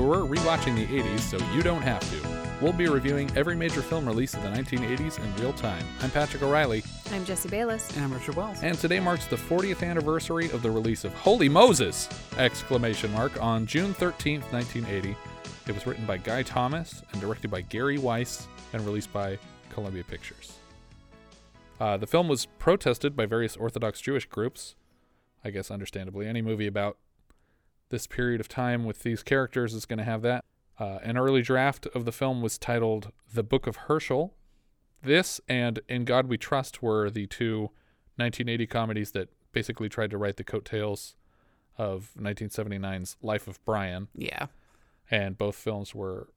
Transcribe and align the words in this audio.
where 0.00 0.24
we're 0.24 0.36
rewatching 0.36 0.74
the 0.76 0.86
80s 0.86 1.20
so 1.20 1.38
you 1.52 1.62
don't 1.62 1.82
have 1.82 2.00
to. 2.10 2.40
We'll 2.60 2.72
be 2.72 2.88
reviewing 2.88 3.30
every 3.36 3.56
major 3.56 3.80
film 3.82 4.06
release 4.06 4.34
of 4.34 4.42
the 4.42 4.48
1980s 4.48 5.18
in 5.18 5.36
real 5.42 5.52
time. 5.52 5.84
I'm 6.00 6.10
Patrick 6.10 6.42
O'Reilly, 6.42 6.82
I'm 7.12 7.24
Jesse 7.24 7.48
Bayless. 7.48 7.94
And 7.96 8.04
I'm 8.04 8.12
Richard 8.12 8.36
Wells. 8.36 8.62
and 8.62 8.76
today 8.78 9.00
marks 9.00 9.26
the 9.26 9.36
40th 9.36 9.82
anniversary 9.88 10.50
of 10.52 10.62
the 10.62 10.70
release 10.70 11.04
of 11.04 11.12
Wholly 11.14 11.48
Moses! 11.48 12.08
exclamation 12.38 13.12
mark 13.12 13.42
on 13.42 13.66
June 13.66 13.94
13th, 13.94 14.50
1980. 14.52 15.16
It 15.66 15.74
was 15.74 15.86
written 15.86 16.06
by 16.06 16.16
Guy 16.18 16.42
Thomas 16.42 17.02
and 17.12 17.20
directed 17.20 17.50
by 17.50 17.60
Gary 17.62 17.98
Weis 17.98 18.46
and 18.72 18.84
released 18.84 19.12
by 19.12 19.38
Columbia 19.70 20.04
Pictures. 20.04 20.54
Uh, 21.78 21.96
the 21.96 22.06
film 22.06 22.28
was 22.28 22.46
protested 22.58 23.16
by 23.16 23.24
various 23.26 23.56
Orthodox 23.56 24.00
Jewish 24.00 24.26
groups. 24.26 24.74
I 25.44 25.50
guess, 25.50 25.70
understandably, 25.70 26.26
any 26.26 26.42
movie 26.42 26.66
about 26.66 26.98
this 27.90 28.06
period 28.06 28.40
of 28.40 28.48
time 28.48 28.84
with 28.84 29.02
these 29.02 29.22
characters 29.22 29.74
is 29.74 29.84
going 29.86 29.98
to 29.98 30.04
have 30.04 30.22
that. 30.22 30.44
Uh, 30.78 30.98
an 31.02 31.18
early 31.18 31.42
draft 31.42 31.86
of 31.94 32.04
the 32.04 32.12
film 32.12 32.40
was 32.40 32.56
titled 32.56 33.12
The 33.34 33.42
Book 33.42 33.66
of 33.66 33.76
Herschel. 33.76 34.34
This 35.02 35.40
and 35.48 35.80
In 35.88 36.04
God 36.04 36.26
We 36.26 36.38
Trust 36.38 36.82
were 36.82 37.10
the 37.10 37.26
two 37.26 37.70
1980 38.16 38.66
comedies 38.66 39.10
that 39.12 39.28
basically 39.52 39.88
tried 39.88 40.10
to 40.10 40.18
write 40.18 40.36
the 40.36 40.44
coattails 40.44 41.16
of 41.76 42.10
1979's 42.18 43.16
Life 43.22 43.46
of 43.48 43.62
Brian, 43.64 44.08
Yeah. 44.14 44.46
and 45.10 45.36
both 45.38 45.56
films 45.56 45.94
were 45.94 46.28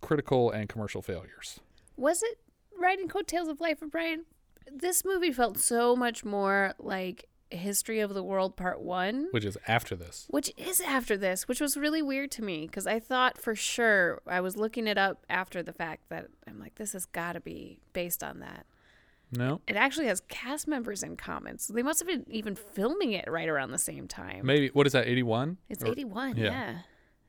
critical 0.00 0.50
and 0.50 0.68
commercial 0.68 1.02
failures. 1.02 1.60
Was 1.96 2.22
it 2.22 2.38
riding 2.78 3.08
coattails 3.08 3.48
of 3.48 3.60
Life 3.60 3.82
of 3.82 3.90
Brian? 3.90 4.24
This 4.70 5.04
movie 5.04 5.32
felt 5.32 5.58
so 5.58 5.94
much 5.94 6.24
more 6.24 6.74
like 6.78 7.28
History 7.50 8.00
of 8.00 8.12
the 8.14 8.22
World 8.22 8.56
Part 8.56 8.80
1, 8.80 9.28
Which 9.30 9.44
is 9.44 9.56
after 9.68 9.94
this. 9.94 10.26
which 10.30 10.52
is 10.56 10.80
after 10.80 11.16
this, 11.16 11.46
which 11.46 11.60
was 11.60 11.76
really 11.76 12.02
weird 12.02 12.30
to 12.32 12.42
me 12.42 12.66
because 12.66 12.86
I 12.86 12.98
thought 12.98 13.38
for 13.40 13.54
sure 13.54 14.20
I 14.26 14.40
was 14.40 14.56
looking 14.56 14.86
it 14.86 14.98
up 14.98 15.24
after 15.30 15.62
the 15.62 15.72
fact 15.72 16.08
that 16.08 16.26
I'm 16.46 16.58
like, 16.58 16.74
this 16.76 16.92
has 16.92 17.06
got 17.06 17.32
to 17.34 17.40
be 17.40 17.78
based 17.92 18.22
on 18.24 18.40
that. 18.40 18.66
No, 19.32 19.60
It 19.66 19.74
actually 19.74 20.06
has 20.06 20.20
cast 20.28 20.68
members 20.68 21.02
in 21.02 21.16
common, 21.16 21.58
so 21.58 21.72
they 21.72 21.82
must 21.82 21.98
have 21.98 22.06
been 22.06 22.24
even 22.30 22.54
filming 22.54 23.10
it 23.12 23.28
right 23.28 23.48
around 23.48 23.72
the 23.72 23.78
same 23.78 24.06
time. 24.06 24.46
maybe 24.46 24.68
what 24.68 24.86
is 24.86 24.92
that? 24.92 25.08
81? 25.08 25.58
It's 25.68 25.82
Or- 25.82 25.88
81, 25.88 26.36
yeah. 26.36 26.44
yeah. 26.44 26.78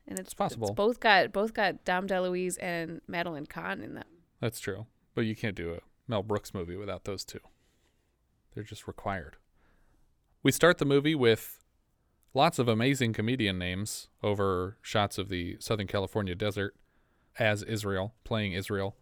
And 0.06 0.18
it's, 0.18 0.32
possible. 0.32 0.68
It's 0.68 0.74
both 0.76 1.00
got 1.00 1.32
both 1.32 1.52
got 1.54 1.84
Dom 1.84 2.06
DeLuise 2.06 2.56
and 2.62 3.00
Madeline 3.08 3.46
Kahn 3.46 3.82
in 3.82 3.94
them. 3.94 4.04
That's 4.40 4.58
true. 4.60 4.86
But 5.14 5.22
you 5.26 5.34
can't 5.36 5.56
do 5.56 5.74
a 5.74 5.78
Mel 6.06 6.22
Brooks 6.22 6.54
movie 6.54 6.76
without 6.76 7.02
those 7.04 7.24
two. 7.24 7.40
They're 8.54 8.62
just 8.64 8.86
required. 8.86 9.36
We 10.40 10.52
start 10.52 10.78
the 10.78 10.84
movie 10.84 11.16
with 11.16 11.64
lots 12.32 12.60
of 12.60 12.68
amazing 12.68 13.12
comedian 13.12 13.58
names 13.58 14.08
over 14.22 14.76
shots 14.82 15.18
of 15.18 15.28
the 15.28 15.56
Southern 15.58 15.88
California 15.88 16.36
desert 16.36 16.76
as 17.40 17.64
Israel, 17.64 18.14
playing 18.22 18.52
Israel. 18.52 18.94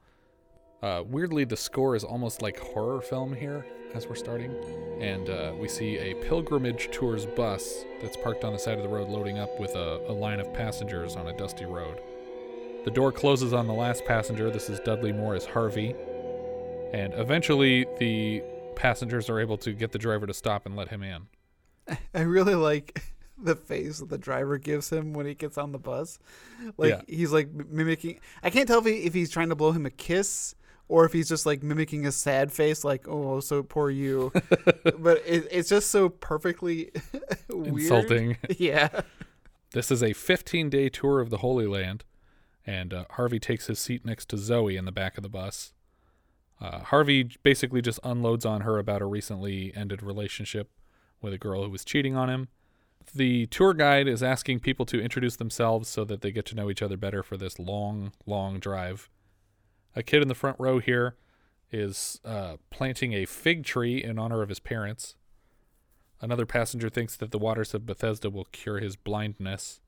Uh, 0.82 1.02
weirdly, 1.06 1.44
the 1.44 1.56
score 1.56 1.94
is 1.94 2.04
almost 2.04 2.40
like 2.40 2.58
horror 2.58 3.02
film 3.02 3.34
here 3.34 3.66
as 3.94 4.06
we're 4.06 4.14
starting. 4.14 4.50
And 4.98 5.28
uh, 5.28 5.52
we 5.60 5.68
see 5.68 5.98
a 5.98 6.14
pilgrimage 6.14 6.90
tours 6.90 7.26
bus 7.26 7.84
that's 8.00 8.16
parked 8.16 8.42
on 8.42 8.54
the 8.54 8.58
side 8.58 8.78
of 8.78 8.82
the 8.82 8.88
road 8.88 9.10
loading 9.10 9.38
up 9.38 9.60
with 9.60 9.74
a, 9.74 10.00
a 10.08 10.12
line 10.12 10.40
of 10.40 10.54
passengers 10.54 11.16
on 11.16 11.26
a 11.26 11.36
dusty 11.36 11.66
road. 11.66 12.00
The 12.86 12.90
door 12.90 13.12
closes 13.12 13.52
on 13.52 13.66
the 13.66 13.74
last 13.74 14.06
passenger. 14.06 14.50
This 14.50 14.70
is 14.70 14.80
Dudley 14.80 15.12
Moore 15.12 15.34
as 15.34 15.44
Harvey. 15.44 15.94
And 16.94 17.12
eventually, 17.14 17.84
the 17.98 18.42
passengers 18.76 19.28
are 19.28 19.40
able 19.40 19.56
to 19.58 19.72
get 19.72 19.92
the 19.92 19.98
driver 19.98 20.26
to 20.26 20.34
stop 20.34 20.66
and 20.66 20.76
let 20.76 20.88
him 20.88 21.02
in. 21.02 21.26
I 22.14 22.22
really 22.22 22.54
like 22.54 23.02
the 23.42 23.56
face 23.56 23.98
that 23.98 24.08
the 24.08 24.18
driver 24.18 24.58
gives 24.58 24.90
him 24.90 25.12
when 25.12 25.26
he 25.26 25.34
gets 25.34 25.58
on 25.58 25.72
the 25.72 25.78
bus. 25.78 26.18
Like 26.76 26.90
Yeah. 26.90 27.00
he's 27.08 27.32
like 27.32 27.48
mimicking. 27.52 28.20
I 28.42 28.50
can't 28.50 28.66
tell 28.68 28.78
if, 28.80 28.86
he, 28.86 29.04
if 29.04 29.14
he's 29.14 29.30
trying 29.30 29.48
to 29.50 29.54
blow 29.56 29.72
him 29.72 29.86
a 29.86 29.90
kiss 29.90 30.54
or 30.88 31.04
if 31.04 31.12
he's 31.12 31.28
just 31.28 31.46
like 31.46 31.62
mimicking 31.62 32.06
a 32.06 32.12
sad 32.12 32.52
face, 32.52 32.84
like 32.84 33.08
"Oh, 33.08 33.40
so 33.40 33.62
poor 33.64 33.90
you." 33.90 34.32
but 34.98 35.20
it, 35.26 35.48
it's 35.50 35.68
just 35.68 35.90
so 35.90 36.08
perfectly 36.08 36.92
weird. 37.50 37.78
Insulting. 37.82 38.36
Yeah. 38.56 39.00
This 39.72 39.90
is 39.90 40.02
a 40.02 40.12
15 40.12 40.70
day 40.70 40.88
tour 40.88 41.20
of 41.20 41.30
the 41.30 41.38
Holy 41.38 41.66
Land, 41.66 42.04
and 42.64 42.94
uh, 42.94 43.04
Harvey 43.10 43.40
takes 43.40 43.66
his 43.66 43.78
seat 43.80 44.04
next 44.04 44.28
to 44.30 44.38
Zoe 44.38 44.76
in 44.76 44.84
the 44.84 44.92
back 44.92 45.16
of 45.16 45.22
the 45.24 45.28
bus. 45.28 45.72
Uh, 46.60 46.80
Harvey 46.80 47.30
basically 47.42 47.82
just 47.82 48.00
unloads 48.02 48.46
on 48.46 48.62
her 48.62 48.78
about 48.78 49.02
a 49.02 49.06
recently 49.06 49.72
ended 49.76 50.02
relationship 50.02 50.70
with 51.20 51.32
a 51.32 51.38
girl 51.38 51.64
who 51.64 51.70
was 51.70 51.84
cheating 51.84 52.16
on 52.16 52.30
him. 52.30 52.48
The 53.14 53.46
tour 53.46 53.74
guide 53.74 54.08
is 54.08 54.22
asking 54.22 54.60
people 54.60 54.86
to 54.86 55.00
introduce 55.00 55.36
themselves 55.36 55.88
so 55.88 56.04
that 56.04 56.22
they 56.22 56.32
get 56.32 56.46
to 56.46 56.54
know 56.54 56.70
each 56.70 56.82
other 56.82 56.96
better 56.96 57.22
for 57.22 57.36
this 57.36 57.58
long, 57.58 58.12
long 58.24 58.58
drive. 58.58 59.08
A 59.94 60.02
kid 60.02 60.22
in 60.22 60.28
the 60.28 60.34
front 60.34 60.56
row 60.58 60.78
here 60.78 61.16
is 61.70 62.20
uh, 62.24 62.56
planting 62.70 63.12
a 63.12 63.24
fig 63.26 63.64
tree 63.64 64.02
in 64.02 64.18
honor 64.18 64.42
of 64.42 64.48
his 64.48 64.60
parents. 64.60 65.14
Another 66.20 66.46
passenger 66.46 66.88
thinks 66.88 67.16
that 67.16 67.30
the 67.30 67.38
waters 67.38 67.74
of 67.74 67.86
Bethesda 67.86 68.30
will 68.30 68.46
cure 68.46 68.78
his 68.78 68.96
blindness. 68.96 69.80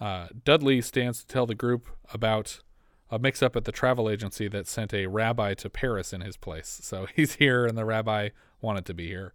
Uh, 0.00 0.28
Dudley 0.44 0.80
stands 0.80 1.20
to 1.20 1.26
tell 1.26 1.46
the 1.46 1.54
group 1.54 1.88
about 2.12 2.60
a 3.12 3.18
mix 3.18 3.42
up 3.42 3.54
at 3.54 3.66
the 3.66 3.72
travel 3.72 4.08
agency 4.08 4.48
that 4.48 4.66
sent 4.66 4.94
a 4.94 5.06
rabbi 5.06 5.52
to 5.52 5.68
Paris 5.68 6.14
in 6.14 6.22
his 6.22 6.38
place. 6.38 6.80
So 6.82 7.06
he's 7.14 7.34
here, 7.34 7.66
and 7.66 7.76
the 7.76 7.84
rabbi 7.84 8.30
wanted 8.62 8.86
to 8.86 8.94
be 8.94 9.06
here. 9.06 9.34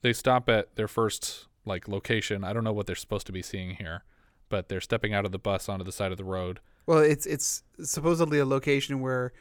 They 0.00 0.14
stop 0.14 0.48
at 0.48 0.74
their 0.76 0.88
first 0.88 1.46
like 1.66 1.86
location. 1.86 2.42
I 2.42 2.52
don't 2.54 2.64
know 2.64 2.72
what 2.72 2.86
they're 2.86 2.96
supposed 2.96 3.26
to 3.26 3.32
be 3.32 3.42
seeing 3.42 3.76
here, 3.76 4.04
but 4.48 4.68
they're 4.68 4.80
stepping 4.80 5.12
out 5.12 5.26
of 5.26 5.32
the 5.32 5.38
bus 5.38 5.68
onto 5.68 5.84
the 5.84 5.92
side 5.92 6.10
of 6.10 6.16
the 6.16 6.24
road. 6.24 6.60
Well, 6.86 7.00
it's 7.00 7.26
it's 7.26 7.64
supposedly 7.82 8.38
a 8.38 8.46
location 8.46 9.00
where 9.00 9.32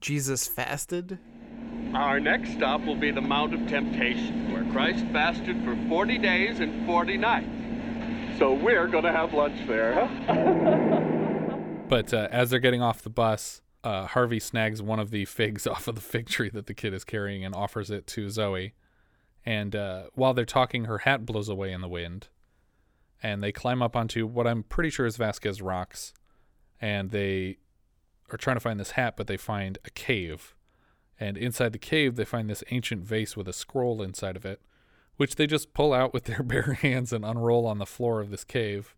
Jesus 0.00 0.46
fasted. 0.46 1.18
Our 1.92 2.18
next 2.18 2.52
stop 2.52 2.80
will 2.84 2.96
be 2.96 3.10
the 3.10 3.20
Mount 3.20 3.54
of 3.54 3.68
Temptation, 3.68 4.52
where 4.52 4.64
Christ 4.72 5.04
fasted 5.12 5.62
for 5.64 5.76
40 5.88 6.18
days 6.18 6.60
and 6.60 6.86
40 6.86 7.18
nights. 7.18 8.38
So 8.38 8.54
we're 8.54 8.88
going 8.88 9.04
to 9.04 9.12
have 9.12 9.32
lunch 9.32 9.66
there, 9.68 9.94
huh? 9.94 11.00
But 11.94 12.12
uh, 12.12 12.26
as 12.32 12.50
they're 12.50 12.58
getting 12.58 12.82
off 12.82 13.02
the 13.02 13.08
bus, 13.08 13.62
uh, 13.84 14.06
Harvey 14.06 14.40
snags 14.40 14.82
one 14.82 14.98
of 14.98 15.12
the 15.12 15.26
figs 15.26 15.64
off 15.68 15.86
of 15.86 15.94
the 15.94 16.00
fig 16.00 16.28
tree 16.28 16.50
that 16.50 16.66
the 16.66 16.74
kid 16.74 16.92
is 16.92 17.04
carrying 17.04 17.44
and 17.44 17.54
offers 17.54 17.88
it 17.88 18.04
to 18.08 18.28
Zoe. 18.30 18.74
And 19.46 19.76
uh, 19.76 20.06
while 20.14 20.34
they're 20.34 20.44
talking, 20.44 20.86
her 20.86 20.98
hat 20.98 21.24
blows 21.24 21.48
away 21.48 21.70
in 21.70 21.82
the 21.82 21.88
wind. 21.88 22.26
And 23.22 23.44
they 23.44 23.52
climb 23.52 23.80
up 23.80 23.94
onto 23.94 24.26
what 24.26 24.44
I'm 24.44 24.64
pretty 24.64 24.90
sure 24.90 25.06
is 25.06 25.16
Vasquez 25.16 25.62
Rocks. 25.62 26.12
And 26.80 27.12
they 27.12 27.58
are 28.28 28.38
trying 28.38 28.56
to 28.56 28.60
find 28.60 28.80
this 28.80 28.90
hat, 28.90 29.14
but 29.16 29.28
they 29.28 29.36
find 29.36 29.78
a 29.84 29.90
cave. 29.90 30.56
And 31.20 31.38
inside 31.38 31.72
the 31.72 31.78
cave, 31.78 32.16
they 32.16 32.24
find 32.24 32.50
this 32.50 32.64
ancient 32.72 33.04
vase 33.04 33.36
with 33.36 33.46
a 33.46 33.52
scroll 33.52 34.02
inside 34.02 34.34
of 34.34 34.44
it, 34.44 34.60
which 35.16 35.36
they 35.36 35.46
just 35.46 35.74
pull 35.74 35.92
out 35.92 36.12
with 36.12 36.24
their 36.24 36.42
bare 36.42 36.72
hands 36.72 37.12
and 37.12 37.24
unroll 37.24 37.68
on 37.68 37.78
the 37.78 37.86
floor 37.86 38.20
of 38.20 38.30
this 38.30 38.42
cave. 38.42 38.96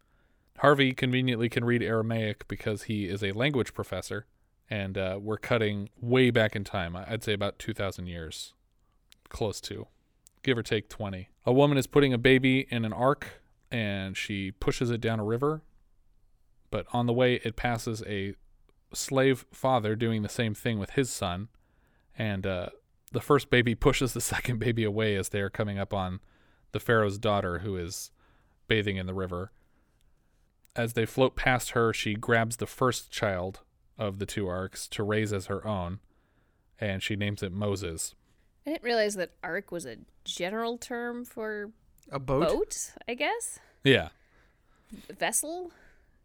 Harvey 0.59 0.93
conveniently 0.93 1.49
can 1.49 1.65
read 1.65 1.83
Aramaic 1.83 2.49
because 2.49 2.85
he 2.85 3.07
is 3.07 3.23
a 3.23 3.33
language 3.33 3.75
professor, 3.75 4.27
and 4.71 4.97
uh, 4.97 5.19
we're 5.21 5.37
cutting 5.37 5.91
way 6.01 6.31
back 6.31 6.57
in 6.57 6.65
time. 6.65 6.97
I'd 6.97 7.23
say 7.23 7.35
about 7.35 7.59
2,000 7.59 8.07
years, 8.07 8.55
close 9.29 9.61
to, 9.63 9.87
give 10.43 10.57
or 10.57 10.63
take 10.63 10.89
20. 10.89 11.29
A 11.45 11.53
woman 11.53 11.77
is 11.77 11.87
putting 11.87 12.13
a 12.13 12.19
baby 12.19 12.67
in 12.71 12.85
an 12.85 12.93
ark, 12.93 13.43
and 13.71 14.17
she 14.17 14.51
pushes 14.51 14.91
it 14.91 15.01
down 15.01 15.21
a 15.21 15.25
river. 15.25 15.63
But 16.71 16.87
on 16.93 17.07
the 17.07 17.13
way, 17.13 17.35
it 17.45 17.57
passes 17.57 18.03
a 18.07 18.35
slave 18.93 19.45
father 19.53 19.95
doing 19.95 20.23
the 20.23 20.29
same 20.29 20.55
thing 20.55 20.79
with 20.79 20.91
his 20.91 21.11
son, 21.11 21.49
and 22.19 22.47
uh, 22.47 22.71
the 23.13 23.21
first 23.21 23.51
baby 23.51 23.75
pushes 23.77 24.15
the 24.15 24.21
second 24.21 24.59
baby 24.59 24.85
away 24.85 25.17
as 25.17 25.29
they 25.29 25.41
are 25.41 25.51
coming 25.51 25.79
up 25.79 25.93
on 25.93 26.21
the 26.73 26.81
Pharaoh's 26.81 27.19
daughter, 27.19 27.59
who 27.59 27.77
is 27.77 28.11
bathing 28.69 28.97
in 28.97 29.07
the 29.07 29.15
river. 29.15 29.53
As 30.77 30.93
they 30.93 31.07
float 31.07 31.37
past 31.37 31.71
her, 31.71 31.93
she 31.93 32.15
grabs 32.15 32.57
the 32.59 32.67
first 32.67 33.11
child 33.11 33.61
of 33.99 34.19
the 34.19 34.27
two 34.27 34.47
arcs 34.47 34.87
to 34.89 35.03
raise 35.03 35.33
as 35.33 35.47
her 35.47 35.67
own, 35.67 36.01
and 36.81 37.03
she 37.03 37.17
names 37.17 37.43
it 37.43 37.53
Moses. 37.53 38.15
I 38.67 38.71
didn't 38.71 38.83
realize 38.85 39.15
that 39.15 39.31
ark 39.43 39.71
was 39.73 39.87
a 39.87 39.97
general 40.25 40.77
term 40.77 41.25
for 41.25 41.71
A 42.11 42.19
boat? 42.19 42.49
boat, 42.49 42.91
I 43.09 43.15
guess. 43.15 43.59
Yeah. 43.85 44.09
Vessel? 45.19 45.73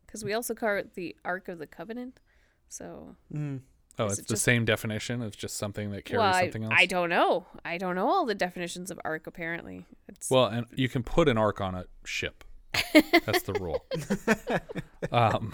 Because 0.06 0.24
we 0.26 0.34
also 0.34 0.54
call 0.54 0.76
it 0.78 0.94
the 0.96 1.16
Ark 1.24 1.48
of 1.48 1.58
the 1.60 1.68
Covenant. 1.68 2.20
So, 2.68 3.16
hmm. 3.32 3.58
Oh, 4.00 4.06
it's 4.08 4.20
it 4.20 4.28
the 4.28 4.34
just- 4.34 4.44
same 4.44 4.66
definition. 4.66 5.22
It's 5.22 5.36
just 5.36 5.58
something 5.58 5.92
that 5.92 6.06
carries 6.06 6.20
well, 6.20 6.34
I, 6.34 6.42
something 6.44 6.64
else. 6.66 6.74
I 6.76 6.86
don't 6.86 7.10
know. 7.10 7.46
I 7.64 7.78
don't 7.78 7.96
know 7.96 8.08
all 8.08 8.26
the 8.26 8.36
definitions 8.36 8.92
of 8.92 9.00
Ark. 9.06 9.28
Apparently, 9.28 9.86
it's 10.08 10.30
Well, 10.30 10.46
and 10.48 10.66
you 10.76 10.90
can 10.90 11.04
put 11.04 11.28
an 11.30 11.38
ark 11.38 11.62
on 11.62 11.76
a 11.76 11.86
ship. 12.04 12.44
That's 13.26 13.44
the 13.44 13.54
rule. 13.60 13.86
um, 15.12 15.54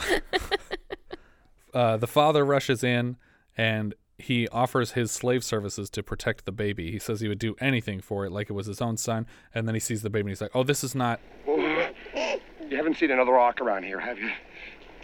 uh, 1.74 1.98
the 1.98 2.08
father 2.08 2.46
rushes 2.46 2.84
in 2.84 3.18
and 3.58 3.96
he 4.18 4.48
offers 4.48 4.92
his 4.92 5.12
slave 5.12 5.44
services 5.44 5.90
to 5.92 6.02
protect 6.04 6.46
the 6.46 6.52
baby. 6.52 6.92
He 6.92 7.00
says 7.00 7.22
he 7.22 7.28
would 7.28 7.40
do 7.40 7.56
anything 7.60 8.02
for 8.02 8.25
it, 8.25 8.31
like 8.31 8.50
it 8.50 8.54
was 8.54 8.66
his 8.66 8.81
own 8.81 8.98
son. 8.98 9.28
And 9.54 9.68
then 9.68 9.75
he 9.75 9.80
sees 9.80 10.02
the 10.02 10.10
baby 10.10 10.22
and 10.22 10.30
he's 10.30 10.42
like, 10.42 10.56
"Oh, 10.56 10.64
this 10.64 10.84
is 10.84 10.96
not." 10.96 11.19
You 11.46 12.75
haven't 12.75 12.98
seen 12.98 13.12
another 13.12 13.38
ark 13.38 13.62
around 13.62 13.84
here, 13.84 14.00
have 14.00 14.19
you? 14.19 14.30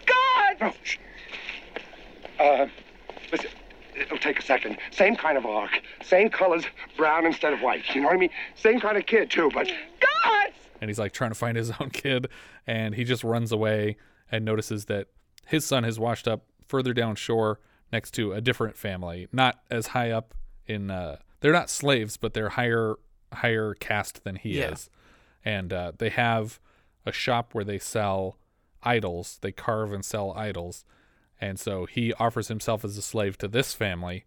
God! 0.06 0.58
No. 0.60 0.74
shh. 0.84 0.98
Uh, 2.40 2.68
listen, 3.32 3.50
it'll 3.96 4.18
take 4.18 4.40
a 4.40 4.42
second. 4.42 4.78
Same 4.92 5.16
kind 5.16 5.38
of 5.38 5.46
ark, 5.46 5.82
same 6.04 6.30
colors, 6.30 6.66
brown 6.98 7.26
instead 7.26 7.54
of 7.54 7.62
white. 7.62 7.84
You 7.94 8.02
know 8.02 8.08
what 8.08 8.16
I 8.16 8.20
mean? 8.20 8.32
Same 8.56 8.80
kind 8.80 8.98
of 8.98 9.06
kid 9.06 9.30
too, 9.30 9.50
but 9.54 9.68
God! 10.00 10.48
And 10.82 10.90
he's 10.90 11.00
like 11.00 11.14
trying 11.14 11.32
to 11.32 11.36
find 11.36 11.58
his 11.58 11.72
own 11.80 11.90
kid 11.90 12.28
and 12.68 12.96
he 12.96 13.04
just 13.04 13.24
runs 13.24 13.52
away 13.52 13.98
and 14.32 14.44
notices 14.46 14.86
that 14.86 15.08
his 15.46 15.66
son 15.66 15.84
has 15.84 16.00
washed 16.00 16.28
up 16.28 16.46
further 16.68 16.94
down 16.94 17.16
shore 17.16 17.60
next 17.92 18.12
to 18.12 18.32
a 18.34 18.42
different 18.42 18.76
family 18.78 19.28
not 19.32 19.60
as 19.70 19.88
high 19.88 20.10
up 20.12 20.34
in 20.66 20.90
uh 20.90 21.18
they're 21.42 21.52
not 21.52 21.70
slaves 21.70 22.18
but 22.18 22.34
they're 22.34 22.50
higher 22.50 22.96
higher 23.34 23.74
caste 23.80 24.24
than 24.24 24.36
he 24.36 24.60
Yeah. 24.60 24.72
is. 24.72 24.90
And 25.46 25.74
uh, 25.74 25.92
they 25.98 26.10
have 26.10 26.60
a 27.06 27.12
shop 27.12 27.54
where 27.54 27.66
they 27.66 27.80
sell 27.80 28.38
idols. 28.82 29.40
They 29.42 29.52
carve 29.52 29.92
and 29.92 30.06
sell 30.06 30.32
idols. 30.38 30.86
And 31.42 31.60
so 31.60 31.86
he 31.86 32.14
offers 32.14 32.48
himself 32.48 32.86
as 32.86 32.96
a 32.98 33.02
slave 33.02 33.38
to 33.40 33.48
this 33.50 33.74
family 33.74 34.24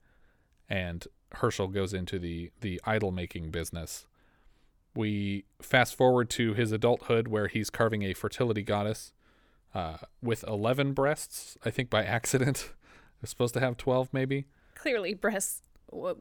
and 0.69 1.07
herschel 1.33 1.69
goes 1.69 1.95
into 1.95 2.19
the 2.19 2.51
the 2.61 2.81
idol 2.85 3.11
making 3.13 3.51
business 3.51 4.07
we 4.97 5.45
fast 5.61 5.95
forward 5.95 6.29
to 6.31 6.55
his 6.55 6.73
adulthood 6.73 7.29
where 7.29 7.47
he's 7.49 7.71
carving 7.71 8.03
a 8.03 8.15
fertility 8.15 8.63
goddess 8.63 9.13
uh, 9.75 9.99
with 10.23 10.43
11 10.49 10.93
breasts 10.93 11.57
i 11.65 11.71
think 11.71 11.91
by 11.91 12.03
accident 12.19 12.73
it's 13.23 13.31
supposed 13.31 13.55
to 13.55 13.61
have 13.61 13.77
12 13.77 14.09
maybe 14.13 14.47
clearly 14.75 15.15
breasts. 15.15 15.63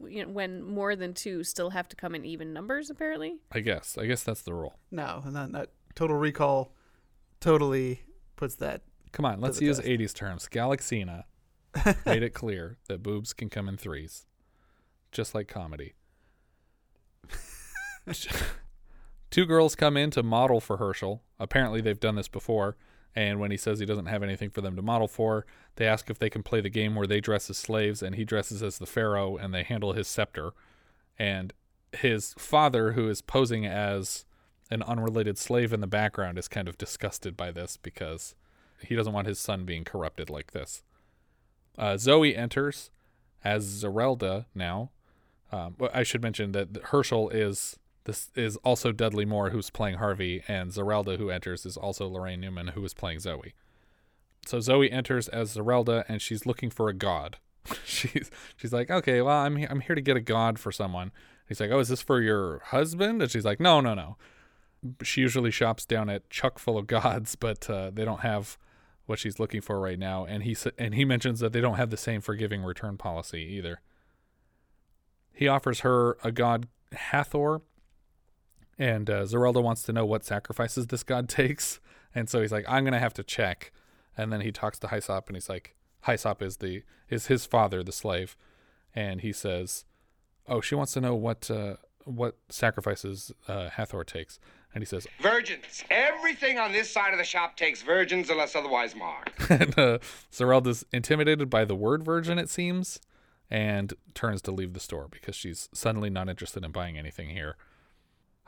you 0.07 0.23
know, 0.25 0.29
When 0.31 0.61
more 0.63 0.95
than 0.95 1.13
two 1.13 1.43
still 1.43 1.69
have 1.71 1.87
to 1.89 1.95
come 1.95 2.15
in 2.15 2.23
even 2.25 2.53
numbers, 2.53 2.89
apparently. 2.89 3.37
i 3.51 3.59
guess 3.61 3.97
i 3.97 4.05
guess 4.05 4.23
that's 4.23 4.41
the 4.43 4.53
rule 4.53 4.77
No, 4.91 5.21
not, 5.29 5.51
that 5.53 5.69
Total 5.95 6.15
Recall. 6.17 6.73
Totally 7.39 8.01
puts 8.35 8.55
that. 8.55 8.81
come 9.11 9.25
on 9.25 9.39
let's 9.39 9.61
use 9.61 9.77
test. 9.77 9.87
80s 9.87 10.13
terms 10.13 10.49
galaxina 10.51 11.23
made 12.05 12.23
it 12.23 12.33
clear 12.33 12.77
that 12.87 13.01
boobs 13.03 13.31
can 13.33 13.49
come 13.49 13.67
in 13.69 13.77
threes 13.77 14.25
just 15.11 15.33
like 15.35 15.47
comedy 15.47 15.93
two 19.35 19.45
girls 19.45 19.75
come 19.75 19.97
in 19.97 20.09
to 20.09 20.23
model 20.23 20.61
for 20.61 20.77
herschel. 20.77 21.21
Apparently 21.41 21.81
they've 21.81 21.99
done 21.99 22.15
this 22.15 22.29
before. 22.29 22.77
And 23.13 23.37
when 23.37 23.51
he 23.51 23.57
says 23.57 23.79
he 23.79 23.85
doesn't 23.85 24.05
have 24.05 24.23
anything 24.23 24.49
for 24.49 24.61
them 24.61 24.77
to 24.77 24.81
model 24.81 25.09
for 25.09 25.45
they 25.75 25.85
ask 25.85 26.09
if 26.09 26.17
they 26.17 26.29
can 26.29 26.41
play 26.41 26.61
the 26.61 26.69
game 26.69 26.95
where 26.95 27.05
they 27.05 27.19
dress 27.19 27.49
as 27.49 27.57
slaves 27.57 28.01
and 28.01 28.15
he 28.15 28.23
dresses 28.23 28.63
as 28.63 28.77
the 28.77 28.85
pharaoh 28.85 29.35
and 29.35 29.53
they 29.53 29.63
handle 29.63 29.91
his 29.91 30.07
scepter. 30.07 30.53
And 31.19 31.51
his 31.91 32.33
father 32.37 32.93
who 32.93 33.09
is 33.09 33.21
posing 33.21 33.65
as 33.65 34.23
an 34.71 34.81
unrelated 34.83 35.37
slave 35.37 35.73
in 35.73 35.81
the 35.81 35.85
background 35.85 36.37
is 36.37 36.47
kind 36.47 36.69
of 36.69 36.77
disgusted 36.77 37.35
by 37.35 37.51
this 37.51 37.75
because 37.75 38.35
he 38.85 38.95
doesn't 38.95 39.11
want 39.11 39.27
his 39.27 39.37
son 39.37 39.65
being 39.65 39.83
corrupted 39.83 40.29
like 40.29 40.51
this. 40.51 40.81
Uh, 41.77 41.97
zoe 41.97 42.37
enters 42.37 42.89
as 43.43 43.83
zerelda 43.83 44.45
now. 44.55 44.91
Um, 45.51 45.75
I 45.93 46.03
should 46.03 46.21
mention 46.23 46.53
that 46.53 46.69
Herschel 46.85 47.27
is 47.31 47.77
this 48.05 48.29
is 48.35 48.55
also 48.57 48.91
Dudley 48.91 49.25
Moore 49.25 49.49
who's 49.49 49.69
playing 49.69 49.97
Harvey, 49.97 50.43
and 50.47 50.71
Zerelda 50.71 51.17
who 51.17 51.29
enters 51.29 51.65
is 51.65 51.77
also 51.77 52.09
Laraine 52.09 52.39
Newman 52.39 52.69
who 52.69 52.83
is 52.85 52.93
playing 52.93 53.19
Zoe. 53.19 53.53
So 54.45 54.59
Zoe 54.59 54.91
enters 54.91 55.27
as 55.27 55.55
Zerelda, 55.55 56.05
and 56.07 56.21
she's 56.21 56.45
looking 56.45 56.69
for 56.69 56.87
a 56.87 56.93
god. 56.93 57.37
she's 57.85 58.29
she's 58.55 58.71
like, 58.71 58.89
okay, 58.91 59.21
well, 59.21 59.37
I'm 59.37 59.55
he- 59.57 59.67
I'm 59.67 59.81
here 59.81 59.95
to 59.95 60.01
get 60.01 60.17
a 60.17 60.21
god 60.21 60.59
for 60.59 60.71
someone. 60.71 61.11
He's 61.47 61.59
like, 61.59 61.71
oh, 61.71 61.79
is 61.79 61.89
this 61.89 62.01
for 62.01 62.21
your 62.21 62.59
husband? 62.65 63.21
And 63.21 63.29
she's 63.29 63.45
like, 63.45 63.59
no, 63.59 63.81
no, 63.81 63.93
no. 63.93 64.17
She 65.03 65.21
usually 65.21 65.51
shops 65.51 65.85
down 65.85 66.09
at 66.09 66.29
Chuck 66.29 66.59
full 66.59 66.77
of 66.77 66.87
gods, 66.87 67.35
but 67.35 67.69
uh, 67.69 67.91
they 67.91 68.05
don't 68.05 68.21
have 68.21 68.57
what 69.07 69.19
she's 69.19 69.39
looking 69.39 69.61
for 69.61 69.79
right 69.79 69.99
now. 69.99 70.25
And 70.25 70.43
he 70.43 70.55
and 70.77 70.93
he 70.93 71.05
mentions 71.05 71.39
that 71.39 71.53
they 71.53 71.61
don't 71.61 71.75
have 71.75 71.89
the 71.89 71.97
same 71.97 72.21
forgiving 72.21 72.63
return 72.63 72.97
policy 72.97 73.41
either. 73.57 73.81
He 75.33 75.47
offers 75.47 75.81
her 75.81 76.17
a 76.23 76.31
god 76.31 76.67
Hathor, 76.93 77.61
and 78.77 79.09
uh, 79.09 79.23
Zerelda 79.23 79.61
wants 79.61 79.83
to 79.83 79.93
know 79.93 80.05
what 80.05 80.25
sacrifices 80.25 80.87
this 80.87 81.03
god 81.03 81.29
takes, 81.29 81.79
and 82.13 82.29
so 82.29 82.41
he's 82.41 82.51
like, 82.51 82.65
"I'm 82.67 82.83
gonna 82.83 82.99
have 82.99 83.13
to 83.15 83.23
check." 83.23 83.71
And 84.17 84.31
then 84.31 84.41
he 84.41 84.51
talks 84.51 84.79
to 84.79 84.87
Hyssop, 84.87 85.27
and 85.27 85.35
he's 85.35 85.49
like, 85.49 85.75
"Hyssop 86.05 86.41
is 86.41 86.57
the 86.57 86.83
is 87.09 87.27
his 87.27 87.45
father, 87.45 87.83
the 87.83 87.91
slave," 87.91 88.35
and 88.93 89.21
he 89.21 89.31
says, 89.31 89.85
"Oh, 90.47 90.61
she 90.61 90.75
wants 90.75 90.93
to 90.93 91.01
know 91.01 91.15
what 91.15 91.49
uh, 91.51 91.75
what 92.05 92.37
sacrifices 92.49 93.31
uh, 93.47 93.69
Hathor 93.69 94.03
takes," 94.03 94.39
and 94.75 94.81
he 94.81 94.85
says, 94.85 95.07
Virgins. 95.21 95.85
Everything 95.89 96.59
on 96.59 96.73
this 96.73 96.91
side 96.91 97.13
of 97.13 97.17
the 97.17 97.23
shop 97.23 97.55
takes 97.55 97.81
virgins 97.81 98.29
unless 98.29 98.57
otherwise 98.57 98.93
marked. 98.93 99.31
and 99.49 99.79
uh, 99.79 99.99
Zerelda's 100.31 100.85
intimidated 100.91 101.49
by 101.49 101.63
the 101.63 101.75
word 101.75 102.03
virgin, 102.03 102.37
it 102.37 102.49
seems, 102.49 102.99
and 103.49 103.93
turns 104.13 104.41
to 104.43 104.51
leave 104.51 104.73
the 104.73 104.81
store 104.81 105.07
because 105.09 105.33
she's 105.33 105.69
suddenly 105.73 106.09
not 106.09 106.27
interested 106.27 106.65
in 106.65 106.71
buying 106.71 106.97
anything 106.97 107.29
here. 107.29 107.55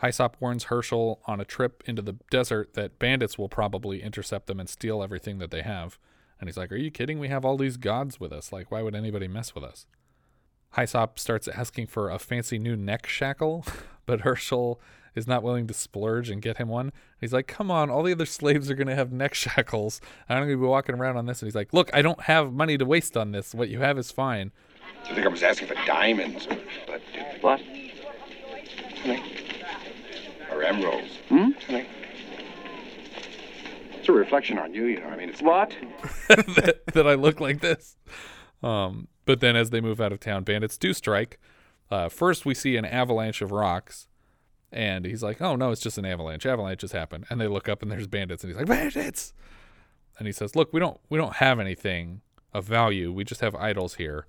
Hyssop 0.01 0.37
warns 0.39 0.65
Herschel 0.65 1.21
on 1.25 1.39
a 1.39 1.45
trip 1.45 1.83
into 1.85 2.01
the 2.01 2.15
desert 2.29 2.73
that 2.75 2.99
bandits 2.99 3.37
will 3.37 3.49
probably 3.49 4.01
intercept 4.03 4.47
them 4.47 4.59
and 4.59 4.69
steal 4.69 5.01
everything 5.01 5.39
that 5.39 5.51
they 5.51 5.63
have. 5.63 5.97
And 6.39 6.47
he's 6.47 6.57
like, 6.57 6.71
Are 6.71 6.77
you 6.77 6.91
kidding? 6.91 7.19
We 7.19 7.29
have 7.29 7.43
all 7.43 7.57
these 7.57 7.77
gods 7.77 8.19
with 8.19 8.31
us. 8.31 8.51
Like, 8.51 8.71
why 8.71 8.81
would 8.81 8.95
anybody 8.95 9.27
mess 9.27 9.55
with 9.55 9.63
us? 9.63 9.85
Hyssop 10.75 11.17
starts 11.17 11.47
asking 11.47 11.87
for 11.87 12.09
a 12.09 12.19
fancy 12.19 12.59
new 12.59 12.75
neck 12.75 13.07
shackle, 13.07 13.65
but 14.05 14.21
Herschel 14.21 14.79
is 15.15 15.25
not 15.25 15.41
willing 15.41 15.65
to 15.65 15.73
splurge 15.73 16.29
and 16.29 16.43
get 16.43 16.57
him 16.57 16.67
one. 16.67 16.91
He's 17.19 17.33
like, 17.33 17.47
"Come 17.47 17.71
on, 17.71 17.89
all 17.89 18.03
the 18.03 18.11
other 18.11 18.25
slaves 18.27 18.69
are 18.69 18.75
gonna 18.75 18.93
have 18.93 19.11
neck 19.11 19.33
shackles. 19.33 19.99
I'm 20.29 20.43
gonna 20.43 20.47
be 20.49 20.55
walking 20.55 20.93
around 20.95 21.17
on 21.17 21.25
this." 21.25 21.41
And 21.41 21.47
he's 21.47 21.55
like, 21.55 21.73
"Look, 21.73 21.89
I 21.91 22.03
don't 22.03 22.21
have 22.21 22.53
money 22.53 22.77
to 22.77 22.85
waste 22.85 23.17
on 23.17 23.31
this. 23.31 23.55
What 23.55 23.69
you 23.69 23.79
have 23.79 23.97
is 23.97 24.11
fine." 24.11 24.51
I 25.09 25.13
think 25.15 25.25
I 25.25 25.29
was 25.29 25.41
asking 25.41 25.69
for 25.69 25.75
diamonds, 25.85 26.47
but 26.85 27.01
What? 27.41 27.61
Or 30.57 30.63
emeralds. 30.63 31.19
Hmm? 31.29 31.51
It's 33.97 34.09
a 34.09 34.11
reflection 34.11 34.57
on 34.57 34.73
you, 34.73 34.85
you 34.85 34.99
know. 34.99 35.07
I 35.07 35.15
mean, 35.15 35.29
it's 35.29 35.41
What? 35.41 35.75
that, 36.27 36.81
that 36.93 37.07
I 37.07 37.13
look 37.13 37.39
like 37.39 37.61
this. 37.61 37.97
Um, 38.63 39.07
but 39.25 39.39
then 39.39 39.55
as 39.55 39.69
they 39.69 39.81
move 39.81 40.01
out 40.01 40.11
of 40.11 40.19
town, 40.19 40.43
bandits 40.43 40.77
do 40.77 40.93
strike. 40.93 41.39
Uh, 41.91 42.09
first, 42.09 42.45
we 42.45 42.53
see 42.53 42.75
an 42.75 42.85
avalanche 42.85 43.41
of 43.41 43.51
rocks, 43.51 44.07
and 44.71 45.05
he's 45.05 45.23
like, 45.23 45.41
"Oh 45.41 45.55
no, 45.55 45.71
it's 45.71 45.81
just 45.81 45.97
an 45.97 46.05
avalanche. 46.05 46.45
Avalanches 46.45 46.91
happen." 46.91 47.25
And 47.29 47.39
they 47.39 47.47
look 47.47 47.69
up, 47.69 47.81
and 47.81 47.91
there's 47.91 48.07
bandits, 48.07 48.43
and 48.43 48.51
he's 48.51 48.57
like, 48.57 48.67
"Bandits!" 48.67 49.33
And 50.17 50.27
he 50.27 50.33
says, 50.33 50.55
"Look, 50.55 50.73
we 50.73 50.79
don't 50.79 50.99
we 51.09 51.17
don't 51.17 51.35
have 51.35 51.59
anything 51.59 52.21
of 52.53 52.65
value. 52.65 53.11
We 53.11 53.23
just 53.23 53.41
have 53.41 53.55
idols 53.55 53.95
here. 53.95 54.27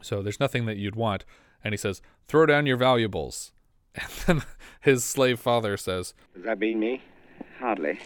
So 0.00 0.22
there's 0.22 0.40
nothing 0.40 0.64
that 0.66 0.76
you'd 0.76 0.96
want." 0.96 1.24
And 1.62 1.72
he 1.72 1.78
says, 1.78 2.00
"Throw 2.28 2.46
down 2.46 2.66
your 2.66 2.76
valuables." 2.76 3.52
And 3.94 4.10
then 4.26 4.42
his 4.80 5.04
slave 5.04 5.40
father 5.40 5.76
says, 5.76 6.14
Does 6.34 6.44
that 6.44 6.58
mean 6.58 6.80
me? 6.80 7.02
Hardly. 7.58 7.98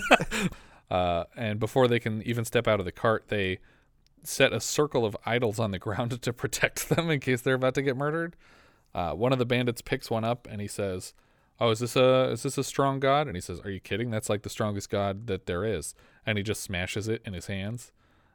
uh, 0.90 1.24
and 1.36 1.58
before 1.58 1.88
they 1.88 1.98
can 1.98 2.22
even 2.22 2.44
step 2.44 2.68
out 2.68 2.78
of 2.78 2.86
the 2.86 2.92
cart, 2.92 3.26
they 3.28 3.58
set 4.22 4.52
a 4.52 4.60
circle 4.60 5.04
of 5.04 5.16
idols 5.24 5.58
on 5.58 5.70
the 5.70 5.78
ground 5.86 6.20
to 6.20 6.32
protect 6.32 6.88
them 6.88 7.10
in 7.10 7.20
case 7.20 7.40
they're 7.40 7.54
about 7.54 7.74
to 7.74 7.82
get 7.82 7.96
murdered. 7.96 8.36
Uh, 8.94 9.12
one 9.12 9.32
of 9.32 9.38
the 9.38 9.46
bandits 9.46 9.82
picks 9.82 10.10
one 10.10 10.24
up 10.24 10.48
and 10.50 10.60
he 10.60 10.66
says, 10.66 11.12
"Oh, 11.60 11.70
is 11.70 11.80
this 11.80 11.96
a 11.96 12.30
is 12.30 12.42
this 12.42 12.56
a 12.56 12.64
strong 12.64 12.98
god?" 12.98 13.26
And 13.26 13.36
he 13.36 13.42
says, 13.42 13.60
"Are 13.60 13.70
you 13.70 13.80
kidding? 13.80 14.10
That's 14.10 14.30
like 14.30 14.42
the 14.42 14.48
strongest 14.48 14.88
god 14.88 15.26
that 15.26 15.46
there 15.46 15.64
is." 15.64 15.94
And 16.24 16.38
he 16.38 16.44
just 16.44 16.62
smashes 16.62 17.06
it 17.06 17.22
in 17.24 17.34
his 17.34 17.46
hands. 17.46 17.92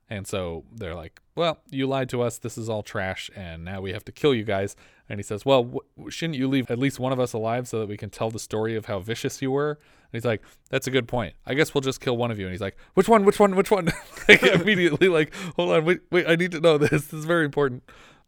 And 0.07 0.27
so 0.27 0.65
they're 0.71 0.93
like, 0.93 1.19
"Well, 1.35 1.61
you 1.71 1.87
lied 1.87 2.09
to 2.09 2.21
us. 2.21 2.37
This 2.37 2.57
is 2.59 2.69
all 2.69 2.83
trash, 2.83 3.31
and 3.35 3.65
now 3.65 3.81
we 3.81 3.93
have 3.93 4.05
to 4.05 4.11
kill 4.11 4.35
you 4.35 4.43
guys." 4.43 4.75
And 5.11 5.19
he 5.19 5.23
says, 5.23 5.45
"Well, 5.45 5.65
w- 5.65 6.09
shouldn't 6.09 6.39
you 6.39 6.47
leave 6.47 6.71
at 6.71 6.79
least 6.79 6.97
one 6.97 7.11
of 7.11 7.19
us 7.19 7.33
alive 7.33 7.67
so 7.67 7.79
that 7.79 7.89
we 7.89 7.97
can 7.97 8.09
tell 8.09 8.31
the 8.31 8.39
story 8.39 8.77
of 8.77 8.85
how 8.85 8.99
vicious 8.99 9.41
you 9.41 9.51
were?" 9.51 9.71
And 9.71 10.13
he's 10.13 10.23
like, 10.23 10.41
"That's 10.69 10.87
a 10.87 10.91
good 10.91 11.05
point. 11.05 11.33
I 11.45 11.53
guess 11.53 11.73
we'll 11.73 11.81
just 11.81 11.99
kill 11.99 12.15
one 12.15 12.31
of 12.31 12.39
you." 12.39 12.45
And 12.45 12.53
he's 12.53 12.61
like, 12.61 12.77
"Which 12.93 13.09
one? 13.09 13.25
Which 13.25 13.37
one? 13.37 13.57
Which 13.57 13.69
one?" 13.69 13.91
like, 14.29 14.41
immediately, 14.61 15.09
like, 15.09 15.35
"Hold 15.57 15.73
on, 15.73 15.83
wait, 15.83 15.99
wait, 16.11 16.29
I 16.29 16.37
need 16.37 16.51
to 16.53 16.61
know 16.61 16.77
this. 16.77 16.89
This 16.91 17.13
is 17.13 17.25
very 17.25 17.43
important." 17.43 17.83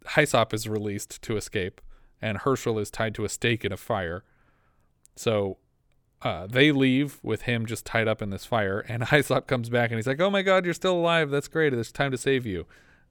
Hyssop 0.10 0.54
is 0.54 0.68
released 0.68 1.22
to 1.22 1.38
escape, 1.38 1.80
and 2.22 2.40
Herschel 2.40 2.78
is 2.78 2.92
tied 2.92 3.16
to 3.16 3.24
a 3.24 3.30
stake 3.30 3.64
in 3.64 3.72
a 3.72 3.78
fire. 3.78 4.26
So 5.16 5.60
uh, 6.22 6.48
they 6.48 6.74
leave 6.74 7.18
with 7.24 7.44
him 7.44 7.66
just 7.66 7.86
tied 7.86 8.10
up 8.10 8.22
in 8.22 8.30
this 8.30 8.46
fire, 8.46 8.82
and 8.90 9.04
Hyssop 9.08 9.48
comes 9.48 9.70
back 9.70 9.90
and 9.90 9.98
he's 9.98 10.08
like, 10.08 10.20
"Oh 10.20 10.30
my 10.30 10.42
God, 10.42 10.66
you're 10.66 10.74
still 10.74 10.98
alive! 10.98 11.30
That's 11.30 11.48
great! 11.48 11.74
It's 11.74 11.94
time 11.94 12.12
to 12.12 12.18
save 12.18 12.46
you." 12.46 12.66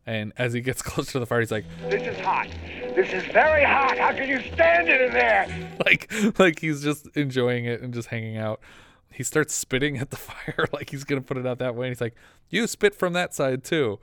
And 0.06 0.32
as 0.36 0.52
he 0.52 0.60
gets 0.60 0.82
close 0.82 1.12
to 1.12 1.18
the 1.18 1.26
fire, 1.26 1.40
he's 1.40 1.50
like, 1.52 1.64
This 1.88 2.02
is 2.02 2.18
hot. 2.20 2.48
This 2.94 3.12
is 3.12 3.24
very 3.32 3.64
hot. 3.64 3.98
How 3.98 4.12
can 4.12 4.28
you 4.28 4.40
stand 4.52 4.88
it 4.88 5.00
in 5.00 5.12
there? 5.12 5.70
like, 5.84 6.12
like 6.38 6.60
he's 6.60 6.82
just 6.82 7.08
enjoying 7.16 7.64
it 7.64 7.80
and 7.80 7.94
just 7.94 8.08
hanging 8.08 8.36
out. 8.36 8.60
He 9.10 9.22
starts 9.22 9.54
spitting 9.54 9.98
at 9.98 10.10
the 10.10 10.16
fire, 10.18 10.66
like 10.72 10.90
he's 10.90 11.04
gonna 11.04 11.20
put 11.20 11.36
it 11.36 11.46
out 11.46 11.58
that 11.58 11.74
way. 11.74 11.86
And 11.86 11.92
he's 11.94 12.00
like, 12.00 12.14
"You 12.48 12.66
spit 12.66 12.94
from 12.94 13.12
that 13.12 13.34
side 13.34 13.64
too." 13.64 13.98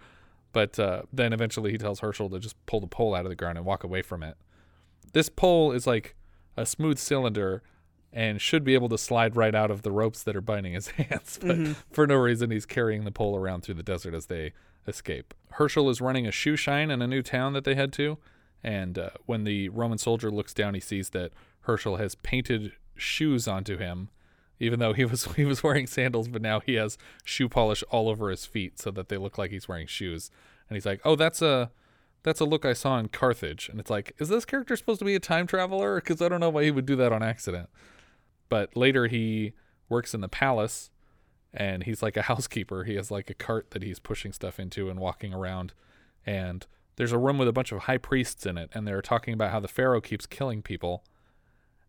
But 0.52 0.80
uh, 0.80 1.04
then 1.14 1.34
eventually 1.34 1.72
he 1.72 1.78
tells 1.78 2.00
Herschel 2.00 2.30
to 2.30 2.40
just 2.40 2.56
pull 2.66 2.80
the 2.80 2.88
pole 2.88 3.14
out 3.14 3.26
of 3.26 3.30
the 3.30 3.36
ground 3.36 3.58
and 3.58 3.66
walk 3.66 3.84
away 3.84 4.02
from 4.02 4.24
it. 4.24 4.36
This 5.14 5.30
pole 5.30 5.72
is 5.72 5.86
like 5.86 6.16
a 6.58 6.66
smooth 6.66 6.98
cylinder 6.98 7.62
and 8.12 8.42
should 8.42 8.64
be 8.64 8.74
able 8.74 8.90
to 8.90 8.98
slide 8.98 9.36
right 9.36 9.54
out 9.54 9.70
of 9.70 9.84
the 9.84 9.92
ropes 9.92 10.24
that 10.24 10.36
are 10.36 10.42
binding 10.42 10.74
his 10.74 10.88
hands. 10.88 11.40
But 11.42 11.76
for 11.92 12.08
no 12.08 12.16
reason, 12.16 12.50
he's 12.50 12.66
carrying 12.66 13.04
the 13.04 13.12
pole 13.12 13.36
around 13.36 13.62
through 13.62 13.76
the 13.76 13.84
desert 13.84 14.16
as 14.16 14.26
they 14.26 14.54
escape. 14.90 15.34
Herschel 15.52 15.90
is 15.90 16.02
running 16.02 16.28
a 16.28 16.32
shoe 16.32 16.56
shine 16.56 16.92
in 16.92 17.02
a 17.02 17.08
new 17.08 17.22
town 17.22 17.54
that 17.54 17.64
they 17.64 17.76
head 17.76 17.94
to. 17.94 18.18
And 18.64 18.98
uh, 18.98 19.10
when 19.26 19.46
the 19.46 19.70
Roman 19.70 19.98
soldier 19.98 20.30
looks 20.30 20.54
down, 20.54 20.74
he 20.74 20.80
sees 20.80 21.12
that 21.12 21.32
Herschel 21.62 21.98
has 21.98 22.16
painted 22.16 22.74
shoes 22.96 23.48
onto 23.48 23.78
him, 23.78 24.10
even 24.60 24.80
though 24.80 24.94
he 24.94 25.06
was 25.06 25.26
he 25.36 25.46
was 25.46 25.64
wearing 25.64 25.88
sandals, 25.88 26.28
but 26.28 26.42
now 26.42 26.60
he 26.60 26.74
has 26.74 26.98
shoe 27.24 27.48
polish 27.50 27.84
all 27.90 28.10
over 28.10 28.30
his 28.30 28.46
feet 28.46 28.80
so 28.80 28.92
that 28.92 29.10
they 29.10 29.18
look 29.18 29.38
like 29.38 29.52
he's 29.52 29.68
wearing 29.68 29.88
shoes. 29.88 30.30
And 30.68 30.76
he's 30.76 30.86
like, 30.86 31.02
"Oh, 31.06 31.16
that's 31.16 31.42
a 31.42 31.72
that's 32.24 32.42
a 32.42 32.46
look 32.46 32.66
I 32.66 32.74
saw 32.74 33.00
in 33.00 33.08
Carthage." 33.08 33.70
And 33.70 33.80
it's 33.80 33.90
like, 33.90 34.14
is 34.20 34.30
this 34.30 34.46
character 34.46 34.76
supposed 34.76 35.00
to 35.00 35.06
be 35.06 35.16
a 35.16 35.20
time 35.20 35.48
traveler? 35.48 35.96
Because 35.96 36.22
I 36.22 36.28
don't 36.28 36.42
know 36.42 36.50
why 36.50 36.66
he 36.66 36.72
would 36.72 36.86
do 36.86 36.96
that 36.98 37.14
on 37.14 37.24
accident. 37.24 37.70
But 38.50 38.76
later 38.76 39.08
he 39.08 39.54
works 39.88 40.14
in 40.14 40.22
the 40.22 40.28
palace 40.28 40.92
and 41.54 41.84
he's 41.84 42.02
like 42.02 42.18
a 42.18 42.22
housekeeper. 42.24 42.84
He 42.84 42.96
has 42.96 43.12
like 43.12 43.30
a 43.30 43.34
cart 43.34 43.72
that 43.72 43.84
he's 43.84 44.00
pushing 44.00 44.34
stuff 44.34 44.60
into 44.60 44.90
and 44.90 45.00
walking 45.00 45.34
around. 45.34 45.74
And 46.26 46.66
there's 46.96 47.12
a 47.12 47.18
room 47.18 47.38
with 47.38 47.48
a 47.48 47.54
bunch 47.54 47.72
of 47.72 47.84
high 47.84 47.98
priests 47.98 48.46
in 48.46 48.58
it, 48.58 48.70
and 48.74 48.86
they're 48.86 49.02
talking 49.02 49.34
about 49.34 49.52
how 49.52 49.60
the 49.60 49.70
pharaoh 49.70 50.02
keeps 50.02 50.26
killing 50.26 50.62
people, 50.62 51.06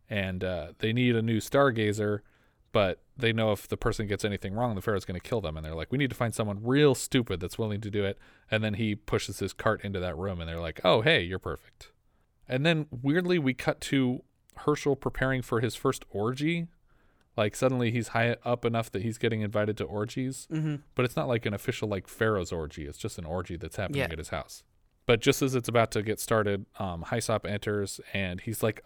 and 0.09 0.45
uh, 0.45 0.69
they 0.79 0.93
need 0.93 1.17
a 1.17 1.23
new 1.23 1.39
stargazer, 1.39 2.21
but 2.71 3.01
they 3.17 3.33
know 3.33 3.51
if 3.51 3.67
the 3.67 3.77
person 3.77 4.07
gets 4.07 4.25
anything 4.25 4.55
wrong, 4.55 4.77
the 4.77 4.81
pharaoh's 4.81 5.05
going 5.05 5.21
to 5.21 5.29
kill 5.29 5.41
them. 5.41 5.57
And 5.57 5.67
they're 5.67 5.75
like, 5.75 5.91
we 5.91 5.99
need 5.99 6.11
to 6.11 6.17
find 6.17 6.33
someone 6.33 6.61
real 6.63 6.95
stupid 6.95 7.41
that's 7.41 7.59
willing 7.59 7.81
to 7.81 7.91
do 7.91 8.05
it. 8.05 8.19
And 8.51 8.63
then 8.63 8.75
he 8.75 8.95
pushes 8.95 9.41
his 9.41 9.53
cart 9.53 9.81
into 9.85 9.99
that 9.99 10.17
room, 10.17 10.41
and 10.41 10.49
they're 10.49 10.61
like, 10.61 10.81
oh 10.85 11.01
hey, 11.01 11.23
you're 11.23 11.41
perfect. 11.41 11.91
And 12.49 12.65
then 12.65 12.87
weirdly, 12.91 13.39
we 13.39 13.53
cut 13.53 13.81
to 13.83 14.23
Herschel 14.59 14.97
preparing 14.97 15.43
for 15.43 15.61
his 15.61 15.75
first 15.75 16.05
orgy. 16.11 16.69
Like 17.41 17.57
suddenly 17.57 17.91
he's 17.91 18.09
high 18.09 18.37
up 18.45 18.67
enough 18.67 18.93
that 18.93 19.01
he's 19.01 19.17
getting 19.17 19.41
invited 19.41 19.79
to 19.79 19.85
orgies, 19.85 20.47
mm-hmm. 20.53 20.77
but 20.95 21.07
it's 21.07 21.17
not 21.17 21.27
like 21.27 21.47
an 21.47 21.55
official 21.55 21.89
like 21.89 22.07
Pharaoh's 22.07 22.53
orgy. 22.53 22.85
It's 22.85 22.99
just 22.99 23.17
an 23.17 23.25
orgy 23.25 23.57
that's 23.57 23.77
happening 23.77 24.01
Yeah. 24.01 24.09
at 24.13 24.19
his 24.19 24.29
house. 24.29 24.63
But 25.07 25.23
just 25.23 25.41
as 25.41 25.55
it's 25.55 25.67
about 25.67 25.91
to 25.93 26.03
get 26.03 26.21
started, 26.21 26.67
um, 26.79 27.07
Hyssop 27.11 27.47
enters 27.47 27.99
and 28.13 28.43
he's 28.43 28.63
like 28.63 28.85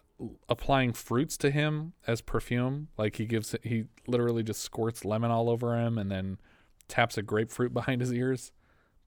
applying 0.49 0.92
fruits 0.92 1.37
to 1.38 1.50
him 1.50 1.94
as 2.06 2.20
perfume. 2.20 2.90
Like 2.96 3.16
he 3.16 3.26
gives 3.26 3.56
he 3.64 3.87
literally 4.06 4.44
just 4.44 4.61
squirts 4.61 5.04
lemon 5.04 5.32
all 5.32 5.50
over 5.50 5.76
him 5.76 5.99
and 5.99 6.08
then 6.08 6.38
taps 6.87 7.18
a 7.18 7.23
grapefruit 7.23 7.75
behind 7.75 8.02
his 8.02 8.12
ears. 8.12 8.52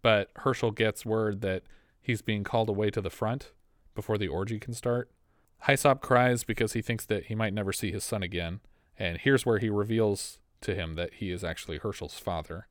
But 0.02 0.30
Herschel 0.36 0.72
gets 0.72 1.06
word 1.06 1.40
that 1.40 1.64
he's 2.02 2.22
being 2.22 2.44
called 2.44 2.68
away 2.68 2.90
to 2.90 3.00
the 3.00 3.10
front 3.10 3.54
before 3.96 4.18
the 4.18 4.28
orgy 4.28 4.60
can 4.60 4.74
start. 4.74 5.10
Hyssop 5.66 6.02
cries 6.02 6.44
because 6.44 6.74
he 6.74 6.82
thinks 6.82 7.06
that 7.06 7.28
he 7.28 7.34
might 7.36 7.54
never 7.54 7.72
see 7.72 7.94
his 7.94 8.04
son 8.04 8.22
again. 8.22 8.60
And 9.00 9.18
here's 9.20 9.46
where 9.46 9.60
he 9.60 9.70
reveals 9.70 10.40
to 10.62 10.74
him 10.76 10.96
that 10.96 11.16
he 11.16 11.32
is 11.32 11.44
actually 11.44 11.78
Herschel's 11.78 12.18
father. 12.20 12.68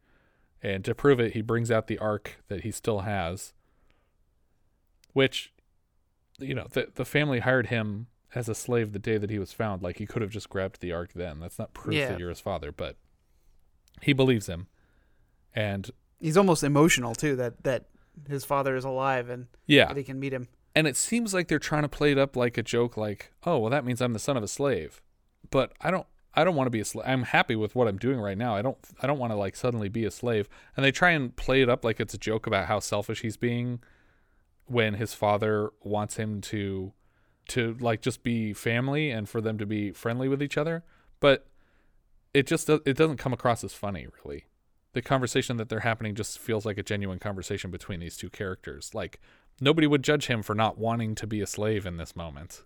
And 0.63 0.85
to 0.85 0.95
prove 0.95 1.21
it, 1.21 1.35
he 1.35 1.43
brings 1.43 1.71
out 1.71 1.87
the 1.87 1.99
ark 1.99 2.37
that 2.49 2.63
he 2.63 2.71
still 2.73 3.01
has, 3.01 3.53
which, 5.13 5.53
you 6.39 6.55
know, 6.55 6.67
the, 6.71 6.89
the 6.95 7.05
family 7.05 7.41
hired 7.41 7.69
him 7.69 8.07
as 8.35 8.49
a 8.49 8.55
slave 8.55 8.93
the 8.93 8.99
day 8.99 9.19
that 9.19 9.31
he 9.31 9.39
was 9.39 9.53
found. 9.53 9.83
Like, 9.83 9.99
he 9.99 10.07
could 10.07 10.23
have 10.23 10.31
just 10.31 10.49
grabbed 10.51 10.81
the 10.81 10.93
ark 10.93 11.11
then. 11.15 11.41
That's 11.41 11.59
not 11.59 11.73
proof 11.75 11.95
Yeah. 11.97 12.09
that 12.11 12.19
you're 12.19 12.29
his 12.31 12.41
father, 12.41 12.73
but 12.73 12.97
he 14.03 14.13
believes 14.13 14.47
him. 14.49 14.67
And 15.55 15.91
He's 16.21 16.37
almost 16.37 16.65
emotional 16.65 17.15
too 17.15 17.37
that 17.37 17.63
that 17.65 17.85
his 18.29 18.45
father 18.45 18.75
is 18.77 18.85
alive 18.85 19.29
and 19.29 19.47
yeah, 19.67 19.87
that 19.87 19.97
he 19.99 20.03
can 20.03 20.19
meet 20.19 20.33
him. 20.33 20.49
and 20.75 20.87
it 20.87 20.97
seems 20.97 21.35
like 21.35 21.49
they're 21.49 21.59
trying 21.59 21.83
to 21.83 21.89
play 21.91 22.11
it 22.13 22.17
up 22.19 22.35
like 22.35 22.57
a 22.57 22.63
joke 22.63 22.97
like 22.97 23.31
oh 23.45 23.59
well 23.59 23.71
that 23.71 23.85
means 23.85 24.01
i'm 24.01 24.15
the 24.15 24.19
son 24.19 24.39
of 24.39 24.43
a 24.43 24.49
slave 24.49 25.03
but 25.51 25.73
i 25.83 25.91
don't 25.91 26.07
i 26.37 26.45
don't 26.45 26.55
want 26.55 26.67
to 26.67 26.71
be 26.71 26.81
a 26.81 26.85
slave 26.85 27.07
i'm 27.09 27.23
happy 27.23 27.57
with 27.57 27.75
what 27.75 27.89
i'm 27.89 27.99
doing 27.99 28.21
right 28.21 28.39
now. 28.39 28.55
I 28.55 28.63
don't 28.63 28.79
i 29.03 29.07
don't 29.07 29.19
want 29.19 29.33
to 29.33 29.37
like 29.37 29.57
suddenly 29.57 29.89
be 29.89 30.05
a 30.05 30.11
slave. 30.11 30.49
And 30.77 30.85
they 30.85 30.93
try 30.93 31.11
and 31.11 31.35
play 31.35 31.63
it 31.63 31.69
up 31.69 31.85
like 31.85 32.01
it's 32.01 32.15
a 32.15 32.19
joke 32.19 32.47
about 32.47 32.67
how 32.67 32.81
selfish 32.81 33.23
he's 33.23 33.37
being 33.37 33.81
when 34.67 34.95
his 34.95 35.15
father 35.15 35.71
wants 35.83 36.17
him 36.17 36.41
to 36.43 36.93
to 37.49 37.77
like 37.81 38.03
just 38.03 38.23
be 38.23 38.53
family 38.53 39.11
and 39.11 39.29
for 39.29 39.41
them 39.41 39.57
to 39.59 39.67
be 39.67 39.93
friendly 39.93 40.29
with 40.29 40.43
each 40.43 40.59
other. 40.59 40.85
But 41.21 41.47
it 42.35 42.47
just 42.47 42.69
it 42.69 42.97
doesn't 42.97 43.19
come 43.19 43.33
across 43.33 43.65
as 43.65 43.73
funny 43.73 44.07
really. 44.23 44.45
The 44.93 45.03
conversation 45.03 45.59
that 45.59 45.69
they're 45.69 45.81
happening 45.81 46.15
just 46.15 46.39
feels 46.39 46.65
like 46.65 46.79
a 46.79 46.83
genuine 46.83 47.19
conversation 47.19 47.71
between 47.71 48.01
these 48.01 48.17
two 48.17 48.31
characters. 48.31 48.95
Like 48.95 49.21
nobody 49.61 49.87
would 49.87 50.03
judge 50.03 50.27
him 50.27 50.43
for 50.43 50.55
not 50.55 50.79
wanting 50.79 51.15
to 51.17 51.27
be 51.27 51.41
a 51.41 51.47
slave 51.47 51.87
in 51.87 51.97
this 51.97 52.17
moment 52.17 52.63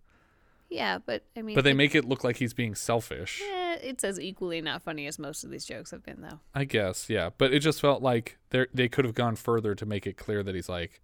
Yeah, 0.71 0.99
but 1.05 1.25
I 1.37 1.43
mean, 1.43 1.55
but 1.57 1.65
they 1.65 1.73
make 1.75 1.95
it 1.97 2.05
look 2.05 2.23
like 2.25 2.37
he's 2.37 2.55
being 2.55 2.75
selfish 2.77 3.43
eh, 3.45 3.79
it's 3.83 4.05
as 4.05 4.21
equally 4.21 4.61
not 4.61 4.83
funny 4.83 5.07
as 5.07 5.19
most 5.19 5.43
of 5.45 5.51
these 5.51 5.65
jokes 5.65 5.91
have 5.91 6.05
been, 6.05 6.21
though. 6.21 6.39
i 6.55 6.65
guess 6.65 7.11
yeah 7.11 7.31
but 7.39 7.53
it 7.53 7.59
just 7.61 7.81
felt 7.81 8.03
like 8.03 8.39
they 8.51 8.67
they 8.73 8.89
could 8.89 9.05
have 9.05 9.15
gone 9.15 9.35
further 9.37 9.75
to 9.75 9.85
make 9.85 10.07
it 10.07 10.17
clear 10.17 10.43
that 10.43 10.55
he's 10.55 10.69
like 10.69 11.01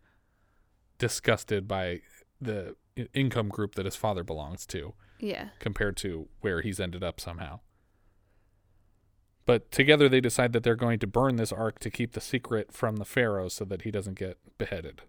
disgusted 0.99 1.67
by 1.67 2.01
the 2.41 2.77
income 3.13 3.49
group 3.49 3.75
that 3.75 3.85
his 3.87 3.97
father 3.97 4.23
belongs 4.23 4.65
to 4.67 4.95
Yeah. 5.19 5.49
compared 5.59 5.97
to 5.99 6.29
where 6.41 6.61
he's 6.63 6.79
ended 6.81 7.03
up 7.03 7.21
somehow. 7.21 7.61
But 9.45 9.71
together 9.71 10.09
they 10.09 10.21
decide 10.21 10.53
that 10.55 10.63
they're 10.63 10.75
going 10.77 10.99
to 11.01 11.07
burn 11.07 11.37
this 11.37 11.53
ark 11.53 11.79
to 11.81 11.91
keep 11.91 12.13
the 12.13 12.21
secret 12.21 12.73
from 12.73 12.97
the 12.97 13.05
pharaoh 13.05 13.49
so 13.49 13.65
that 13.67 13.83
he 13.83 13.91
doesn't 13.91 14.19
get 14.19 14.39
beheaded. 14.59 15.03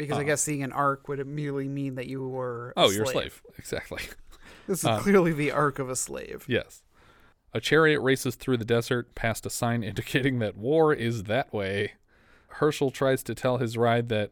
Because 0.00 0.18
I 0.18 0.24
guess 0.24 0.40
seeing 0.40 0.62
an 0.62 0.72
arc 0.72 1.08
would 1.08 1.20
immediately 1.20 1.68
mean 1.68 1.94
that 1.96 2.06
you 2.06 2.26
were 2.26 2.72
a 2.76 2.80
Uh-huh. 2.80 2.86
Oh, 2.88 2.90
you're 2.90 3.04
a 3.04 3.06
slave. 3.06 3.42
Exactly. 3.58 4.02
This 4.66 4.84
is 4.84 5.00
clearly 5.00 5.32
the 5.32 5.50
arc 5.50 5.78
of 5.80 5.90
a 5.90 5.96
slave. 5.96 6.44
yes. 6.48 6.82
A 7.52 7.60
chariot 7.60 7.98
races 8.00 8.36
through 8.36 8.58
the 8.58 8.64
desert 8.64 9.14
past 9.16 9.44
a 9.44 9.50
sign 9.50 9.82
indicating 9.82 10.38
that 10.38 10.56
war 10.56 10.92
is 10.94 11.24
that 11.24 11.52
way. 11.52 11.94
Herschel 12.48 12.90
tries 12.92 13.24
to 13.24 13.34
tell 13.34 13.56
his 13.58 13.76
ride 13.76 14.08
that 14.10 14.30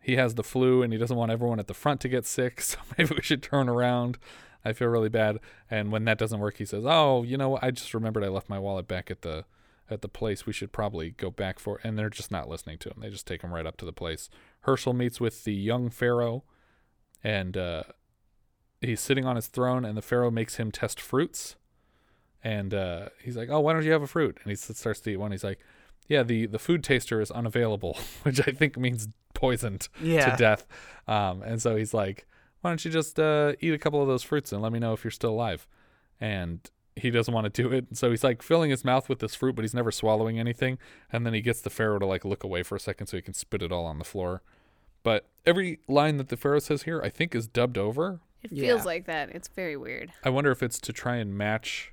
he 0.00 0.16
has 0.16 0.34
the 0.34 0.42
flu 0.42 0.82
and 0.82 0.92
he 0.92 0.98
doesn't 0.98 1.16
want 1.16 1.30
everyone 1.30 1.60
at 1.60 1.68
the 1.68 1.74
front 1.74 2.00
to 2.00 2.08
get 2.08 2.26
sick, 2.26 2.60
so 2.70 2.78
maybe 2.98 3.14
we 3.14 3.22
should 3.22 3.42
turn 3.44 3.68
around. 3.68 4.18
I 4.64 4.72
feel 4.72 4.88
really 4.88 5.08
bad. 5.08 5.38
And 5.70 5.92
when 5.92 6.04
that 6.06 6.18
doesn't 6.18 6.40
work, 6.40 6.56
he 6.56 6.64
says, 6.64 6.84
"Oh, 6.84 7.22
you 7.22 7.36
know, 7.36 7.58
I 7.62 7.70
just 7.70 7.94
remembered 7.94 8.24
I 8.24 8.28
left 8.28 8.48
my 8.48 8.58
wallet 8.58 8.88
back 8.88 9.10
at 9.10 9.22
the 9.22 9.44
at 9.90 10.02
the 10.02 10.08
place. 10.08 10.46
We 10.46 10.52
should 10.52 10.72
probably 10.72 11.10
go 11.10 11.30
back 11.30 11.58
for." 11.58 11.80
And 11.84 11.98
they're 11.98 12.10
just 12.10 12.30
not 12.30 12.48
listening 12.48 12.78
to 12.78 12.88
him. 12.90 12.96
They 13.00 13.10
just 13.10 13.26
take 13.26 13.42
him 13.42 13.52
right 13.52 13.66
up 13.66 13.76
to 13.78 13.84
the 13.84 13.92
place. 13.92 14.28
Herschel 14.62 14.92
meets 14.92 15.20
with 15.20 15.44
the 15.44 15.54
young 15.54 15.90
pharaoh, 15.90 16.44
and 17.24 17.56
uh, 17.56 17.82
he's 18.80 19.00
sitting 19.00 19.24
on 19.26 19.36
his 19.36 19.46
throne, 19.48 19.84
and 19.84 19.96
the 19.96 20.02
pharaoh 20.02 20.30
makes 20.30 20.56
him 20.56 20.70
test 20.70 21.00
fruits. 21.00 21.56
And 22.42 22.72
uh, 22.72 23.08
he's 23.22 23.36
like, 23.36 23.50
"Oh, 23.50 23.60
why 23.60 23.72
don't 23.72 23.84
you 23.84 23.92
have 23.92 24.02
a 24.02 24.06
fruit?" 24.06 24.38
And 24.42 24.50
he 24.50 24.56
starts 24.56 25.00
to 25.00 25.10
eat 25.10 25.16
one. 25.18 25.30
He's 25.30 25.44
like, 25.44 25.60
"Yeah, 26.08 26.22
the 26.22 26.46
the 26.46 26.58
food 26.58 26.82
taster 26.82 27.20
is 27.20 27.30
unavailable," 27.30 27.98
which 28.22 28.40
I 28.46 28.52
think 28.52 28.76
means 28.78 29.08
poisoned 29.34 29.88
Yeah. 30.02 30.30
to 30.30 30.36
death. 30.36 30.66
Um, 31.06 31.42
and 31.42 31.60
so 31.60 31.76
he's 31.76 31.92
like, 31.92 32.26
"Why 32.62 32.70
don't 32.70 32.82
you 32.84 32.90
just 32.90 33.20
uh, 33.20 33.52
eat 33.60 33.74
a 33.74 33.78
couple 33.78 34.00
of 34.00 34.08
those 34.08 34.22
fruits 34.22 34.52
and 34.52 34.62
let 34.62 34.72
me 34.72 34.78
know 34.78 34.94
if 34.94 35.04
you're 35.04 35.10
still 35.10 35.30
alive?" 35.32 35.66
And 36.18 36.60
he 37.00 37.10
doesn't 37.10 37.32
want 37.34 37.52
to 37.52 37.62
do 37.62 37.72
it. 37.72 37.86
So 37.96 38.10
he's 38.10 38.22
like 38.24 38.42
filling 38.42 38.70
his 38.70 38.84
mouth 38.84 39.08
with 39.08 39.18
this 39.18 39.34
fruit, 39.34 39.54
but 39.56 39.62
he's 39.62 39.74
never 39.74 39.90
swallowing 39.90 40.38
anything. 40.38 40.78
And 41.12 41.26
then 41.26 41.34
he 41.34 41.40
gets 41.40 41.60
the 41.60 41.70
pharaoh 41.70 41.98
to 41.98 42.06
like 42.06 42.24
look 42.24 42.44
away 42.44 42.62
for 42.62 42.76
a 42.76 42.80
second 42.80 43.06
so 43.08 43.16
he 43.16 43.22
can 43.22 43.34
spit 43.34 43.62
it 43.62 43.72
all 43.72 43.86
on 43.86 43.98
the 43.98 44.04
floor. 44.04 44.42
But 45.02 45.26
every 45.46 45.78
line 45.88 46.18
that 46.18 46.28
the 46.28 46.36
pharaoh 46.36 46.58
says 46.58 46.82
here, 46.82 47.00
I 47.02 47.08
think, 47.08 47.34
is 47.34 47.48
dubbed 47.48 47.78
over. 47.78 48.20
It 48.42 48.52
Yeah. 48.52 48.68
feels 48.68 48.84
like 48.86 49.06
that. 49.06 49.30
It's 49.30 49.48
very 49.48 49.76
weird. 49.76 50.12
I 50.24 50.30
wonder 50.30 50.50
if 50.50 50.62
it's 50.62 50.78
to 50.80 50.92
try 50.92 51.16
and 51.16 51.36
match 51.36 51.92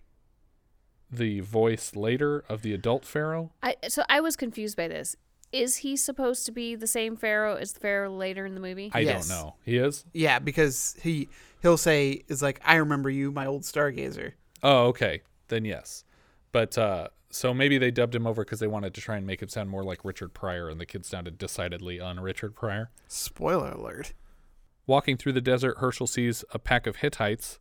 the 1.10 1.40
voice 1.40 1.96
later 1.96 2.44
of 2.50 2.62
the 2.62 2.74
adult 2.74 3.06
pharaoh. 3.06 3.52
I 3.64 3.76
so 3.88 4.04
I 4.10 4.20
was 4.20 4.36
confused 4.36 4.76
by 4.76 4.88
this. 4.88 5.16
Is 5.54 5.78
he 5.78 5.96
supposed 5.96 6.46
to 6.46 6.52
be 6.52 6.76
the 6.76 6.88
same 6.88 7.16
pharaoh 7.16 7.56
as 7.56 7.72
the 7.72 7.80
pharaoh 7.80 8.12
later 8.14 8.46
in 8.46 8.54
the 8.54 8.60
movie? 8.60 8.92
I 8.94 9.00
Yes. 9.00 9.30
don't 9.30 9.38
know. 9.38 9.56
He 9.64 9.78
is. 9.78 10.04
Yeah, 10.14 10.40
because 10.40 10.98
he 11.02 11.30
he'll 11.62 11.78
say 11.78 12.24
is 12.28 12.42
like, 12.42 12.60
I 12.66 12.76
remember 12.76 13.10
you, 13.10 13.32
my 13.32 13.46
old 13.46 13.62
stargazer. 13.64 14.34
Oh, 14.64 14.88
okay. 14.88 15.22
Then 15.48 15.66
yes. 15.66 16.04
But 16.52 16.78
uh 16.78 17.10
so 17.30 17.54
maybe 17.54 17.78
they 17.78 17.92
dubbed 17.92 18.16
him 18.16 18.26
over 18.26 18.44
because 18.44 18.60
they 18.60 18.68
wanted 18.68 18.94
to 18.94 19.02
try 19.02 19.18
and 19.18 19.28
make 19.28 19.42
him 19.42 19.50
sound 19.50 19.70
more 19.70 19.84
like 19.84 20.06
Richard 20.06 20.34
Pryor, 20.34 20.70
and 20.70 20.80
the 20.80 20.86
kid 20.86 21.06
sounded 21.06 21.38
decidedly 21.38 22.00
un 22.00 22.20
Richard 22.20 22.56
Pryor. 22.56 22.90
Spoiler 23.08 23.72
alert. 23.72 24.14
Walking 24.86 25.18
through 25.18 25.34
the 25.34 25.42
desert, 25.42 25.78
Herschel 25.80 26.08
sees 26.08 26.46
a 26.52 26.60
pack 26.60 26.88
of 26.88 26.98
Hittites, 26.98 27.60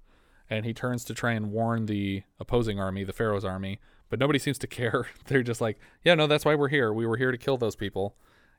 and 0.48 0.64
he 0.64 0.72
turns 0.72 1.04
to 1.04 1.14
try 1.14 1.32
and 1.32 1.50
warn 1.50 1.86
the 1.86 2.22
opposing 2.38 2.78
army, 2.78 3.02
the 3.02 3.12
Pharaoh's 3.12 3.44
army, 3.44 3.80
but 4.08 4.20
nobody 4.20 4.38
seems 4.38 4.58
to 4.58 4.66
care. 4.68 5.08
They're 5.26 5.42
just 5.42 5.60
like, 5.60 5.78
yeah, 6.04 6.14
no, 6.14 6.26
that's 6.26 6.44
why 6.44 6.54
we're 6.54 6.68
here. 6.68 6.92
We 6.92 7.06
were 7.06 7.16
here 7.16 7.32
to 7.32 7.38
kill 7.38 7.56
those 7.56 7.76
people. 7.76 8.14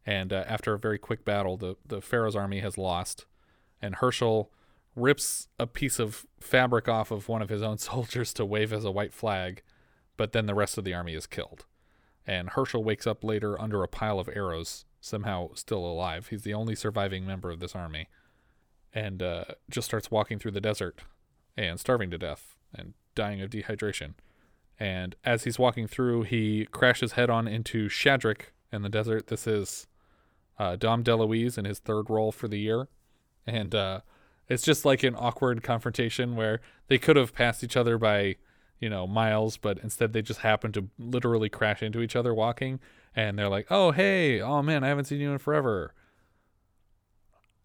And 0.05 0.31
uh, 0.31 0.43
after 0.47 0.73
a 0.73 0.79
very 0.79 0.97
quick 0.97 1.25
battle, 1.25 1.57
the, 1.57 1.75
the 1.85 2.01
Pharaoh's 2.01 2.35
army 2.35 2.59
has 2.59 2.77
lost, 2.77 3.25
and 3.81 3.95
Herschel 3.95 4.51
rips 4.97 5.47
a 5.59 5.67
piece 5.67 5.99
of 5.99 6.25
fabric 6.39 6.89
off 6.89 7.11
of 7.11 7.29
one 7.29 7.41
of 7.41 7.49
his 7.49 7.61
own 7.61 7.77
soldiers 7.77 8.33
to 8.33 8.45
wave 8.45 8.73
as 8.73 8.83
a 8.83 8.91
white 8.91 9.13
flag, 9.13 9.61
but 10.17 10.31
then 10.31 10.47
the 10.47 10.55
rest 10.55 10.77
of 10.77 10.83
the 10.83 10.93
army 10.93 11.13
is 11.13 11.27
killed. 11.27 11.65
And 12.25 12.49
Herschel 12.49 12.83
wakes 12.83 13.07
up 13.07 13.23
later 13.23 13.59
under 13.59 13.83
a 13.83 13.87
pile 13.87 14.19
of 14.19 14.29
arrows, 14.33 14.85
somehow 14.99 15.51
still 15.53 15.85
alive. 15.85 16.27
He's 16.27 16.43
the 16.43 16.53
only 16.53 16.75
surviving 16.75 17.25
member 17.25 17.51
of 17.51 17.59
this 17.59 17.75
army, 17.75 18.09
and 18.93 19.23
uh, 19.23 19.45
just 19.69 19.85
starts 19.85 20.11
walking 20.11 20.39
through 20.39 20.51
the 20.51 20.59
desert 20.59 20.99
and 21.55 21.79
starving 21.79 22.11
to 22.11 22.17
death 22.17 22.57
and 22.73 22.93
dying 23.15 23.41
of 23.41 23.49
dehydration. 23.49 24.15
And 24.79 25.15
as 25.23 25.43
he's 25.43 25.57
walking 25.57 25.87
through, 25.87 26.23
he 26.23 26.65
crashes 26.71 27.13
head 27.13 27.29
on 27.29 27.47
into 27.47 27.89
Shadrach 27.89 28.53
in 28.71 28.81
the 28.81 28.89
desert. 28.89 29.27
This 29.27 29.47
is 29.47 29.87
uh, 30.59 30.75
Dom 30.75 31.03
DeLuise 31.03 31.57
in 31.57 31.65
his 31.65 31.79
third 31.79 32.09
role 32.09 32.31
for 32.31 32.47
the 32.47 32.59
year. 32.59 32.87
And 33.45 33.73
uh, 33.73 34.01
it's 34.49 34.63
just 34.63 34.85
like 34.85 35.03
an 35.03 35.15
awkward 35.17 35.63
confrontation 35.63 36.35
where 36.35 36.61
they 36.87 36.97
could 36.97 37.15
have 37.15 37.33
passed 37.33 37.63
each 37.63 37.75
other 37.75 37.97
by, 37.97 38.37
you 38.79 38.89
know, 38.89 39.05
miles, 39.05 39.57
but 39.57 39.77
instead 39.79 40.13
they 40.13 40.21
just 40.21 40.41
happen 40.41 40.71
to 40.73 40.87
literally 40.97 41.49
crash 41.49 41.83
into 41.83 42.01
each 42.01 42.15
other 42.15 42.33
walking. 42.33 42.79
And 43.15 43.37
they're 43.37 43.49
like, 43.49 43.67
oh, 43.69 43.91
hey, 43.91 44.41
oh 44.41 44.61
man, 44.61 44.83
I 44.83 44.87
haven't 44.87 45.05
seen 45.05 45.19
you 45.19 45.31
in 45.31 45.37
forever. 45.37 45.93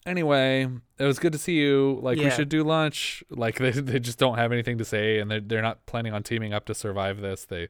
Anyway, 0.05 0.69
it 0.99 1.05
was 1.05 1.21
good 1.21 1.33
to 1.33 1.39
see 1.39 1.59
you. 1.59 2.01
Like, 2.03 2.19
we 2.19 2.31
should 2.31 2.49
do 2.49 2.65
lunch. 2.65 3.23
Like, 3.31 3.57
they, 3.59 3.71
they 3.71 4.01
just 4.01 4.19
don't 4.19 4.37
have 4.37 4.51
anything 4.51 4.79
to 4.79 4.85
say, 4.85 5.21
and 5.21 5.31
they're, 5.31 5.41
they're 5.41 5.63
not 5.63 5.87
planning 5.87 6.13
on 6.13 6.25
teaming 6.25 6.53
up 6.53 6.65
to 6.67 6.75
survive 6.75 7.21
this. 7.21 7.45
They 7.45 7.69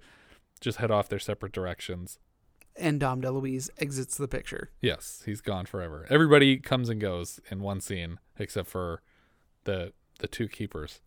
just 0.61 0.79
head 0.79 0.91
off 0.91 1.11
their 1.11 1.19
separate 1.19 1.53
directions. 1.53 2.19
And 2.77 2.99
Dom 2.99 3.21
DeLuise 3.21 3.69
exits 3.79 4.17
the 4.17 4.29
picture. 4.29 4.71
Yes, 4.81 5.23
he's 5.27 5.41
gone 5.41 5.67
forever. 5.67 6.07
Everybody 6.09 6.57
comes 6.57 6.89
and 6.89 7.01
goes 7.01 7.39
in 7.51 7.61
one 7.61 7.81
scene 7.81 8.19
except 8.39 8.69
for 8.69 9.03
the 9.65 9.93
the 10.19 10.29
two 10.29 10.49
keepers. 10.49 11.01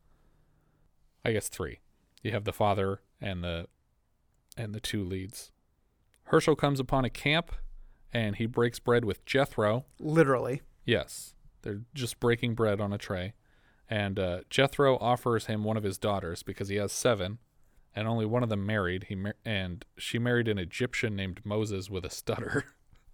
I 1.23 1.31
guess 1.31 1.49
three. 1.49 1.79
You 2.21 2.31
have 2.31 2.43
the 2.43 2.53
father 2.53 3.01
and 3.19 3.43
the 3.43 3.67
and 4.57 4.73
the 4.73 4.79
two 4.79 5.03
leads. 5.03 5.51
Herschel 6.25 6.55
comes 6.55 6.79
upon 6.79 7.05
a 7.05 7.09
camp 7.09 7.51
and 8.13 8.35
he 8.35 8.45
breaks 8.45 8.79
bread 8.79 9.05
with 9.05 9.25
Jethro. 9.25 9.85
Literally. 9.99 10.61
Yes, 10.85 11.33
they're 11.61 11.81
just 11.93 12.19
breaking 12.19 12.55
bread 12.55 12.79
on 12.79 12.93
a 12.93 12.97
tray. 12.97 13.33
And 13.89 14.17
uh, 14.17 14.39
Jethro 14.49 14.97
offers 14.97 15.45
him 15.45 15.63
one 15.63 15.77
of 15.77 15.83
his 15.83 15.97
daughters 15.97 16.41
because 16.41 16.69
he 16.69 16.77
has 16.77 16.91
seven, 16.91 17.39
and 17.95 18.07
only 18.07 18.25
one 18.25 18.43
of 18.43 18.49
them 18.49 18.65
married. 18.65 19.05
He 19.05 19.15
mar- 19.15 19.35
and 19.45 19.85
she 19.97 20.19
married 20.19 20.47
an 20.47 20.57
Egyptian 20.57 21.15
named 21.15 21.41
Moses 21.43 21.89
with 21.89 22.05
a 22.05 22.09
stutter, 22.09 22.65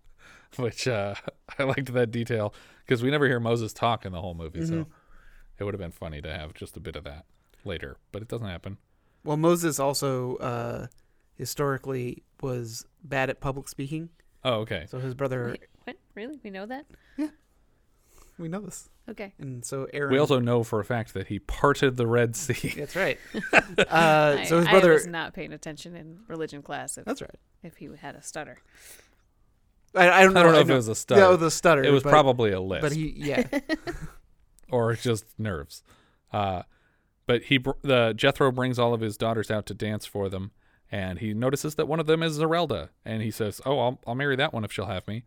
which 0.58 0.88
uh, 0.88 1.16
I 1.60 1.64
liked 1.64 1.94
that 1.94 2.12
detail 2.12 2.54
because 2.86 3.04
we 3.04 3.12
never 3.12 3.28
hear 3.28 3.40
Moses 3.40 3.74
talk 3.74 4.06
in 4.06 4.12
the 4.12 4.22
whole 4.22 4.34
movie. 4.34 4.66
So 4.66 4.88
it 5.60 5.64
would 5.64 5.74
have 5.74 5.82
been 5.82 5.92
funny 5.92 6.22
to 6.22 6.32
have 6.32 6.54
just 6.54 6.76
a 6.76 6.80
bit 6.80 6.96
of 6.96 7.04
that 7.04 7.26
later, 7.64 7.98
but 8.12 8.22
it 8.22 8.28
doesn't 8.28 8.48
happen. 8.48 8.78
Well, 9.24 9.38
Moses 9.38 9.80
also 9.80 10.38
uh, 10.38 10.88
historically 11.36 12.24
was 12.42 12.86
bad 13.04 13.30
at 13.30 13.40
public 13.40 13.68
speaking. 13.68 14.10
Oh, 14.44 14.62
okay. 14.62 14.86
So 14.90 14.98
his 15.00 15.14
brother, 15.14 15.50
Wait, 15.52 15.68
what? 15.84 15.98
Really? 16.16 16.40
We 16.44 16.50
know 16.50 16.66
that? 16.66 16.86
We 18.42 18.50
know 18.50 18.62
this. 18.62 18.90
Okay. 19.10 19.34
And 19.40 19.64
so 19.66 19.88
Aaron. 19.94 20.12
We 20.14 20.20
also 20.20 20.40
know 20.40 20.64
for 20.64 20.80
a 20.80 20.86
fact 20.86 21.14
that 21.14 21.28
he 21.28 21.40
parted 21.40 21.98
the 21.98 22.08
Red 22.08 22.36
Sea. 22.36 22.74
That's 22.78 22.96
right. 22.96 23.18
uh, 23.54 24.38
I, 24.40 24.46
so 24.48 24.58
his 24.58 24.68
I 24.68 24.72
brother. 24.72 24.94
was 24.94 25.08
not 25.08 25.34
paying 25.34 25.54
attention 25.54 25.96
in 25.96 26.20
religion 26.28 26.62
class 26.62 26.98
if, 26.98 27.06
That's 27.06 27.22
right. 27.22 27.40
if 27.64 27.78
he 27.78 27.90
had 28.00 28.16
a 28.16 28.22
stutter. 28.22 28.60
I, 29.94 30.10
I 30.10 30.24
don't 30.24 30.34
know. 30.34 30.40
I 30.40 30.44
don't 30.44 30.54
know 30.54 30.60
if 30.60 30.68
know- 30.68 30.74
it 30.74 30.78
was 30.78 30.88
a 30.88 30.96
stutter. 30.96 31.22
Yeah, 31.22 31.34
it 31.34 31.40
was 31.40 31.54
stutter. 31.54 31.84
It 31.84 31.92
was 31.92 32.04
but- 32.04 32.10
probably 32.12 32.52
a 32.52 32.62
lisp. 32.62 32.82
But 32.82 32.94
he, 32.94 33.14
yeah. 33.16 33.46
or 34.72 34.94
just 34.96 35.26
nerves. 35.38 35.84
Uh, 36.32 36.64
but 37.26 37.44
he 37.44 37.58
br- 37.58 37.72
the 37.82 38.14
Jethro 38.16 38.52
brings 38.52 38.80
all 38.80 38.94
of 38.94 39.02
his 39.02 39.18
daughters 39.18 39.52
out 39.52 39.66
to 39.68 39.74
dance 39.74 40.06
for 40.06 40.30
them, 40.30 40.52
and 40.92 41.20
he 41.20 41.34
notices 41.34 41.76
that 41.76 41.88
one 41.88 42.00
of 42.00 42.06
them 42.08 42.24
is 42.24 42.40
Zerelda, 42.40 42.90
and 43.06 43.22
he 43.22 43.32
says, 43.32 43.60
"Oh, 43.66 43.80
I'll 43.80 44.00
I'll 44.08 44.16
marry 44.16 44.36
that 44.38 44.54
one 44.54 44.64
if 44.64 44.72
she'll 44.72 44.86
have 44.86 45.08
me." 45.08 45.24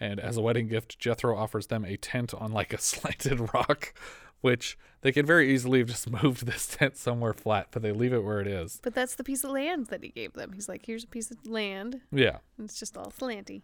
And 0.00 0.20
as 0.20 0.36
a 0.36 0.40
wedding 0.42 0.68
gift, 0.68 0.98
Jethro 0.98 1.36
offers 1.36 1.66
them 1.66 1.84
a 1.84 1.96
tent 1.96 2.32
on 2.34 2.52
like 2.52 2.72
a 2.72 2.78
slanted 2.80 3.52
rock, 3.52 3.92
which 4.40 4.78
they 5.00 5.10
could 5.12 5.26
very 5.26 5.52
easily 5.52 5.80
have 5.80 5.88
just 5.88 6.08
moved 6.22 6.46
this 6.46 6.66
tent 6.66 6.96
somewhere 6.96 7.32
flat, 7.34 7.68
but 7.70 7.82
they 7.82 7.92
leave 7.92 8.12
it 8.12 8.24
where 8.24 8.40
it 8.40 8.46
is. 8.46 8.78
But 8.82 8.94
that's 8.94 9.16
the 9.16 9.24
piece 9.24 9.42
of 9.44 9.50
land 9.50 9.86
that 9.86 10.02
he 10.02 10.10
gave 10.10 10.34
them. 10.34 10.52
He's 10.52 10.68
like, 10.68 10.86
here's 10.86 11.04
a 11.04 11.08
piece 11.08 11.30
of 11.30 11.38
land. 11.46 12.00
Yeah. 12.12 12.38
And 12.56 12.68
it's 12.68 12.78
just 12.78 12.96
all 12.96 13.12
slanty. 13.18 13.62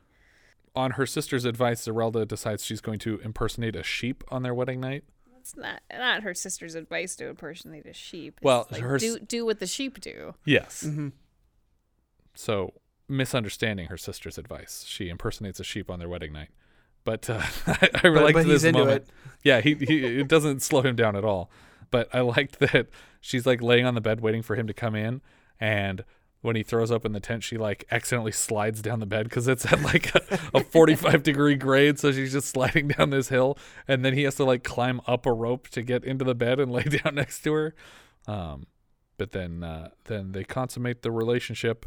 On 0.76 0.92
her 0.92 1.06
sister's 1.06 1.44
advice, 1.44 1.86
Zerelda 1.86 2.26
decides 2.26 2.64
she's 2.64 2.80
going 2.80 2.98
to 3.00 3.20
impersonate 3.20 3.76
a 3.76 3.84
sheep 3.84 4.24
on 4.28 4.42
their 4.42 4.52
wedding 4.54 4.80
night. 4.80 5.04
It's 5.38 5.54
not 5.56 5.82
not 5.92 6.22
her 6.24 6.34
sister's 6.34 6.74
advice 6.74 7.14
to 7.16 7.28
impersonate 7.28 7.86
a 7.86 7.92
sheep. 7.92 8.34
It's 8.38 8.44
Well, 8.44 8.66
like, 8.72 8.80
her 8.80 8.96
s- 8.96 9.02
do 9.02 9.18
do 9.20 9.44
what 9.46 9.60
the 9.60 9.66
sheep 9.68 10.00
do. 10.00 10.34
Yes. 10.44 10.82
Mm-hmm. 10.84 11.08
So 12.34 12.72
misunderstanding 13.08 13.86
her 13.88 13.96
sister's 13.96 14.38
advice, 14.38 14.84
she 14.86 15.08
impersonates 15.08 15.60
a 15.60 15.64
sheep 15.64 15.90
on 15.90 15.98
their 15.98 16.08
wedding 16.08 16.32
night. 16.32 16.48
But 17.04 17.28
uh, 17.28 17.42
I, 17.66 17.90
I 17.94 18.00
But- 18.10 18.22
liked 18.22 18.34
but 18.34 18.46
he's 18.46 18.62
this 18.62 18.72
moment. 18.72 19.02
it. 19.04 19.08
Yeah, 19.42 19.60
he, 19.60 19.74
he 19.74 20.20
it 20.20 20.28
doesn't 20.28 20.62
slow 20.62 20.80
him 20.82 20.96
down 20.96 21.16
at 21.16 21.24
all. 21.24 21.50
But 21.90 22.08
I 22.14 22.20
liked 22.20 22.58
that 22.60 22.88
she's 23.20 23.46
like 23.46 23.60
laying 23.62 23.84
on 23.86 23.94
the 23.94 24.00
bed 24.00 24.20
waiting 24.20 24.42
for 24.42 24.56
him 24.56 24.66
to 24.66 24.74
come 24.74 24.94
in, 24.94 25.20
and 25.60 26.02
when 26.40 26.56
he 26.56 26.62
throws 26.62 26.90
open 26.90 27.12
the 27.12 27.20
tent, 27.20 27.42
she 27.42 27.56
like 27.56 27.84
accidentally 27.90 28.32
slides 28.32 28.82
down 28.82 29.00
the 29.00 29.06
bed 29.06 29.24
because 29.24 29.46
it's 29.48 29.64
at 29.70 29.80
like 29.82 30.14
a, 30.14 30.38
a 30.54 30.60
45 30.64 31.22
degree 31.22 31.54
grade. 31.56 31.98
So 31.98 32.10
she's 32.12 32.32
just 32.32 32.48
sliding 32.48 32.88
down 32.88 33.10
this 33.10 33.28
hill, 33.28 33.56
and 33.86 34.04
then 34.04 34.14
he 34.14 34.22
has 34.24 34.34
to 34.36 34.44
like 34.44 34.64
climb 34.64 35.00
up 35.06 35.24
a 35.26 35.32
rope 35.32 35.68
to 35.68 35.82
get 35.82 36.04
into 36.04 36.24
the 36.24 36.34
bed 36.34 36.58
and 36.58 36.72
lay 36.72 36.82
down 37.04 37.14
next 37.14 37.42
to 37.44 37.52
her. 37.52 37.74
Um, 38.26 38.66
but 39.18 39.32
then 39.32 39.62
uh, 39.62 39.90
then 40.04 40.32
they 40.32 40.42
consummate 40.44 41.02
the 41.02 41.12
relationship, 41.12 41.86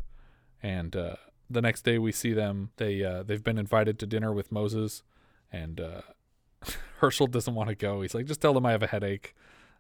and 0.62 0.96
uh, 0.96 1.15
the 1.50 1.62
next 1.62 1.84
day 1.84 1.98
we 1.98 2.12
see 2.12 2.34
them. 2.34 2.72
They 2.78 3.04
uh, 3.04 3.24
they've 3.24 3.43
been 3.43 3.58
invited 3.58 4.00
to 4.00 4.06
dinner 4.06 4.34
with 4.34 4.52
Moses, 4.52 5.04
and 5.52 5.80
uh, 5.80 6.02
Herschel 6.98 7.28
doesn't 7.28 7.56
want 7.56 7.70
to 7.70 7.76
go. 7.76 8.02
He's 8.02 8.13
like, 8.15 8.26
just 8.26 8.41
tell 8.41 8.54
them 8.54 8.65
I 8.65 8.72
have 8.72 8.84
a 8.84 8.88
headache. 8.88 9.36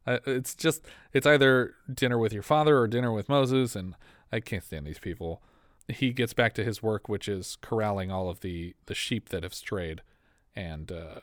It's 0.05 0.55
just 0.55 0.85
it's 1.11 1.27
either 1.27 1.75
dinner 1.93 2.17
with 2.17 2.31
your 2.31 2.43
father 2.43 2.79
or 2.79 2.87
dinner 2.87 3.11
with 3.11 3.27
Moses, 3.27 3.75
and 3.75 3.95
I 4.31 4.39
can't 4.39 4.63
stand 4.63 4.87
these 4.87 4.99
people. 4.99 5.41
He 5.89 6.11
gets 6.11 6.33
back 6.33 6.53
to 6.55 6.63
his 6.63 6.81
work, 6.81 7.09
which 7.09 7.27
is 7.27 7.57
corralling 7.61 8.11
all 8.11 8.29
of 8.29 8.39
the 8.39 8.75
the 8.85 8.95
sheep 8.95 9.29
that 9.29 9.43
have 9.43 9.53
strayed, 9.53 10.01
and 10.55 10.91
uh, 10.91 11.19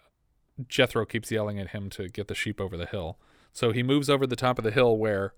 Jethro 0.68 1.06
keeps 1.06 1.30
yelling 1.30 1.58
at 1.58 1.70
him 1.70 1.88
to 1.90 2.08
get 2.08 2.28
the 2.28 2.34
sheep 2.34 2.60
over 2.60 2.76
the 2.76 2.86
hill. 2.86 3.18
So 3.52 3.72
he 3.72 3.82
moves 3.82 4.10
over 4.10 4.26
the 4.26 4.36
top 4.36 4.58
of 4.58 4.64
the 4.64 4.70
hill 4.70 4.96
where 4.98 5.32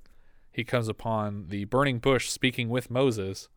he 0.51 0.65
comes 0.65 0.89
upon 0.89 1.49
the 1.49 1.67
burning 1.67 1.99
bush 1.99 2.31
speaking 2.31 2.69
with 2.69 2.91
Moses, 2.91 3.49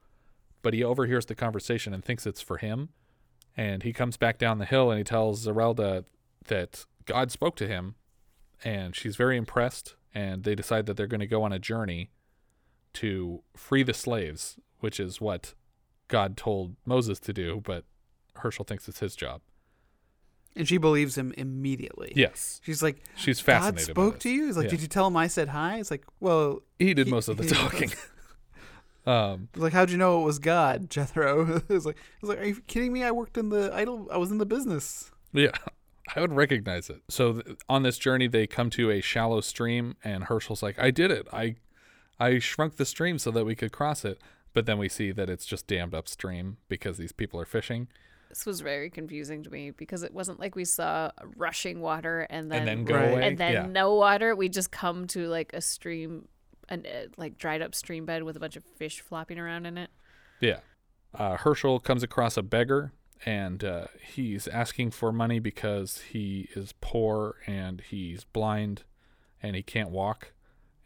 but 0.62 0.74
he 0.74 0.84
overhears 0.84 1.26
the 1.26 1.36
conversation 1.36 1.94
and 1.94 2.04
thinks 2.04 2.26
it's 2.26 2.42
for 2.42 2.58
him. 2.58 2.90
And 3.58 3.84
he 3.84 3.92
comes 3.94 4.16
back 4.18 4.38
down 4.38 4.58
the 4.58 4.66
hill 4.66 4.90
and 4.92 4.98
he 4.98 5.04
tells 5.04 5.46
Zerelda 5.46 6.06
that 6.48 6.86
God 7.06 7.32
spoke 7.32 7.56
to 7.58 7.68
him, 7.68 7.96
and 8.64 8.96
she's 8.96 9.16
very 9.16 9.38
impressed. 9.38 9.96
And 10.14 10.44
they 10.44 10.56
decide 10.56 10.86
that 10.88 10.98
they're 10.98 11.08
going 11.08 11.20
to 11.20 11.28
go 11.28 11.44
on 11.44 11.52
a 11.54 11.60
journey 11.60 12.10
to 12.94 13.44
free 13.56 13.84
the 13.84 13.94
slaves, 13.94 14.58
which 14.80 15.00
is 15.00 15.22
what 15.22 15.54
God 16.08 16.36
told 16.38 16.76
Moses 16.86 17.20
to 17.22 17.34
do, 17.34 17.62
but 17.64 17.84
Herschel 18.36 18.66
thinks 18.66 18.88
it's 18.88 19.00
his 19.00 19.16
job. 19.16 19.42
And 20.56 20.68
she 20.68 20.78
believes 20.78 21.16
him 21.16 21.32
immediately. 21.38 22.12
Yes. 22.16 22.60
She's 22.64 22.82
like, 22.82 23.04
She's 23.16 23.40
God 23.40 23.46
fascinated. 23.46 23.88
by 23.96 24.02
spoke 24.02 24.20
to 24.22 24.30
you? 24.30 24.48
He's 24.48 24.58
like, 24.58 24.66
Yeah. 24.66 24.70
did 24.72 24.82
you 24.82 24.88
tell 24.88 25.06
him 25.06 25.16
I 25.16 25.28
said 25.28 25.50
hi? 25.50 25.78
It's 25.80 25.92
like, 25.92 26.04
well, 26.20 26.62
He 26.80 26.94
did 26.96 27.06
he- 27.06 27.12
most 27.12 27.28
of 27.28 27.38
the 27.38 27.44
he- 27.44 27.50
talking. 27.50 27.92
Um, 29.10 29.50
He's 29.54 29.64
like, 29.64 29.74
how'd 29.74 29.90
you 29.92 29.98
know 29.98 30.22
it 30.22 30.26
was 30.26 30.40
God, 30.40 30.90
Jethro? 30.96 31.62
It's 31.70 31.86
like, 31.86 31.98
I 31.98 32.18
was 32.22 32.30
like, 32.30 32.40
are 32.40 32.46
you 32.46 32.62
kidding 32.68 32.94
me? 32.94 33.04
I 33.04 33.12
worked 33.12 33.38
in 33.38 33.50
the 33.50 33.74
idol. 33.74 34.08
I 34.12 34.18
was 34.18 34.32
in 34.32 34.38
the 34.38 34.46
business. 34.46 35.12
Yeah, 35.34 35.52
I 36.16 36.22
would 36.22 36.34
recognize 36.34 36.90
it. 36.90 37.02
So 37.10 37.42
th- 37.42 37.58
on 37.68 37.84
this 37.84 37.98
journey, 37.98 38.28
they 38.28 38.48
come 38.48 38.70
to 38.72 38.90
a 38.92 39.02
shallow 39.02 39.42
stream, 39.42 39.96
and 40.04 40.26
Herschel's 40.26 40.64
like, 40.64 40.78
"I 40.80 40.92
did 40.92 41.12
it. 41.12 41.28
I, 41.34 41.56
I 42.20 42.40
shrunk 42.40 42.78
the 42.78 42.86
stream 42.86 43.18
so 43.20 43.32
that 43.32 43.46
we 43.46 43.56
could 43.56 43.72
cross 43.72 44.04
it." 44.06 44.20
But 44.54 44.66
then 44.66 44.80
we 44.80 44.90
see 44.90 45.12
that 45.12 45.30
it's 45.30 45.46
just 45.46 45.68
dammed 45.68 45.94
upstream 45.94 46.58
because 46.70 46.98
these 46.98 47.12
people 47.12 47.40
are 47.40 47.46
fishing. 47.46 47.88
This 48.30 48.46
was 48.48 48.62
very 48.62 48.90
confusing 48.90 49.44
to 49.44 49.50
me 49.52 49.70
because 49.72 50.02
it 50.04 50.12
wasn't 50.14 50.40
like 50.40 50.56
we 50.56 50.66
saw 50.66 51.12
rushing 51.36 51.82
water 51.82 52.28
and 52.32 52.52
then 52.52 52.60
And 52.60 52.68
then 52.68 52.84
go 52.86 52.96
Right. 52.96 53.12
away. 53.12 53.28
and 53.28 53.38
then 53.38 53.54
yeah. 53.54 53.66
no 53.68 53.94
water. 53.96 54.36
We 54.36 54.50
just 54.50 54.72
come 54.72 55.06
to 55.08 55.28
like 55.28 55.52
a 55.54 55.62
stream, 55.62 56.28
an 56.70 56.86
uh, 56.86 57.08
like 57.18 57.38
dried 57.38 57.62
up 57.62 57.76
stream 57.76 58.06
bed 58.06 58.24
with 58.24 58.36
a 58.36 58.40
bunch 58.40 58.56
of 58.56 58.64
fish 58.64 59.02
flopping 59.02 59.38
around 59.38 59.66
in 59.66 59.78
it. 59.78 59.90
Yeah. 60.40 60.60
Uh, 61.14 61.38
Herschel 61.38 61.80
comes 61.80 62.04
across 62.04 62.38
a 62.38 62.44
beggar 62.44 62.94
and 63.26 63.64
uh, 63.64 63.88
he's 64.02 64.48
asking 64.48 64.92
for 64.92 65.12
money 65.12 65.40
because 65.40 66.02
he 66.12 66.50
is 66.56 66.74
poor 66.80 67.36
and 67.46 67.82
he's 67.82 68.24
blind 68.24 68.84
and 69.42 69.56
he 69.56 69.64
can't 69.64 69.90
walk. 69.90 70.34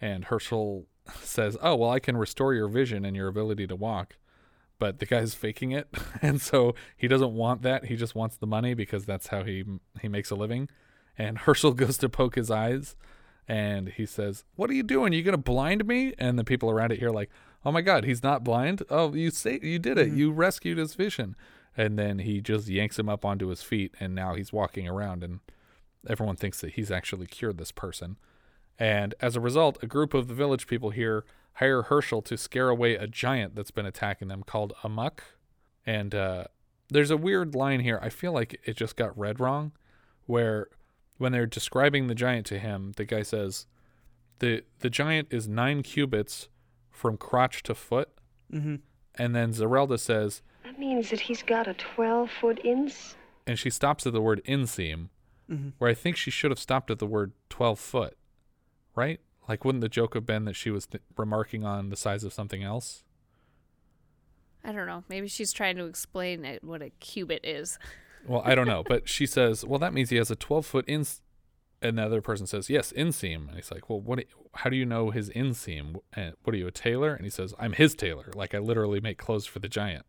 And 0.01 0.25
Herschel 0.25 0.87
says, 1.21 1.57
"Oh 1.61 1.75
well, 1.75 1.91
I 1.91 1.99
can 1.99 2.17
restore 2.17 2.53
your 2.53 2.67
vision 2.67 3.05
and 3.05 3.15
your 3.15 3.27
ability 3.27 3.67
to 3.67 3.75
walk." 3.75 4.17
But 4.79 4.99
the 4.99 5.05
guy's 5.05 5.33
faking 5.33 5.71
it, 5.71 5.87
and 6.21 6.41
so 6.41 6.75
he 6.97 7.07
doesn't 7.07 7.33
want 7.33 7.61
that. 7.61 7.85
He 7.85 7.95
just 7.95 8.15
wants 8.15 8.35
the 8.35 8.47
money 8.47 8.73
because 8.73 9.05
that's 9.05 9.27
how 9.27 9.43
he 9.43 9.63
he 10.01 10.07
makes 10.07 10.31
a 10.31 10.35
living. 10.35 10.69
And 11.17 11.39
Herschel 11.39 11.73
goes 11.73 11.97
to 11.99 12.09
poke 12.09 12.35
his 12.35 12.49
eyes, 12.49 12.95
and 13.47 13.89
he 13.89 14.05
says, 14.05 14.43
"What 14.55 14.69
are 14.69 14.73
you 14.73 14.83
doing? 14.83 15.13
You 15.13 15.23
gonna 15.23 15.37
blind 15.37 15.85
me?" 15.85 16.13
And 16.17 16.37
the 16.37 16.43
people 16.43 16.69
around 16.69 16.91
it 16.91 16.99
here 16.99 17.09
are 17.09 17.13
like, 17.13 17.29
"Oh 17.65 17.71
my 17.71 17.81
God, 17.81 18.05
he's 18.05 18.23
not 18.23 18.43
blind! 18.43 18.83
Oh, 18.89 19.13
you 19.13 19.31
say 19.31 19.59
you 19.61 19.79
did 19.79 19.97
it! 19.97 20.11
You 20.11 20.31
rescued 20.31 20.77
his 20.77 20.95
vision!" 20.95 21.35
And 21.75 21.97
then 21.97 22.19
he 22.19 22.41
just 22.41 22.67
yanks 22.67 22.99
him 22.99 23.09
up 23.09 23.25
onto 23.25 23.47
his 23.47 23.63
feet, 23.63 23.95
and 23.99 24.13
now 24.13 24.35
he's 24.35 24.53
walking 24.53 24.87
around, 24.87 25.23
and 25.23 25.39
everyone 26.07 26.35
thinks 26.35 26.61
that 26.61 26.73
he's 26.73 26.91
actually 26.91 27.25
cured 27.25 27.57
this 27.57 27.71
person. 27.71 28.17
And 28.77 29.15
as 29.21 29.35
a 29.35 29.41
result, 29.41 29.77
a 29.81 29.87
group 29.87 30.13
of 30.13 30.27
the 30.27 30.33
village 30.33 30.67
people 30.67 30.91
here 30.91 31.25
hire 31.53 31.83
Herschel 31.83 32.21
to 32.23 32.37
scare 32.37 32.69
away 32.69 32.95
a 32.95 33.07
giant 33.07 33.55
that's 33.55 33.71
been 33.71 33.85
attacking 33.85 34.27
them 34.27 34.43
called 34.43 34.73
Amok. 34.83 35.23
And 35.85 36.15
uh, 36.15 36.45
there's 36.89 37.11
a 37.11 37.17
weird 37.17 37.55
line 37.55 37.81
here. 37.81 37.99
I 38.01 38.09
feel 38.09 38.31
like 38.31 38.59
it 38.65 38.75
just 38.75 38.95
got 38.95 39.17
read 39.17 39.39
wrong, 39.39 39.71
where 40.25 40.67
when 41.17 41.31
they're 41.31 41.45
describing 41.45 42.07
the 42.07 42.15
giant 42.15 42.45
to 42.47 42.59
him, 42.59 42.93
the 42.97 43.05
guy 43.05 43.21
says, 43.23 43.65
the 44.39 44.63
the 44.79 44.89
giant 44.89 45.27
is 45.31 45.47
nine 45.47 45.83
cubits 45.83 46.49
from 46.89 47.17
crotch 47.17 47.63
to 47.63 47.75
foot. 47.75 48.09
Mhm. 48.51 48.81
And 49.15 49.35
then 49.35 49.51
Zerelda 49.51 49.99
says, 49.99 50.41
That 50.63 50.79
means 50.79 51.09
that 51.11 51.21
he's 51.21 51.43
got 51.43 51.67
a 51.67 51.73
12 51.73 52.29
foot 52.31 52.59
inseam." 52.63 53.15
and 53.45 53.59
she 53.59 53.69
stops 53.69 54.07
at 54.07 54.13
the 54.13 54.21
word 54.21 54.41
inseam, 54.45 55.09
Mhm. 55.49 55.73
where 55.77 55.89
I 55.89 55.93
think 55.93 56.15
she 56.17 56.31
should 56.31 56.49
have 56.51 56.59
stopped 56.59 56.89
at 56.89 56.99
the 56.99 57.05
word 57.07 57.33
12 57.49 57.79
foot, 57.79 58.17
right? 58.95 59.19
Like, 59.49 59.65
wouldn't 59.65 59.81
the 59.81 59.89
joke 59.89 60.13
have 60.13 60.25
been 60.25 60.45
that 60.45 60.55
she 60.55 60.71
was 60.71 60.85
th- 60.87 61.03
remarking 61.17 61.65
on 61.65 61.89
the 61.89 61.97
size 61.97 62.23
of 62.23 62.31
something 62.33 62.63
else? 62.63 63.03
I 64.63 64.71
don't 64.71 64.87
know. 64.87 65.03
Maybe 65.09 65.27
she's 65.27 65.51
trying 65.51 65.75
to 65.75 65.85
explain 65.85 66.45
it, 66.45 66.63
what 66.63 66.81
a 66.81 66.89
cubit 66.89 67.43
is. 67.43 67.77
Well, 68.27 68.41
I 68.45 68.55
don't 68.55 68.67
know, 68.67 68.83
but 68.87 69.07
she 69.09 69.25
says, 69.25 69.65
"Well, 69.65 69.79
that 69.79 69.93
means 69.93 70.09
he 70.09 70.17
has 70.17 70.31
a 70.31 70.35
12 70.35 70.65
foot 70.65 70.85
ins." 70.87 71.21
And 71.81 71.97
the 71.97 72.03
other 72.03 72.21
person 72.21 72.47
says, 72.47 72.69
"Yes, 72.69 72.93
inseam." 72.93 73.47
And 73.49 73.55
he's 73.57 73.71
like, 73.71 73.89
"Well, 73.89 73.99
what? 73.99 74.19
do 74.19 74.21
you- 74.29 74.49
how 74.55 74.69
do 74.69 74.75
you 74.77 74.85
know 74.85 75.09
his 75.09 75.29
inseam? 75.31 75.95
Eh, 76.15 76.31
what 76.43 76.53
are 76.53 76.57
you, 76.57 76.67
a 76.67 76.71
tailor?" 76.71 77.13
And 77.13 77.25
he 77.25 77.29
says, 77.29 77.53
"I'm 77.59 77.73
his 77.73 77.95
tailor. 77.95 78.31
Like 78.35 78.55
I 78.55 78.59
literally 78.59 79.01
make 79.01 79.17
clothes 79.17 79.45
for 79.45 79.59
the 79.59 79.67
giant." 79.67 80.05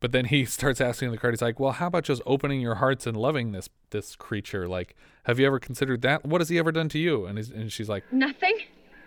But 0.00 0.12
then 0.12 0.26
he 0.26 0.44
starts 0.58 0.80
asking 0.80 1.10
the 1.12 1.18
card. 1.18 1.34
He's 1.34 1.42
like, 1.42 1.60
"Well, 1.60 1.72
how 1.72 1.86
about 1.86 2.04
just 2.04 2.22
opening 2.26 2.60
your 2.60 2.76
hearts 2.76 3.06
and 3.06 3.16
loving 3.16 3.52
this 3.52 3.68
this 3.90 4.16
creature? 4.16 4.66
Like, 4.66 4.96
have 5.24 5.38
you 5.38 5.46
ever 5.46 5.60
considered 5.60 6.02
that? 6.02 6.24
What 6.24 6.40
has 6.40 6.48
he 6.48 6.58
ever 6.58 6.72
done 6.72 6.88
to 6.90 6.98
you?" 6.98 7.26
And 7.26 7.38
and 7.38 7.70
she's 7.72 7.88
like, 7.88 8.04
Nothing. 8.12 8.58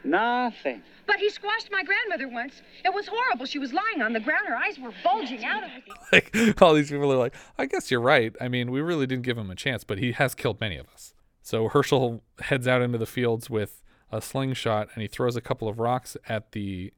Nothing. 0.03 0.81
But 1.05 1.17
he 1.17 1.29
squashed 1.29 1.69
my 1.71 1.83
grandmother 1.83 2.27
once. 2.27 2.61
It 2.85 2.93
was 2.93 3.07
horrible. 3.07 3.45
She 3.45 3.59
was 3.59 3.73
lying 3.73 4.01
on 4.01 4.13
the 4.13 4.19
ground. 4.19 4.47
Her 4.47 4.55
eyes 4.55 4.77
were 4.79 4.93
bulging 5.03 5.43
out 5.43 5.63
of 5.63 5.69
her. 5.71 5.81
like 6.13 6.61
all 6.61 6.73
these 6.73 6.89
people 6.89 7.11
are 7.11 7.17
like, 7.17 7.35
I 7.57 7.65
guess 7.65 7.89
you're 7.91 7.99
right. 7.99 8.35
I 8.39 8.47
mean, 8.47 8.71
we 8.71 8.81
really 8.81 9.07
didn't 9.07 9.23
give 9.25 9.37
him 9.37 9.49
a 9.49 9.55
chance, 9.55 9.83
but 9.83 9.97
he 9.97 10.11
has 10.13 10.35
killed 10.35 10.61
many 10.61 10.77
of 10.77 10.87
us. 10.89 11.13
So 11.41 11.67
Herschel 11.67 12.23
heads 12.41 12.67
out 12.67 12.81
into 12.81 12.97
the 12.97 13.05
fields 13.05 13.49
with 13.49 13.81
a 14.11 14.21
slingshot 14.21 14.89
and 14.93 15.01
he 15.01 15.07
throws 15.07 15.35
a 15.35 15.41
couple 15.41 15.67
of 15.67 15.79
rocks 15.79 16.15
at 16.27 16.51
the 16.51 16.93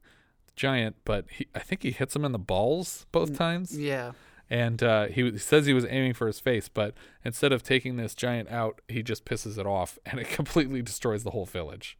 giant, 0.55 0.95
but 1.05 1.25
he, 1.29 1.47
I 1.55 1.59
think 1.59 1.83
he 1.83 1.91
hits 1.91 2.15
him 2.15 2.25
in 2.25 2.31
the 2.31 2.39
balls 2.39 3.05
both 3.11 3.35
times. 3.37 3.77
Yeah. 3.77 4.11
And 4.49 4.83
uh, 4.83 5.05
he, 5.07 5.31
he 5.31 5.37
says 5.37 5.65
he 5.65 5.73
was 5.73 5.85
aiming 5.85 6.13
for 6.13 6.27
his 6.27 6.41
face, 6.41 6.67
but 6.67 6.93
instead 7.23 7.53
of 7.53 7.63
taking 7.63 7.95
this 7.95 8.13
giant 8.13 8.49
out, 8.49 8.81
he 8.89 9.01
just 9.01 9.23
pisses 9.23 9.57
it 9.57 9.65
off 9.65 9.97
and 10.05 10.19
it 10.19 10.29
completely 10.29 10.81
destroys 10.81 11.23
the 11.23 11.31
whole 11.31 11.45
village. 11.45 11.97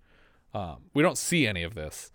Um, 0.53 0.77
we 0.93 1.01
don't 1.03 1.17
see 1.17 1.47
any 1.47 1.63
of 1.63 1.75
this. 1.75 2.11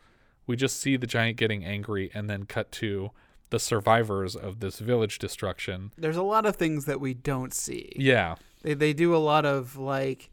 We 0.46 0.56
just 0.56 0.78
see 0.80 0.96
the 0.96 1.06
giant 1.06 1.36
getting 1.38 1.64
angry 1.64 2.10
and 2.14 2.28
then 2.30 2.44
cut 2.44 2.70
to 2.72 3.10
the 3.50 3.58
survivors 3.58 4.34
of 4.36 4.60
this 4.60 4.78
village 4.78 5.18
destruction. 5.18 5.92
There's 5.96 6.16
a 6.16 6.22
lot 6.22 6.46
of 6.46 6.56
things 6.56 6.84
that 6.86 7.00
we 7.00 7.14
don't 7.14 7.54
see. 7.54 7.92
Yeah. 7.96 8.36
They 8.62 8.74
they 8.74 8.92
do 8.92 9.14
a 9.14 9.18
lot 9.18 9.44
of 9.46 9.76
like 9.76 10.30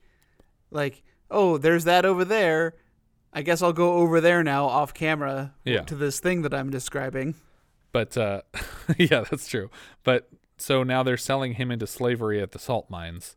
like 0.71 1.03
oh, 1.31 1.57
there's 1.57 1.83
that 1.85 2.05
over 2.05 2.23
there. 2.25 2.75
I 3.31 3.41
guess 3.41 3.61
I'll 3.63 3.73
go 3.73 3.93
over 3.93 4.21
there 4.21 4.43
now 4.43 4.65
off 4.65 4.93
camera 4.93 5.53
Yeah. 5.65 5.81
to 5.83 5.95
this 5.95 6.19
thing 6.19 6.43
that 6.43 6.53
I'm 6.53 6.69
describing. 6.69 7.35
But 7.91 8.15
uh, 8.17 8.41
yeah, 8.97 9.23
that's 9.29 9.47
true. 9.47 9.69
But 10.03 10.29
so 10.57 10.83
now 10.83 11.01
they're 11.03 11.17
selling 11.17 11.53
him 11.53 11.71
into 11.71 11.87
slavery 11.87 12.41
at 12.41 12.51
the 12.51 12.59
salt 12.59 12.89
mines. 12.89 13.35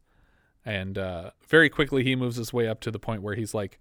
And 0.64 0.98
uh, 0.98 1.31
very 1.46 1.70
quickly 1.70 2.02
he 2.02 2.16
moves 2.16 2.37
his 2.37 2.52
way 2.52 2.66
up 2.68 2.81
to 2.81 2.90
the 2.90 2.98
point 2.98 3.22
where 3.22 3.35
he's 3.35 3.55
like 3.55 3.79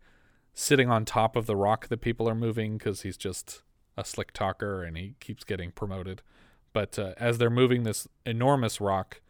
sitting 0.56 0.90
on 0.90 1.06
top 1.06 1.36
of 1.36 1.46
the 1.46 1.56
rock 1.56 1.90
that 1.90 2.02
people 2.02 2.28
are 2.28 2.34
moving 2.34 2.78
because 2.78 3.02
he's 3.02 3.18
just 3.18 3.62
a 3.98 4.04
slick 4.04 4.32
talker 4.32 4.84
and 4.84 4.98
he 4.98 5.16
keeps 5.20 5.44
getting 5.44 5.70
promoted. 5.70 6.22
But 6.74 6.98
uh, 6.98 7.14
as 7.18 7.38
they're 7.38 7.50
moving 7.50 7.84
this 7.84 8.08
enormous 8.26 8.82
rock, 8.82 9.22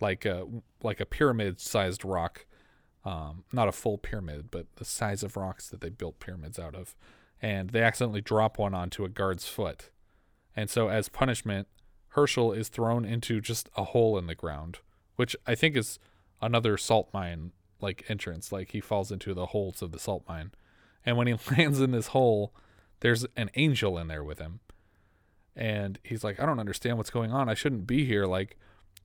like 0.00 0.24
a 0.24 0.46
like 0.82 1.00
a 1.00 1.06
pyramid 1.06 1.60
sized 1.60 2.04
rock, 2.04 2.46
um, 3.04 3.44
not 3.52 3.68
a 3.68 3.72
full 3.72 3.96
pyramid, 3.96 4.50
but 4.50 4.66
the 4.76 4.84
size 4.84 5.22
of 5.22 5.36
rocks 5.36 5.68
that 5.68 5.80
they 5.80 5.88
built 5.88 6.20
pyramids 6.20 6.58
out 6.58 6.74
of, 6.74 6.94
and 7.40 7.70
they 7.70 7.82
accidentally 7.82 8.20
drop 8.20 8.58
one 8.58 8.74
onto 8.74 9.04
a 9.04 9.08
guard's 9.08 9.48
foot. 9.48 9.90
And 10.54 10.68
so, 10.68 10.88
as 10.88 11.08
punishment, 11.08 11.68
Herschel 12.08 12.52
is 12.52 12.68
thrown 12.68 13.04
into 13.04 13.40
just 13.40 13.68
a 13.76 13.84
hole 13.84 14.18
in 14.18 14.26
the 14.26 14.34
ground, 14.34 14.78
which 15.16 15.34
I 15.46 15.54
think 15.54 15.76
is 15.76 15.98
another 16.40 16.76
salt 16.76 17.08
mine 17.12 17.52
like 17.80 18.04
entrance. 18.08 18.52
Like 18.52 18.72
he 18.72 18.80
falls 18.80 19.10
into 19.10 19.34
the 19.34 19.46
holes 19.46 19.82
of 19.82 19.92
the 19.92 19.98
salt 19.98 20.24
mine. 20.28 20.52
And 21.04 21.16
when 21.16 21.26
he 21.26 21.34
lands 21.56 21.80
in 21.80 21.90
this 21.90 22.08
hole, 22.08 22.54
there's 23.00 23.26
an 23.36 23.50
angel 23.54 23.98
in 23.98 24.08
there 24.08 24.24
with 24.24 24.38
him. 24.38 24.60
And 25.54 25.98
he's 26.02 26.24
like, 26.24 26.40
I 26.40 26.46
don't 26.46 26.60
understand 26.60 26.96
what's 26.96 27.10
going 27.10 27.32
on. 27.32 27.48
I 27.48 27.54
shouldn't 27.54 27.86
be 27.86 28.06
here. 28.06 28.24
Like, 28.24 28.56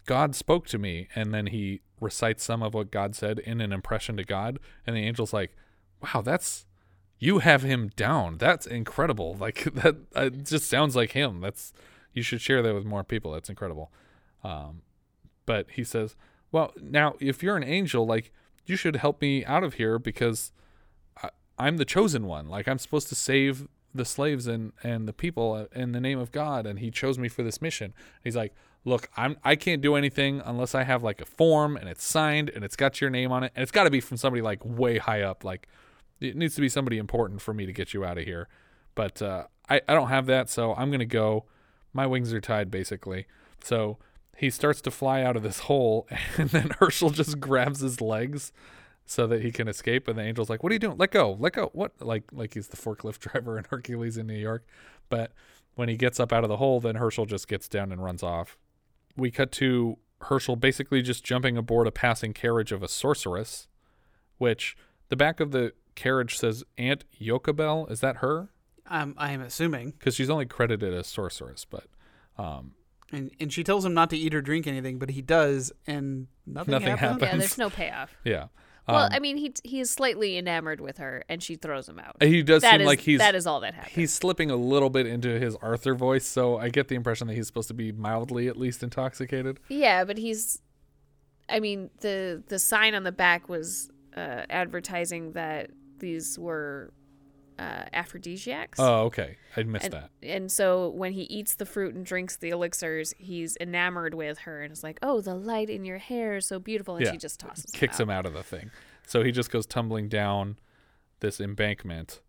God 0.05 0.35
spoke 0.35 0.65
to 0.67 0.77
me. 0.77 1.07
And 1.15 1.33
then 1.33 1.47
he 1.47 1.81
recites 1.99 2.43
some 2.43 2.63
of 2.63 2.73
what 2.73 2.91
God 2.91 3.15
said 3.15 3.39
in 3.39 3.59
an 3.61 3.73
impression 3.73 4.17
to 4.17 4.23
God. 4.23 4.59
And 4.85 4.95
the 4.95 5.05
angel's 5.05 5.33
like, 5.33 5.55
wow, 6.01 6.21
that's 6.21 6.65
you 7.19 7.39
have 7.39 7.63
him 7.63 7.89
down. 7.95 8.37
That's 8.37 8.65
incredible. 8.65 9.35
Like 9.39 9.63
that 9.75 9.95
uh, 10.15 10.25
it 10.25 10.45
just 10.45 10.69
sounds 10.69 10.95
like 10.95 11.11
him. 11.11 11.41
That's 11.41 11.73
you 12.13 12.21
should 12.23 12.41
share 12.41 12.61
that 12.61 12.73
with 12.73 12.85
more 12.85 13.03
people. 13.03 13.31
That's 13.31 13.49
incredible. 13.49 13.91
Um, 14.43 14.81
but 15.45 15.67
he 15.71 15.83
says, 15.83 16.15
well, 16.51 16.73
now 16.81 17.15
if 17.19 17.43
you're 17.43 17.57
an 17.57 17.63
angel, 17.63 18.05
like 18.05 18.31
you 18.65 18.75
should 18.75 18.95
help 18.97 19.21
me 19.21 19.45
out 19.45 19.63
of 19.63 19.75
here 19.75 19.99
because 19.99 20.51
I'm 21.57 21.77
the 21.77 21.85
chosen 21.85 22.25
one. 22.27 22.47
Like 22.47 22.67
I'm 22.67 22.77
supposed 22.77 23.09
to 23.09 23.15
save 23.15 23.67
the 23.93 24.05
slaves 24.05 24.47
and 24.47 24.73
and 24.83 25.07
the 25.07 25.13
people 25.13 25.67
in 25.73 25.91
the 25.91 26.01
name 26.01 26.19
of 26.19 26.31
God, 26.31 26.65
and 26.65 26.79
He 26.79 26.91
chose 26.91 27.17
me 27.17 27.27
for 27.27 27.43
this 27.43 27.61
mission. 27.61 27.93
He's 28.23 28.35
like, 28.35 28.53
look, 28.85 29.09
I'm 29.17 29.37
I 29.43 29.55
can't 29.55 29.81
do 29.81 29.95
anything 29.95 30.41
unless 30.45 30.75
I 30.75 30.83
have 30.83 31.03
like 31.03 31.21
a 31.21 31.25
form 31.25 31.77
and 31.77 31.89
it's 31.89 32.03
signed 32.03 32.49
and 32.49 32.63
it's 32.63 32.75
got 32.75 33.01
your 33.01 33.09
name 33.09 33.31
on 33.31 33.43
it, 33.43 33.51
and 33.55 33.63
it's 33.63 33.71
got 33.71 33.85
to 33.85 33.89
be 33.89 34.01
from 34.01 34.17
somebody 34.17 34.41
like 34.41 34.59
way 34.63 34.97
high 34.97 35.21
up, 35.21 35.43
like 35.43 35.67
it 36.19 36.35
needs 36.35 36.55
to 36.55 36.61
be 36.61 36.69
somebody 36.69 36.97
important 36.97 37.41
for 37.41 37.53
me 37.53 37.65
to 37.65 37.73
get 37.73 37.93
you 37.93 38.03
out 38.03 38.17
of 38.17 38.25
here. 38.25 38.47
But 38.95 39.21
uh, 39.21 39.45
I, 39.69 39.81
I 39.87 39.93
don't 39.93 40.09
have 40.09 40.25
that, 40.27 40.49
so 40.49 40.73
I'm 40.73 40.89
going 40.89 40.99
to 40.99 41.05
go. 41.05 41.45
My 41.93 42.07
wings 42.07 42.33
are 42.33 42.41
tied, 42.41 42.71
basically. 42.71 43.27
So 43.63 43.97
he 44.35 44.49
starts 44.49 44.81
to 44.81 44.91
fly 44.91 45.21
out 45.21 45.35
of 45.35 45.43
this 45.43 45.59
hole, 45.59 46.07
and 46.37 46.49
then 46.49 46.71
Herschel 46.79 47.11
just 47.11 47.39
grabs 47.39 47.81
his 47.81 48.01
legs 48.01 48.51
so 49.07 49.25
that 49.25 49.41
he 49.41 49.51
can 49.51 49.67
escape. 49.67 50.07
And 50.07 50.19
the 50.19 50.23
angel's 50.23 50.49
like, 50.49 50.61
What 50.61 50.71
are 50.71 50.75
you 50.75 50.79
doing? 50.79 50.97
Let 50.97 51.11
go, 51.11 51.35
let 51.39 51.53
go. 51.53 51.71
What? 51.73 51.93
Like, 51.99 52.25
like 52.31 52.53
he's 52.53 52.67
the 52.67 52.77
forklift 52.77 53.19
driver 53.31 53.57
in 53.57 53.65
Hercules 53.69 54.17
in 54.17 54.27
New 54.27 54.37
York. 54.37 54.65
But 55.09 55.31
when 55.75 55.89
he 55.89 55.95
gets 55.97 56.19
up 56.19 56.31
out 56.31 56.43
of 56.43 56.49
the 56.49 56.57
hole, 56.57 56.79
then 56.79 56.95
Herschel 56.95 57.25
just 57.25 57.47
gets 57.47 57.67
down 57.67 57.91
and 57.91 58.03
runs 58.03 58.21
off. 58.21 58.57
We 59.15 59.31
cut 59.31 59.51
to 59.53 59.97
Herschel 60.21 60.55
basically 60.55 61.01
just 61.01 61.23
jumping 61.23 61.57
aboard 61.57 61.87
a 61.87 61.91
passing 61.91 62.33
carriage 62.33 62.71
of 62.71 62.83
a 62.83 62.87
sorceress, 62.87 63.67
which 64.37 64.75
the 65.09 65.15
back 65.15 65.39
of 65.39 65.51
the 65.51 65.73
carriage 65.95 66.37
says 66.37 66.63
Aunt 66.77 67.05
Yokabel. 67.19 67.89
Is 67.89 68.01
that 68.01 68.17
her? 68.17 68.49
I'm 68.85 69.15
I'm 69.17 69.41
assuming. 69.41 69.91
Because 69.91 70.15
she's 70.15 70.29
only 70.29 70.45
credited 70.45 70.93
as 70.93 71.07
sorceress, 71.07 71.65
but 71.65 71.85
um, 72.37 72.73
And 73.11 73.31
and 73.39 73.53
she 73.53 73.63
tells 73.63 73.85
him 73.85 73.93
not 73.93 74.09
to 74.09 74.17
eat 74.17 74.33
or 74.35 74.41
drink 74.41 74.67
anything, 74.67 74.99
but 74.99 75.11
he 75.11 75.21
does, 75.21 75.71
and 75.85 76.27
nothing, 76.45 76.71
Nothing 76.71 76.97
happens. 76.97 77.21
Yeah, 77.21 77.37
there's 77.37 77.57
no 77.57 77.69
payoff. 77.69 78.15
yeah. 78.23 78.47
Well, 78.87 79.03
Um, 79.03 79.09
I 79.11 79.19
mean, 79.19 79.37
he 79.37 79.53
he 79.63 79.79
is 79.79 79.89
slightly 79.91 80.37
enamored 80.37 80.79
with 80.79 80.97
her, 80.99 81.23
and 81.27 81.43
she 81.43 81.55
throws 81.55 81.89
him 81.89 81.99
out. 81.99 82.15
He 82.23 82.41
does 82.41 82.61
That 82.61 82.71
seem 82.73 82.81
is- 82.81 82.87
like 82.87 82.99
he's 83.01 83.19
that 83.19 83.35
is 83.35 83.45
all 83.45 83.59
that 83.61 83.73
happens. 83.73 83.95
He's 83.95 84.13
slipping 84.13 84.49
a 84.49 84.55
little 84.55 84.89
bit 84.89 85.05
into 85.05 85.39
his 85.39 85.55
Arthur 85.57 85.93
voice, 85.93 86.25
so 86.25 86.57
I 86.57 86.69
get 86.69 86.87
the 86.87 86.95
impression 86.95 87.27
that 87.27 87.33
he's 87.33 87.47
supposed 87.47 87.67
to 87.67 87.73
be 87.73 87.91
mildly 87.91 88.47
at 88.47 88.55
least 88.57 88.83
intoxicated. 88.83 89.59
Yeah, 89.69 90.03
but 90.05 90.17
he's. 90.17 90.61
I 91.49 91.59
mean, 91.59 91.89
the 92.01 92.43
the 92.47 92.59
sign 92.59 92.93
on 92.95 93.03
the 93.03 93.11
back 93.11 93.49
was 93.49 93.89
uh, 94.15 94.43
advertising 94.49 95.33
that 95.33 95.69
these 95.99 96.37
were 96.39 96.91
uh, 97.59 97.85
aphrodisiacs. 97.93 98.79
Oh, 98.79 99.05
okay. 99.05 99.37
I 99.55 99.63
missed 99.63 99.85
and, 99.85 99.93
that. 99.93 100.09
And 100.23 100.51
so 100.51 100.89
when 100.89 101.13
he 101.13 101.23
eats 101.23 101.55
the 101.55 101.65
fruit 101.65 101.95
and 101.95 102.05
drinks 102.05 102.37
the 102.37 102.49
elixirs, 102.49 103.13
he's 103.17 103.57
enamored 103.59 104.13
with 104.13 104.39
her 104.39 104.61
and 104.61 104.71
is 104.71 104.83
like, 104.83 104.99
"Oh, 105.01 105.21
the 105.21 105.35
light 105.35 105.69
in 105.69 105.85
your 105.85 105.97
hair 105.97 106.37
is 106.37 106.45
so 106.45 106.59
beautiful," 106.59 106.95
and 106.95 107.05
yeah. 107.05 107.11
she 107.11 107.17
just 107.17 107.39
tosses 107.39 107.71
kicks 107.71 107.99
him 107.99 108.09
him 108.09 108.15
out 108.15 108.25
of 108.25 108.33
the 108.33 108.43
thing. 108.43 108.71
So 109.07 109.23
he 109.23 109.31
just 109.31 109.51
goes 109.51 109.65
tumbling 109.65 110.09
down 110.09 110.57
this 111.19 111.39
embankment, 111.39 112.21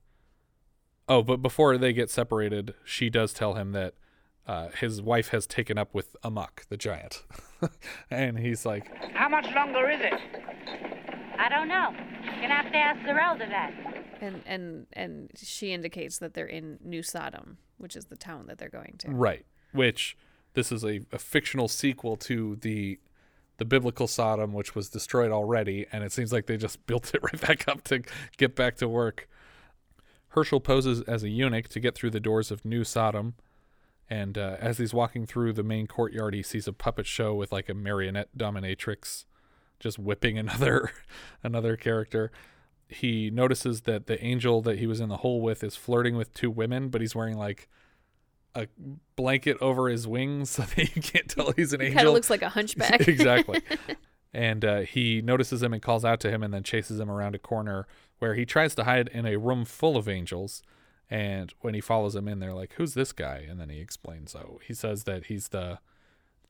Oh, 1.09 1.23
but 1.23 1.41
before 1.41 1.79
they 1.79 1.95
get 1.95 2.11
separated, 2.11 2.75
she 2.85 3.09
does 3.09 3.33
tell 3.33 3.55
him 3.55 3.73
that 3.73 3.95
uh, 4.47 4.69
his 4.79 5.01
wife 5.01 5.29
has 5.29 5.47
taken 5.47 5.79
up 5.79 5.95
with 5.95 6.14
Amok, 6.23 6.67
the 6.69 6.77
giant. 6.77 7.25
and 8.11 8.38
he's 8.38 8.67
like, 8.67 8.87
How 9.14 9.29
much 9.29 9.47
longer 9.55 9.88
is 9.88 10.01
it? 10.03 10.12
I 11.38 11.49
don't 11.49 11.69
know. 11.69 11.95
You're 12.25 12.43
gonna 12.43 12.55
have 12.55 12.71
to 12.71 12.77
ask 12.77 13.01
Zerelda 13.01 13.49
that. 13.49 13.73
And 14.20 14.42
and 14.46 14.87
and 14.92 15.31
she 15.37 15.72
indicates 15.72 16.18
that 16.18 16.35
they're 16.35 16.46
in 16.46 16.78
New 16.83 17.02
Sodom, 17.02 17.59
which 17.78 17.96
is 17.96 18.07
the 18.07 18.16
town 18.16 18.46
that 18.46 18.59
they're 18.59 18.68
going 18.68 18.94
to. 18.98 19.11
right, 19.11 19.46
which 19.72 20.16
this 20.54 20.72
is 20.72 20.85
a, 20.85 21.00
a 21.12 21.18
fictional 21.18 21.68
sequel 21.68 22.16
to 22.16 22.57
the 22.57 22.98
the 23.59 23.64
biblical 23.64 24.07
Sodom, 24.07 24.52
which 24.52 24.74
was 24.74 24.88
destroyed 24.88 25.31
already, 25.31 25.87
and 25.92 26.04
it 26.04 26.12
seems 26.12 26.33
like 26.33 26.46
they 26.46 26.57
just 26.57 26.87
built 26.87 27.14
it 27.14 27.22
right 27.22 27.40
back 27.40 27.68
up 27.68 27.85
to 27.85 28.02
get 28.37 28.54
back 28.54 28.76
to 28.76 28.88
work. 28.88 29.28
Herschel 30.28 30.61
poses 30.61 31.00
as 31.02 31.22
a 31.22 31.28
eunuch 31.28 31.68
to 31.68 31.81
get 31.81 31.94
through 31.94 32.11
the 32.11 32.20
doors 32.20 32.50
of 32.50 32.64
New 32.64 32.85
Sodom, 32.85 33.35
and 34.11 34.38
uh, 34.38 34.57
as 34.61 34.78
he's 34.78 34.94
walking 34.94 35.26
through 35.26 35.52
the 35.52 35.62
main 35.62 35.87
courtyard, 35.87 36.35
he 36.35 36.42
sees 36.42 36.68
a 36.68 36.72
puppet 36.72 37.07
show 37.07 37.35
with 37.35 37.52
like 37.52 37.68
a 37.68 37.74
marionette 37.74 38.28
dominatrix 38.37 39.24
just 39.81 39.98
whipping 39.98 40.38
another 40.38 40.90
another 41.42 41.76
character. 41.76 42.31
He 42.88 43.31
notices 43.31 43.83
that 43.83 44.07
the 44.07 44.22
angel 44.24 44.62
that 44.62 44.79
he 44.79 44.87
was 44.87 45.01
in 45.01 45.09
the 45.09 45.18
hole 45.18 45.40
with 45.42 45.62
is 45.62 45.77
flirting 45.77 46.16
with 46.16 46.33
two 46.35 46.51
women, 46.51 46.88
but 46.88 47.01
he's 47.01 47.14
wearing 47.14 47.37
like 47.37 47.68
a 48.55 48.66
blanket 49.14 49.57
over 49.61 49.88
his 49.88 50.07
wings 50.07 50.51
so 50.51 50.62
that 50.62 50.96
you 50.96 51.03
can't 51.03 51.29
tell 51.29 51.53
he's 51.53 51.72
an 51.72 51.81
He 51.81 51.87
angel. 51.88 51.98
kind 51.98 52.09
of 52.09 52.14
looks 52.14 52.31
like 52.31 52.42
a 52.42 52.48
hunchback. 52.48 53.01
exactly. 53.09 53.61
and 54.33 54.64
uh, 54.64 54.79
he 54.81 55.20
notices 55.20 55.62
him 55.62 55.72
and 55.74 55.83
calls 55.83 56.05
out 56.05 56.18
to 56.20 56.31
him 56.31 56.42
and 56.42 56.53
then 56.53 56.62
chases 56.62 56.98
him 56.98 57.11
around 57.11 57.35
a 57.35 57.38
corner 57.38 57.87
where 58.18 58.35
he 58.35 58.44
tries 58.46 58.74
to 58.77 58.85
hide 58.85 59.09
in 59.09 59.27
a 59.27 59.37
room 59.37 59.64
full 59.64 59.96
of 59.96 60.09
angels. 60.09 60.62
And 61.11 61.53
when 61.61 61.74
he 61.74 61.81
follows 61.81 62.14
him 62.16 62.27
in, 62.29 62.38
they're 62.38 62.55
like, 62.55 62.74
Who's 62.74 62.94
this 62.94 63.12
guy? 63.12 63.46
And 63.48 63.61
then 63.61 63.68
he 63.68 63.81
explains, 63.81 64.35
Oh, 64.35 64.61
he 64.66 64.74
says 64.74 65.05
that 65.05 65.27
he's 65.27 65.48
the 65.48 65.79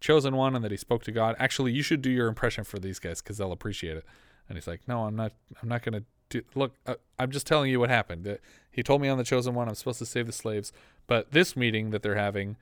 chosen 0.01 0.37
one 0.37 0.55
and 0.55 0.65
that 0.65 0.71
he 0.71 0.77
spoke 0.77 1.03
to 1.05 1.13
God. 1.13 1.35
Actually, 1.39 1.73
you 1.73 1.83
should 1.83 2.03
do 2.03 2.11
your 2.11 2.29
impression 2.29 2.63
for 2.65 2.79
these 2.79 2.99
guys 3.01 3.21
because 3.21 3.39
they'll 3.39 3.53
appreciate 3.53 3.97
it. 3.97 4.05
And 4.49 4.57
he's 4.57 4.67
like, 4.67 4.81
No, 4.89 5.01
I'm 5.05 5.15
not. 5.17 5.33
I'm 5.63 5.69
not 5.69 5.83
gonna 5.83 6.03
Look, 6.55 6.75
uh, 6.87 6.95
I'm 7.19 7.31
just 7.31 7.47
telling 7.47 7.71
you 7.71 7.81
what 7.81 7.91
happened. 7.91 8.27
Uh, 8.27 8.35
he 8.71 8.83
told 8.83 9.01
me 9.01 9.09
on 9.09 9.19
the 9.19 9.25
chosen 9.25 9.55
one 9.55 9.69
I'm 9.69 9.75
supposed 9.75 9.99
to 10.01 10.07
save 10.07 10.27
the 10.27 10.33
slaves, 10.33 10.73
but 11.07 11.33
this 11.33 11.57
meeting 11.57 11.91
that 11.91 12.03
they're 12.03 12.15
having 12.15 12.57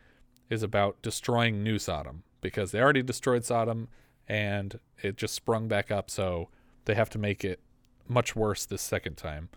is 0.49 0.63
about 0.63 1.03
destroying 1.03 1.63
New 1.63 1.79
Sodom 1.79 2.23
because 2.41 2.71
they 2.71 2.81
already 2.81 3.03
destroyed 3.03 3.45
Sodom 3.45 3.89
and 4.29 4.79
it 5.03 5.17
just 5.17 5.35
sprung 5.35 5.69
back 5.69 5.91
up. 5.91 6.11
So 6.11 6.49
they 6.85 6.95
have 6.95 7.11
to 7.11 7.19
make 7.19 7.45
it 7.45 7.61
much 8.09 8.35
worse 8.37 8.65
this 8.67 8.83
second 8.83 9.17
time. 9.17 9.49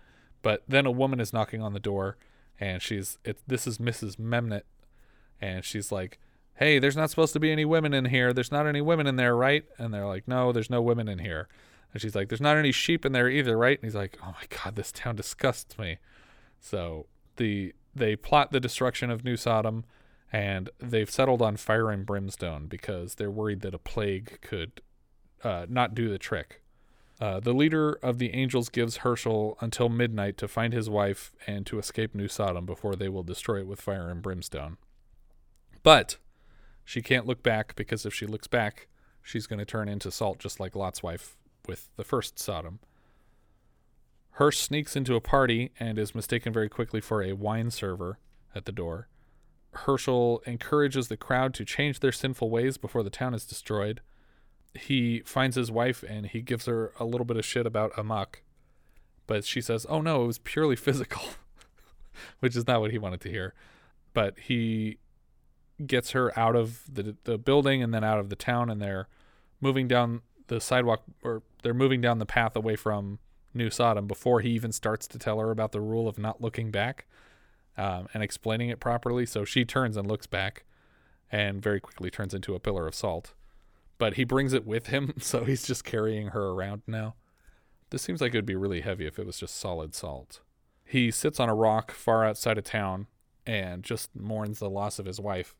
But 0.42 0.64
then 0.68 0.86
a 0.86 0.92
woman 0.92 1.20
is 1.20 1.34
knocking 1.34 1.62
on 1.62 1.74
the 1.74 1.80
door, 1.80 2.18
and 2.60 2.82
she's 2.82 3.18
it. 3.26 3.40
This 3.48 3.68
is 3.68 3.78
Mrs. 3.78 4.18
Memnet, 4.18 4.64
and 5.42 5.66
she's 5.66 5.92
like, 5.92 6.18
"Hey, 6.56 6.80
there's 6.80 6.96
not 6.96 7.10
supposed 7.10 7.34
to 7.34 7.40
be 7.40 7.52
any 7.52 7.66
women 7.66 7.94
in 7.94 8.06
here. 8.06 8.32
There's 8.32 8.52
not 8.52 8.66
any 8.66 8.82
women 8.82 9.06
in 9.06 9.18
there, 9.18 9.36
right?" 9.36 9.66
And 9.78 9.94
they're 9.94 10.08
like, 10.08 10.28
"No, 10.28 10.52
there's 10.52 10.70
no 10.70 10.82
women 10.82 11.08
in 11.10 11.20
here." 11.20 11.48
And 11.94 12.02
she's 12.02 12.16
like, 12.16 12.30
"There's 12.30 12.42
not 12.42 12.58
any 12.58 12.72
sheep 12.72 13.06
in 13.06 13.12
there 13.12 13.30
either, 13.30 13.58
right?" 13.58 13.78
And 13.80 13.86
he's 13.86 13.96
like, 13.96 14.18
"Oh 14.24 14.34
my 14.40 14.46
god, 14.64 14.76
this 14.76 14.92
town 14.92 15.16
disgusts 15.16 15.78
me." 15.78 15.98
So 16.60 17.08
the 17.38 17.74
they 17.96 18.16
plot 18.16 18.52
the 18.52 18.60
destruction 18.60 19.10
of 19.10 19.24
New 19.24 19.36
Sodom, 19.36 19.86
and 20.32 20.70
they've 20.80 21.10
settled 21.10 21.42
on 21.42 21.58
fire 21.58 21.90
and 21.90 22.06
brimstone 22.06 22.68
because 22.68 23.16
they're 23.16 23.32
worried 23.32 23.62
that 23.62 23.74
a 23.74 23.80
plague 23.80 24.40
could 24.42 24.82
uh, 25.44 25.66
not 25.70 25.96
do 25.96 26.10
the 26.10 26.20
trick. 26.20 26.62
Uh, 27.20 27.40
the 27.40 27.54
leader 27.54 27.94
of 28.02 28.18
the 28.18 28.34
angels 28.34 28.70
gives 28.70 28.98
Herschel 28.98 29.58
until 29.60 29.90
midnight 29.90 30.38
to 30.38 30.48
find 30.48 30.72
his 30.72 30.90
wife 30.90 31.34
and 31.46 31.66
to 31.66 31.78
escape 31.78 32.16
New 32.16 32.30
Sodom 32.30 32.66
before 32.66 32.96
they 32.96 33.10
will 33.10 33.24
destroy 33.24 33.60
it 33.60 33.68
with 33.68 33.82
fire 33.82 34.10
and 34.10 34.22
brimstone. 34.22 34.78
But 35.84 36.18
she 36.86 37.02
can't 37.02 37.26
look 37.26 37.44
back 37.44 37.76
because 37.76 38.06
if 38.06 38.14
she 38.14 38.26
looks 38.26 38.48
back, 38.48 38.88
she's 39.22 39.48
going 39.48 39.60
to 39.60 39.66
turn 39.66 39.90
into 39.90 40.12
salt 40.12 40.40
just 40.40 40.60
like 40.62 40.76
Lot's 40.76 41.04
wife 41.04 41.36
with 41.70 41.90
the 41.98 42.04
first 42.04 42.40
Sodom. 42.40 42.80
Hirsch 44.32 44.58
sneaks 44.58 44.96
into 44.96 45.16
a 45.16 45.22
party 45.22 45.72
and 45.80 46.00
is 46.00 46.16
mistaken 46.16 46.52
very 46.52 46.68
quickly 46.68 47.00
for 47.00 47.22
a 47.22 47.34
wine 47.34 47.70
server 47.70 48.18
at 48.56 48.66
the 48.66 48.72
door. 48.72 49.08
Herschel 49.74 50.42
encourages 50.48 51.10
the 51.10 51.18
crowd 51.18 51.54
to 51.54 51.64
change 51.64 52.00
their 52.00 52.12
sinful 52.12 52.50
ways 52.50 52.78
before 52.78 53.04
the 53.04 53.12
town 53.12 53.36
is 53.36 53.46
destroyed. 53.46 54.02
He 54.74 55.22
finds 55.26 55.56
his 55.56 55.70
wife 55.72 56.04
and 56.04 56.26
he 56.26 56.42
gives 56.42 56.66
her 56.66 56.92
a 57.00 57.06
little 57.06 57.26
bit 57.26 57.38
of 57.38 57.46
shit 57.46 57.68
about 57.68 57.92
Amok, 57.96 58.42
but 59.28 59.46
she 59.46 59.62
says, 59.62 59.86
"Oh 59.88 60.02
no, 60.02 60.24
it 60.24 60.28
was 60.28 60.40
purely 60.40 60.76
physical," 60.88 61.22
which 62.40 62.56
is 62.56 62.66
not 62.66 62.82
what 62.82 62.90
he 62.90 62.98
wanted 62.98 63.22
to 63.22 63.30
hear. 63.30 63.54
But 64.16 64.40
he 64.40 64.98
gets 65.86 66.12
her 66.12 66.38
out 66.38 66.56
of 66.56 66.82
the 66.92 67.16
the 67.26 67.38
building 67.38 67.84
and 67.84 67.94
then 67.94 68.04
out 68.04 68.18
of 68.18 68.30
the 68.30 68.36
town, 68.36 68.72
and 68.72 68.82
they're 68.82 69.08
moving 69.62 69.88
down 69.88 70.22
the 70.48 70.60
sidewalk 70.60 71.04
or 71.24 71.44
they're 71.62 71.74
moving 71.74 72.02
down 72.02 72.20
the 72.20 72.26
path 72.26 72.56
away 72.56 72.76
from 72.76 73.20
New 73.54 73.70
Sodom 73.70 74.08
before 74.08 74.42
he 74.42 74.50
even 74.52 74.72
starts 74.72 75.08
to 75.08 75.20
tell 75.20 75.40
her 75.40 75.52
about 75.52 75.72
the 75.72 75.82
rule 75.82 76.08
of 76.08 76.18
not 76.18 76.42
looking 76.42 76.72
back 76.72 77.08
um, 77.78 78.08
and 78.14 78.22
explaining 78.22 78.70
it 78.70 78.80
properly. 78.80 79.26
So 79.26 79.46
she 79.46 79.66
turns 79.66 79.98
and 79.98 80.08
looks 80.08 80.28
back 80.28 80.64
and 81.32 81.62
very 81.62 81.80
quickly 81.80 82.10
turns 82.10 82.34
into 82.34 82.56
a 82.56 82.60
pillar 82.60 82.88
of 82.88 82.96
salt. 82.96 83.34
But 83.98 84.16
he 84.16 84.24
brings 84.24 84.54
it 84.54 84.66
with 84.66 84.88
him, 84.88 85.14
so 85.20 85.44
he's 85.44 85.66
just 85.66 85.84
carrying 85.84 86.30
her 86.30 86.50
around 86.50 86.84
now. 86.88 87.16
This 87.90 88.02
seems 88.02 88.22
like 88.22 88.34
it 88.34 88.38
would 88.38 88.46
be 88.46 88.56
really 88.56 88.82
heavy 88.82 89.08
if 89.08 89.18
it 89.18 89.26
was 89.26 89.40
just 89.40 89.56
solid 89.56 89.96
salt. 89.96 90.42
He 90.86 91.12
sits 91.12 91.40
on 91.40 91.50
a 91.50 91.56
rock 91.56 91.92
far 91.92 92.24
outside 92.24 92.58
of 92.58 92.64
town 92.64 93.08
and 93.46 93.84
just 93.84 94.16
mourns 94.16 94.60
the 94.60 94.70
loss 94.70 95.00
of 95.00 95.06
his 95.06 95.20
wife, 95.20 95.56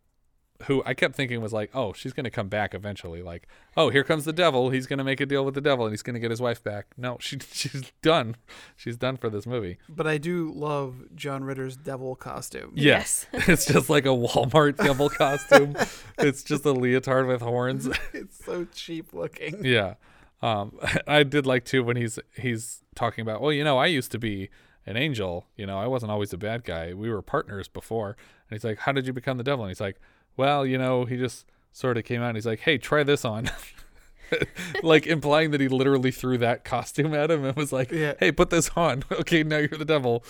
who 0.64 0.84
I 0.86 0.94
kept 0.94 1.16
thinking 1.16 1.42
was 1.42 1.54
like, 1.54 1.70
oh, 1.74 1.94
she's 1.94 2.12
going 2.12 2.26
to 2.26 2.30
come 2.30 2.50
back 2.50 2.74
eventually. 2.74 3.22
Like, 3.22 3.48
oh, 3.78 3.90
here 3.90 4.04
comes 4.04 4.26
the 4.26 4.34
devil. 4.34 4.70
He's 4.72 4.88
going 4.88 4.98
to 4.98 5.04
make 5.04 5.22
a 5.22 5.26
deal 5.26 5.46
with 5.46 5.56
the 5.56 5.62
devil 5.62 5.86
and 5.86 5.94
he's 5.94 6.02
going 6.02 6.16
to 6.16 6.20
get 6.20 6.32
his 6.32 6.42
wife 6.42 6.62
back. 6.64 6.88
No, 6.98 7.18
she 7.20 7.40
she's 7.52 7.92
done. 8.02 8.36
She's 8.76 8.98
done 8.98 9.16
for 9.18 9.30
this 9.30 9.46
movie. 9.46 9.78
But 9.88 10.06
I 10.06 10.18
do 10.18 10.52
love 10.54 11.16
John 11.16 11.44
Ritter's 11.44 11.78
devil 11.78 12.16
costume. 12.16 12.74
Yes. 12.76 13.26
it's 13.34 13.66
just 13.66 13.90
like 13.90 14.06
a 14.06 14.10
Walmart 14.10 14.78
devil 14.78 15.10
costume. 15.18 15.76
It's 16.18 16.44
just 16.44 16.66
a 16.66 16.74
leotard 16.74 17.28
with 17.28 17.42
horns. 17.42 17.88
it's 18.14 18.44
so 18.44 18.66
cheap 18.66 19.14
looking. 19.14 19.64
yeah. 19.64 19.96
Um, 20.42 20.78
I 21.08 21.24
did 21.24 21.46
like 21.46 21.66
too 21.66 21.84
when 21.84 21.98
he's 21.98 22.18
he's 22.38 22.82
talking 22.96 23.22
about, 23.22 23.42
well, 23.42 23.52
you 23.52 23.64
know, 23.64 23.78
I 23.78 23.88
used 23.88 24.12
to 24.12 24.20
be 24.20 24.50
an 24.86 24.98
angel. 24.98 25.48
You 25.56 25.66
know, 25.66 25.78
I 25.78 25.88
wasn't 25.88 26.12
always 26.12 26.34
a 26.34 26.38
bad 26.38 26.64
guy. 26.64 26.94
We 26.94 27.10
were 27.10 27.22
partners 27.22 27.68
before. 27.68 28.10
And 28.50 28.58
he's 28.58 28.64
like, 28.64 28.80
how 28.80 28.92
did 28.92 29.06
you 29.06 29.14
become 29.14 29.38
the 29.38 29.44
devil? 29.44 29.64
And 29.66 29.70
he's 29.70 29.82
like, 29.82 29.98
well, 30.40 30.66
you 30.66 30.78
know, 30.78 31.04
he 31.04 31.18
just 31.18 31.46
sort 31.74 31.98
of 31.98 32.06
came 32.06 32.22
out 32.22 32.30
and 32.30 32.38
he's 32.38 32.46
like, 32.46 32.62
hey, 32.62 32.78
try 32.78 33.04
this 33.04 33.26
on. 33.26 33.52
like 34.84 35.06
implying 35.06 35.52
that 35.52 35.60
he 35.62 35.68
literally 35.68 36.12
threw 36.12 36.38
that 36.38 36.64
costume 36.64 37.14
at 37.14 37.30
him 37.30 37.44
and 37.44 37.56
was 37.58 37.72
like, 37.74 37.92
Yeah. 37.92 38.14
hey, 38.20 38.32
put 38.32 38.50
this 38.50 38.70
on. 38.76 39.04
okay, 39.12 39.44
now 39.44 39.58
you're 39.58 39.68
the 39.70 39.86
devil. 39.86 40.24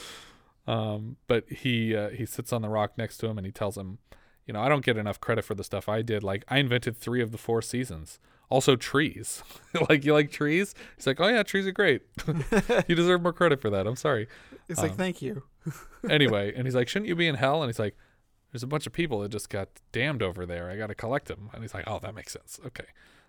Um, 0.68 1.18
but 1.28 1.48
he 1.50 1.96
uh, 1.96 2.10
he 2.10 2.26
sits 2.26 2.52
on 2.52 2.62
the 2.62 2.70
rock 2.70 2.98
next 2.98 3.18
to 3.20 3.28
him 3.28 3.38
and 3.38 3.46
he 3.46 3.52
tells 3.52 3.78
him, 3.78 4.00
you 4.46 4.54
know, 4.54 4.62
I 4.62 4.70
don't 4.70 4.84
get 4.84 4.98
enough 4.98 5.20
credit 5.20 5.46
for 5.46 5.54
the 5.56 5.64
stuff 5.64 5.88
I 5.88 6.02
did. 6.02 6.24
Like 6.24 6.44
I 6.48 6.58
invented 6.58 6.98
three 6.98 7.22
of 7.22 7.32
the 7.32 7.38
four 7.38 7.62
seasons. 7.62 8.20
Also 8.50 8.76
trees. 8.76 9.44
like 9.90 10.04
you 10.06 10.14
like 10.14 10.32
trees? 10.32 10.74
He's 10.96 11.06
like, 11.06 11.20
oh 11.22 11.28
yeah, 11.28 11.44
trees 11.44 11.68
are 11.68 11.72
great. 11.72 12.02
you 12.88 12.96
deserve 12.96 13.22
more 13.22 13.34
credit 13.34 13.62
for 13.62 13.70
that. 13.70 13.86
I'm 13.86 13.96
sorry. 13.96 14.28
It's 14.68 14.82
like, 14.82 14.92
Um, 14.92 14.98
thank 14.98 15.22
you. 15.22 15.44
anyway, 16.10 16.52
and 16.56 16.66
he's 16.66 16.74
like, 16.76 16.88
shouldn't 16.88 17.10
you 17.10 17.16
be 17.16 17.28
in 17.28 17.36
hell? 17.36 17.62
And 17.62 17.70
he's 17.70 17.80
like, 17.80 17.96
there's 18.52 18.64
a 18.64 18.68
bunch 18.68 18.88
of 18.88 18.94
people 18.94 19.20
that 19.22 19.30
just 19.30 19.50
got 19.50 19.70
damned 19.92 20.24
over 20.24 20.46
there. 20.46 20.70
I 20.70 20.76
got 20.78 20.88
to 20.88 20.96
collect 20.96 21.28
them. 21.28 21.50
And 21.54 21.62
he's 21.62 21.74
like, 21.74 21.84
oh, 21.88 22.00
that 22.00 22.16
makes 22.16 22.34
sense. 22.34 22.60
Okay. 22.66 22.86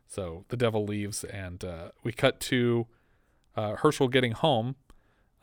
So 0.08 0.44
the 0.48 0.56
devil 0.56 0.84
leaves, 0.84 1.22
and 1.24 1.62
uh, 1.64 1.90
we 2.02 2.12
cut 2.12 2.40
to 2.40 2.86
uh, 3.56 3.76
Herschel 3.76 4.08
getting 4.08 4.32
home. 4.32 4.76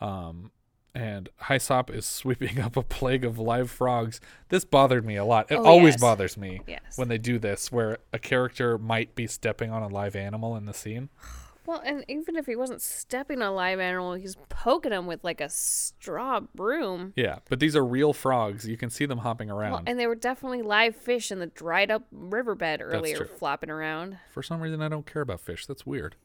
Um, 0.00 0.50
and 0.94 1.28
Hyssop 1.48 1.90
is 1.90 2.06
sweeping 2.20 2.60
up 2.60 2.76
a 2.76 2.82
plague 2.82 3.24
of 3.24 3.38
live 3.38 3.70
frogs. 3.70 4.20
This 4.48 4.64
bothered 4.64 5.04
me 5.06 5.16
a 5.16 5.24
lot. 5.24 5.50
It 5.50 5.56
Oh, 5.56 5.64
always 5.64 5.94
yes. 5.94 6.00
bothers 6.00 6.36
me 6.36 6.60
Yes. 6.66 6.96
when 6.98 7.08
they 7.08 7.18
do 7.18 7.38
this, 7.38 7.70
where 7.72 7.98
a 8.12 8.18
character 8.18 8.78
might 8.78 9.14
be 9.14 9.26
stepping 9.26 9.70
on 9.70 9.82
a 9.82 9.88
live 9.88 10.16
animal 10.16 10.56
in 10.56 10.66
the 10.66 10.74
scene. 10.74 11.08
Well, 11.68 11.82
and 11.84 12.02
even 12.08 12.36
if 12.36 12.46
he 12.46 12.56
wasn't 12.56 12.80
stepping 12.80 13.42
on 13.42 13.48
a 13.48 13.54
live 13.54 13.78
animal, 13.78 14.14
he's 14.14 14.36
poking 14.48 14.90
him 14.90 15.06
with 15.06 15.22
like 15.22 15.42
a 15.42 15.50
straw 15.50 16.40
broom. 16.40 17.12
Yeah, 17.14 17.40
but 17.50 17.60
these 17.60 17.76
are 17.76 17.84
real 17.84 18.14
frogs. 18.14 18.66
You 18.66 18.78
can 18.78 18.88
see 18.88 19.04
them 19.04 19.18
hopping 19.18 19.50
around. 19.50 19.72
Well, 19.72 19.82
and 19.86 20.00
they 20.00 20.06
were 20.06 20.14
definitely 20.14 20.62
live 20.62 20.96
fish 20.96 21.30
in 21.30 21.40
the 21.40 21.46
dried 21.48 21.90
up 21.90 22.06
riverbed 22.10 22.80
earlier, 22.80 23.26
flopping 23.26 23.68
around. 23.68 24.16
For 24.32 24.42
some 24.42 24.62
reason, 24.62 24.80
I 24.80 24.88
don't 24.88 25.04
care 25.04 25.20
about 25.20 25.40
fish. 25.40 25.66
That's 25.66 25.84
weird. 25.84 26.16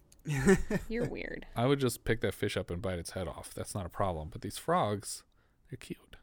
You're 0.87 1.09
weird. 1.09 1.45
I 1.57 1.65
would 1.65 1.81
just 1.81 2.05
pick 2.05 2.21
that 2.21 2.35
fish 2.35 2.55
up 2.55 2.71
and 2.71 2.81
bite 2.81 2.97
its 2.97 3.11
head 3.11 3.27
off. 3.27 3.53
That's 3.53 3.75
not 3.75 3.85
a 3.85 3.89
problem. 3.89 4.29
But 4.31 4.43
these 4.43 4.57
frogs, 4.57 5.23
they're 5.69 5.75
cute. 5.75 6.15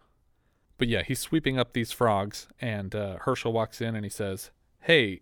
But 0.78 0.88
yeah, 0.88 1.02
he's 1.02 1.20
sweeping 1.20 1.58
up 1.58 1.74
these 1.74 1.92
frogs, 1.92 2.48
and 2.58 2.94
uh, 2.94 3.18
Herschel 3.18 3.52
walks 3.52 3.82
in 3.82 3.94
and 3.94 4.06
he 4.06 4.10
says, 4.10 4.50
Hey, 4.78 5.20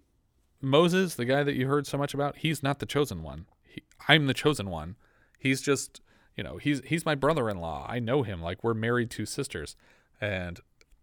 Moses, 0.61 1.17
the 1.17 1.25
guy 1.25 1.43
that 1.43 1.57
you 1.57 1.67
heard 1.67 1.89
so 1.89 1.99
much 1.99 2.15
about, 2.15 2.37
he's 2.37 2.63
not 2.63 2.79
the 2.79 2.87
chosen 2.87 3.25
one. 3.25 3.47
He, 3.79 3.85
I'm 4.09 4.27
the 4.27 4.35
chosen 4.35 4.71
one. 4.71 4.97
He's 5.39 5.61
just, 5.61 6.01
you 6.37 6.43
know, 6.45 6.57
he's 6.57 6.81
he's 6.85 7.05
my 7.05 7.15
brother-in-law. 7.15 7.87
I 7.89 7.99
know 7.99 8.23
him. 8.23 8.43
Like 8.43 8.65
we're 8.65 8.75
married 8.75 9.11
two 9.11 9.27
sisters. 9.27 9.77
And 10.21 10.61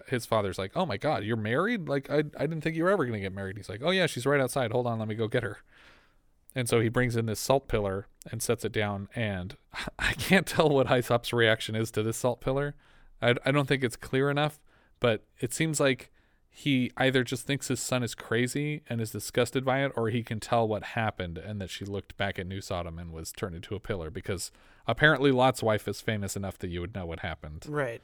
his 0.08 0.26
father's 0.26 0.58
like, 0.58 0.72
"Oh 0.76 0.86
my 0.86 0.98
god, 0.98 1.24
you're 1.24 1.38
married? 1.38 1.88
Like 1.88 2.10
I 2.10 2.18
I 2.38 2.46
didn't 2.46 2.62
think 2.62 2.76
you 2.76 2.84
were 2.84 2.92
ever 2.92 3.06
going 3.06 3.20
to 3.20 3.26
get 3.26 3.34
married." 3.34 3.58
He's 3.58 3.70
like, 3.70 3.82
"Oh 3.84 3.92
yeah, 3.92 4.08
she's 4.08 4.26
right 4.26 4.42
outside. 4.42 4.72
Hold 4.72 4.88
on, 4.88 5.00
let 5.00 5.08
me 5.08 5.16
go 5.16 5.28
get 5.28 5.44
her." 5.44 5.60
And 6.54 6.70
so 6.70 6.80
he 6.80 6.90
brings 6.90 7.16
in 7.16 7.26
this 7.26 7.40
salt 7.40 7.68
pillar 7.68 8.08
and 8.32 8.42
sets 8.42 8.64
it 8.64 8.72
down 8.72 9.10
and 9.14 9.58
I 10.00 10.14
can't 10.14 10.48
tell 10.48 10.70
what 10.70 10.88
Hyssop's 10.88 11.34
reaction 11.34 11.76
is 11.76 11.92
to 11.92 12.04
this 12.04 12.18
salt 12.18 12.42
pillar. 12.42 12.76
I 13.22 13.36
I 13.46 13.52
don't 13.52 13.68
think 13.68 13.84
it's 13.84 13.98
clear 13.98 14.30
enough, 14.30 14.60
but 15.00 15.24
it 15.40 15.54
seems 15.54 15.80
like 15.80 16.12
he 16.58 16.90
either 16.96 17.22
just 17.26 17.46
thinks 17.46 17.68
his 17.68 17.82
son 17.82 18.02
is 18.02 18.16
crazy 18.16 18.82
and 18.90 19.02
is 19.02 19.12
disgusted 19.12 19.66
by 19.66 19.84
it, 19.84 19.92
or 19.94 20.08
he 20.08 20.24
can 20.24 20.40
tell 20.40 20.66
what 20.66 20.84
happened 20.84 21.38
and 21.38 21.60
that 21.60 21.70
she 21.70 21.84
looked 21.84 22.16
back 22.16 22.40
at 22.40 22.48
New 22.48 22.62
Sodom 22.62 22.98
and 22.98 23.12
was 23.12 23.34
turned 23.34 23.56
into 23.58 23.76
a 23.76 23.80
pillar 23.82 24.10
because 24.10 24.54
apparently 24.88 25.32
Lot's 25.34 25.62
wife 25.62 25.86
is 25.86 26.00
famous 26.00 26.38
enough 26.38 26.58
that 26.60 26.70
you 26.70 26.80
would 26.80 26.96
know 26.96 27.06
what 27.06 27.20
happened. 27.20 27.66
Right. 27.68 28.02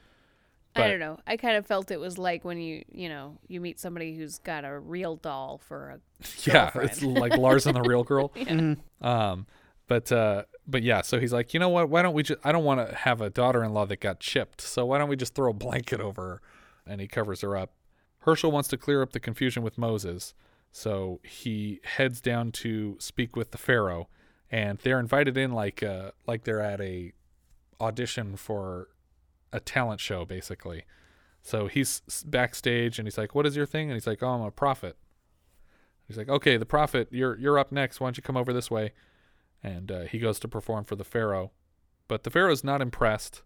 But- 0.74 0.84
I 0.84 0.90
don't 0.90 1.00
know. 1.00 1.18
I 1.26 1.38
kind 1.38 1.56
of 1.56 1.66
felt 1.66 1.92
it 1.92 2.00
was 2.02 2.18
like 2.18 2.44
when 2.44 2.58
you, 2.58 2.84
you 2.92 3.08
know, 3.08 3.38
you 3.48 3.62
meet 3.62 3.80
somebody 3.80 4.16
who's 4.18 4.40
got 4.40 4.66
a 4.66 4.78
real 4.78 5.16
doll 5.16 5.62
for 5.66 5.90
a 5.92 6.00
Yeah, 6.44 6.72
it's 6.76 7.02
like 7.02 7.38
Lars 7.38 7.66
and 7.66 7.78
the 7.78 7.84
real 7.84 8.04
girl. 8.04 8.34
Yeah. 8.36 8.76
Um, 9.00 9.48
but 9.88 10.12
uh, 10.12 10.44
but 10.68 10.84
yeah, 10.84 11.02
so 11.04 11.22
he's 11.22 11.32
like, 11.32 11.54
you 11.54 11.60
know 11.62 11.70
what? 11.70 11.90
Why 11.90 12.02
don't 12.02 12.14
we 12.14 12.24
just? 12.24 12.40
I 12.44 12.52
don't 12.52 12.64
want 12.66 12.86
to 12.86 12.96
have 12.96 13.22
a 13.22 13.30
daughter-in-law 13.30 13.86
that 13.88 14.00
got 14.02 14.20
chipped, 14.22 14.60
so 14.62 14.86
why 14.86 14.98
don't 14.98 15.10
we 15.10 15.16
just 15.18 15.36
throw 15.36 15.52
a 15.52 15.54
blanket 15.54 16.00
over 16.02 16.22
her? 16.22 16.42
And 16.86 17.00
he 17.02 17.08
covers 17.08 17.42
her 17.42 17.58
up. 17.58 17.72
Herschel 18.22 18.52
wants 18.52 18.70
to 18.70 18.78
clear 18.78 19.02
up 19.02 19.12
the 19.12 19.20
confusion 19.20 19.64
with 19.64 19.78
Moses, 19.78 20.34
so 20.72 21.20
he 21.24 21.82
heads 21.84 22.22
down 22.22 22.52
to 22.54 22.96
speak 23.00 23.36
with 23.36 23.52
the 23.52 23.58
Pharaoh, 23.58 24.08
and 24.50 24.80
they're 24.80 25.00
invited 25.00 25.38
in 25.38 25.52
like 25.52 25.84
uh 25.84 26.12
like 26.28 26.44
they're 26.44 26.62
at 26.62 26.80
a 26.82 27.14
audition 27.80 28.36
for 28.36 28.90
a 29.52 29.60
talent 29.60 30.00
show, 30.00 30.24
basically. 30.24 30.86
So 31.42 31.68
he's 31.68 32.02
backstage 32.26 33.00
and 33.00 33.08
he's 33.08 33.18
like, 33.18 33.34
"What 33.34 33.46
is 33.46 33.56
your 33.56 33.66
thing?" 33.66 33.90
And 33.90 33.96
he's 33.96 34.08
like, 34.08 34.22
"Oh, 34.22 34.30
I'm 34.30 34.42
a 34.42 34.52
prophet." 34.52 34.98
He's 36.08 36.18
like, 36.18 36.30
"Okay, 36.30 36.58
the 36.58 36.66
prophet, 36.66 37.08
you're 37.12 37.38
you're 37.40 37.58
up 37.58 37.72
next. 37.72 38.00
Why 38.00 38.08
don't 38.08 38.18
you 38.18 38.24
come 38.24 38.38
over 38.38 38.54
this 38.54 38.70
way?" 38.70 38.94
And 39.64 39.92
uh, 39.92 40.02
he 40.02 40.20
goes 40.20 40.40
to 40.40 40.48
perform 40.48 40.86
for 40.86 40.96
the 40.96 41.04
pharaoh, 41.04 41.52
but 42.08 42.24
the 42.24 42.30
pharaoh's 42.30 42.64
not 42.64 42.82
impressed. 42.82 43.42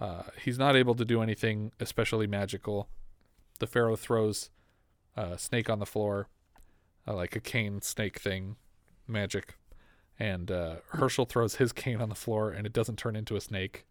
Uh, 0.00 0.24
he's 0.42 0.58
not 0.58 0.76
able 0.76 0.94
to 0.94 1.04
do 1.04 1.22
anything 1.22 1.72
especially 1.80 2.26
magical. 2.26 2.88
The 3.62 3.68
pharaoh 3.68 3.94
throws 3.94 4.50
a 5.16 5.38
snake 5.38 5.70
on 5.70 5.78
the 5.78 5.86
floor, 5.86 6.26
uh, 7.06 7.14
like 7.14 7.36
a 7.36 7.40
cane 7.40 7.80
snake 7.80 8.18
thing, 8.18 8.56
magic, 9.06 9.54
and 10.18 10.50
uh, 10.50 10.76
Herschel 10.88 11.26
throws 11.26 11.54
his 11.54 11.72
cane 11.72 12.00
on 12.00 12.08
the 12.08 12.16
floor, 12.16 12.50
and 12.50 12.66
it 12.66 12.72
doesn't 12.72 12.96
turn 12.98 13.14
into 13.14 13.36
a 13.36 13.40
snake. 13.40 13.86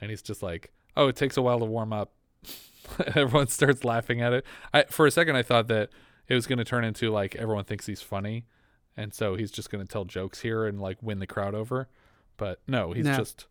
And 0.00 0.10
he's 0.10 0.22
just 0.22 0.42
like, 0.42 0.72
"Oh, 0.96 1.06
it 1.06 1.14
takes 1.14 1.36
a 1.36 1.42
while 1.42 1.60
to 1.60 1.64
warm 1.64 1.92
up." 1.92 2.10
everyone 3.14 3.46
starts 3.46 3.84
laughing 3.84 4.20
at 4.20 4.32
it. 4.32 4.44
I 4.74 4.82
for 4.90 5.06
a 5.06 5.10
second 5.12 5.36
I 5.36 5.42
thought 5.44 5.68
that 5.68 5.90
it 6.26 6.34
was 6.34 6.48
going 6.48 6.58
to 6.58 6.64
turn 6.64 6.82
into 6.82 7.08
like 7.12 7.36
everyone 7.36 7.62
thinks 7.62 7.86
he's 7.86 8.02
funny, 8.02 8.46
and 8.96 9.14
so 9.14 9.36
he's 9.36 9.52
just 9.52 9.70
going 9.70 9.86
to 9.86 9.92
tell 9.92 10.04
jokes 10.04 10.40
here 10.40 10.66
and 10.66 10.80
like 10.80 10.98
win 11.00 11.20
the 11.20 11.28
crowd 11.28 11.54
over. 11.54 11.88
But 12.36 12.60
no, 12.66 12.90
he's 12.90 13.04
No. 13.04 13.16
just 13.16 13.46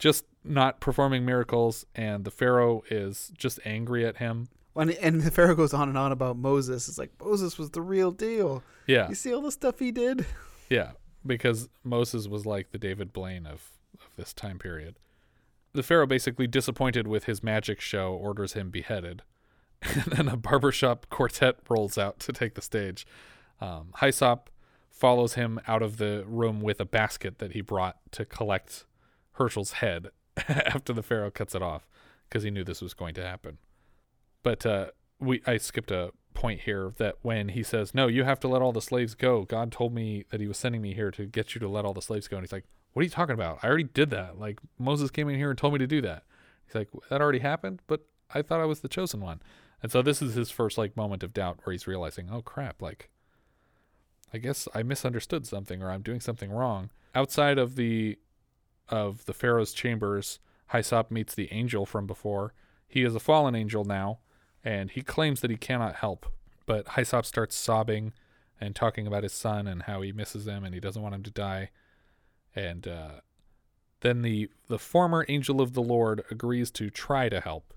just 0.00 0.24
not 0.42 0.80
performing 0.80 1.24
miracles, 1.24 1.86
and 1.94 2.24
the 2.24 2.32
pharaoh 2.32 2.82
is 2.90 3.30
just 3.38 3.60
angry 3.64 4.04
at 4.04 4.16
him. 4.16 4.48
And 4.76 5.22
the 5.22 5.30
Pharaoh 5.30 5.54
goes 5.54 5.72
on 5.72 5.88
and 5.88 5.96
on 5.96 6.12
about 6.12 6.36
Moses. 6.36 6.88
It's 6.88 6.98
like 6.98 7.12
Moses 7.20 7.58
was 7.58 7.70
the 7.70 7.80
real 7.80 8.10
deal. 8.10 8.62
Yeah. 8.86 9.08
You 9.08 9.14
see 9.14 9.32
all 9.32 9.42
the 9.42 9.52
stuff 9.52 9.78
he 9.78 9.90
did. 9.90 10.26
Yeah, 10.68 10.94
because 11.24 11.68
Moses 11.84 12.26
was 12.26 12.44
like 12.44 12.72
the 12.72 12.78
David 12.78 13.12
Blaine 13.12 13.46
of, 13.46 13.70
of 14.00 14.10
this 14.16 14.32
time 14.32 14.58
period. 14.58 14.96
The 15.74 15.84
Pharaoh, 15.84 16.08
basically 16.08 16.48
disappointed 16.48 17.06
with 17.06 17.26
his 17.26 17.40
magic 17.40 17.80
show, 17.80 18.14
orders 18.14 18.54
him 18.54 18.70
beheaded. 18.70 19.22
And 19.82 20.04
then 20.06 20.28
a 20.28 20.36
barbershop 20.36 21.06
quartet 21.08 21.58
rolls 21.68 21.96
out 21.96 22.18
to 22.18 22.32
take 22.32 22.54
the 22.54 22.62
stage. 22.62 23.06
Um, 23.60 23.92
Hyssop 24.00 24.50
follows 24.90 25.34
him 25.34 25.60
out 25.68 25.82
of 25.82 25.98
the 25.98 26.24
room 26.26 26.60
with 26.60 26.80
a 26.80 26.84
basket 26.84 27.38
that 27.38 27.52
he 27.52 27.60
brought 27.60 27.98
to 28.10 28.24
collect 28.24 28.86
Herschel's 29.32 29.72
head 29.74 30.08
after 30.48 30.92
the 30.92 31.02
Pharaoh 31.02 31.30
cuts 31.30 31.54
it 31.54 31.62
off 31.62 31.86
because 32.28 32.42
he 32.42 32.50
knew 32.50 32.64
this 32.64 32.82
was 32.82 32.94
going 32.94 33.14
to 33.14 33.22
happen. 33.22 33.58
But 34.46 34.64
uh, 34.64 34.86
we 35.18 35.42
I 35.44 35.56
skipped 35.56 35.90
a 35.90 36.12
point 36.32 36.60
here 36.60 36.92
that 36.98 37.16
when 37.22 37.48
he 37.48 37.64
says, 37.64 37.96
"No, 37.96 38.06
you 38.06 38.22
have 38.22 38.38
to 38.38 38.46
let 38.46 38.62
all 38.62 38.70
the 38.70 38.80
slaves 38.80 39.16
go," 39.16 39.42
God 39.42 39.72
told 39.72 39.92
me 39.92 40.24
that 40.30 40.40
He 40.40 40.46
was 40.46 40.56
sending 40.56 40.80
me 40.80 40.94
here 40.94 41.10
to 41.10 41.26
get 41.26 41.56
you 41.56 41.58
to 41.58 41.68
let 41.68 41.84
all 41.84 41.92
the 41.92 42.00
slaves 42.00 42.28
go, 42.28 42.36
and 42.36 42.46
he's 42.46 42.52
like, 42.52 42.62
"What 42.92 43.00
are 43.00 43.02
you 43.02 43.10
talking 43.10 43.34
about? 43.34 43.58
I 43.64 43.66
already 43.66 43.82
did 43.92 44.10
that. 44.10 44.38
Like 44.38 44.60
Moses 44.78 45.10
came 45.10 45.28
in 45.28 45.34
here 45.34 45.50
and 45.50 45.58
told 45.58 45.72
me 45.72 45.80
to 45.80 45.86
do 45.88 46.00
that." 46.02 46.22
He's 46.64 46.76
like, 46.76 46.90
"That 47.10 47.20
already 47.20 47.40
happened, 47.40 47.82
but 47.88 48.06
I 48.32 48.40
thought 48.40 48.60
I 48.60 48.66
was 48.66 48.82
the 48.82 48.88
chosen 48.88 49.20
one." 49.20 49.42
And 49.82 49.90
so 49.90 50.00
this 50.00 50.22
is 50.22 50.34
his 50.34 50.52
first 50.52 50.78
like 50.78 50.96
moment 50.96 51.24
of 51.24 51.34
doubt 51.34 51.58
where 51.64 51.72
he's 51.72 51.88
realizing, 51.88 52.30
"Oh 52.30 52.42
crap! 52.42 52.80
Like, 52.80 53.10
I 54.32 54.38
guess 54.38 54.68
I 54.72 54.84
misunderstood 54.84 55.44
something, 55.44 55.82
or 55.82 55.90
I'm 55.90 56.02
doing 56.02 56.20
something 56.20 56.52
wrong." 56.52 56.90
Outside 57.16 57.58
of 57.58 57.74
the 57.74 58.16
of 58.88 59.24
the 59.24 59.34
Pharaoh's 59.34 59.72
chambers, 59.72 60.38
Hyssop 60.70 61.10
meets 61.10 61.34
the 61.34 61.52
angel 61.52 61.84
from 61.84 62.06
before. 62.06 62.54
He 62.86 63.02
is 63.02 63.16
a 63.16 63.20
fallen 63.20 63.56
angel 63.56 63.84
now, 63.84 64.20
and 64.66 64.90
he 64.90 65.00
claims 65.00 65.40
that 65.40 65.50
he 65.50 65.56
cannot 65.56 65.94
help. 65.94 66.26
But 66.66 66.88
Hyssop 66.96 67.24
starts 67.24 67.54
sobbing 67.54 68.12
and 68.60 68.74
talking 68.74 69.06
about 69.06 69.22
his 69.22 69.32
son 69.32 69.68
and 69.68 69.84
how 69.84 70.02
he 70.02 70.10
misses 70.10 70.48
him 70.48 70.64
and 70.64 70.74
he 70.74 70.80
doesn't 70.80 71.00
want 71.00 71.14
him 71.14 71.22
to 71.22 71.30
die. 71.30 71.70
And 72.54 72.88
uh, 72.88 73.20
then 74.00 74.22
the 74.22 74.50
the 74.66 74.78
former 74.78 75.24
angel 75.28 75.60
of 75.60 75.74
the 75.74 75.82
Lord 75.82 76.24
agrees 76.32 76.72
to 76.72 76.90
try 76.90 77.28
to 77.28 77.40
help. 77.40 77.74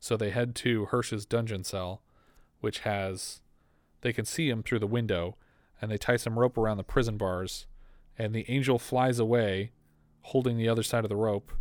So 0.00 0.16
they 0.16 0.30
head 0.30 0.56
to 0.56 0.86
Hirsch's 0.86 1.24
dungeon 1.24 1.62
cell, 1.62 2.02
which 2.60 2.80
has 2.80 3.40
they 4.00 4.12
can 4.12 4.24
see 4.24 4.50
him 4.50 4.64
through 4.64 4.80
the 4.80 4.86
window, 4.88 5.36
and 5.80 5.92
they 5.92 5.98
tie 5.98 6.16
some 6.16 6.40
rope 6.40 6.58
around 6.58 6.78
the 6.78 6.82
prison 6.82 7.16
bars, 7.16 7.66
and 8.18 8.34
the 8.34 8.46
angel 8.48 8.80
flies 8.80 9.20
away, 9.20 9.70
holding 10.22 10.56
the 10.56 10.68
other 10.68 10.82
side 10.82 11.04
of 11.04 11.08
the 11.08 11.14
rope, 11.14 11.52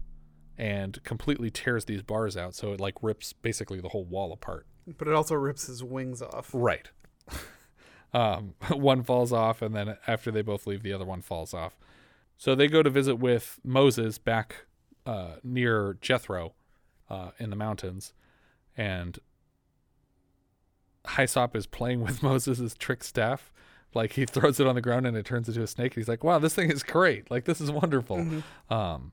and 0.61 1.03
completely 1.03 1.49
tears 1.49 1.85
these 1.85 2.03
bars 2.03 2.37
out. 2.37 2.53
So 2.53 2.71
it 2.71 2.79
like 2.79 2.93
rips 3.01 3.33
basically 3.33 3.81
the 3.81 3.89
whole 3.89 4.05
wall 4.05 4.31
apart. 4.31 4.67
But 4.85 5.07
it 5.07 5.13
also 5.15 5.33
rips 5.33 5.65
his 5.65 5.83
wings 5.83 6.21
off. 6.21 6.51
Right. 6.53 6.91
um, 8.13 8.53
one 8.69 9.03
falls 9.03 9.33
off, 9.33 9.63
and 9.63 9.75
then 9.75 9.97
after 10.05 10.29
they 10.29 10.43
both 10.43 10.67
leave, 10.67 10.83
the 10.83 10.93
other 10.93 11.03
one 11.03 11.23
falls 11.23 11.55
off. 11.55 11.79
So 12.37 12.53
they 12.53 12.67
go 12.67 12.83
to 12.83 12.91
visit 12.91 13.15
with 13.15 13.59
Moses 13.63 14.19
back 14.19 14.67
uh, 15.07 15.37
near 15.43 15.97
Jethro 15.99 16.53
uh, 17.09 17.31
in 17.39 17.49
the 17.49 17.55
mountains, 17.55 18.13
and 18.77 19.17
Hyssop 21.09 21.55
is 21.55 21.65
playing 21.65 22.01
with 22.03 22.21
Moses' 22.21 22.75
trick 22.75 23.03
staff. 23.03 23.51
Like 23.95 24.13
he 24.13 24.25
throws 24.25 24.59
it 24.59 24.67
on 24.67 24.75
the 24.75 24.81
ground 24.81 25.07
and 25.07 25.17
it 25.17 25.25
turns 25.25 25.49
into 25.49 25.63
a 25.63 25.67
snake. 25.67 25.93
And 25.93 25.95
He's 25.95 26.07
like, 26.07 26.23
"Wow, 26.23 26.37
this 26.37 26.53
thing 26.53 26.69
is 26.71 26.83
great! 26.83 27.31
Like 27.31 27.45
this 27.45 27.59
is 27.59 27.71
wonderful." 27.71 28.17
Mhm. 28.17 28.43
Um, 28.69 29.11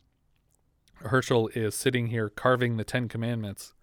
Herschel 1.01 1.49
is 1.55 1.75
sitting 1.75 2.09
here 2.09 2.29
carving 2.29 2.77
the 2.77 2.85
Ten 2.85 3.09
Commandments, 3.09 3.75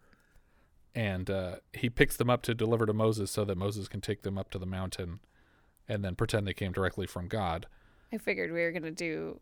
and 0.93 1.29
uh, 1.29 1.55
he 1.73 1.89
picks 1.89 2.17
them 2.17 2.29
up 2.29 2.41
to 2.43 2.53
deliver 2.53 2.85
to 2.85 2.93
Moses 2.93 3.31
so 3.31 3.45
that 3.45 3.57
Moses 3.57 3.87
can 3.87 4.01
take 4.01 4.21
them 4.23 4.37
up 4.37 4.49
to 4.51 4.59
the 4.59 4.65
mountain, 4.65 5.19
and 5.87 6.03
then 6.03 6.15
pretend 6.15 6.47
they 6.47 6.53
came 6.53 6.71
directly 6.71 7.07
from 7.07 7.27
God. 7.27 7.67
I 8.13 8.17
figured 8.17 8.51
we 8.51 8.61
were 8.61 8.71
gonna 8.71 8.91
do 8.91 9.39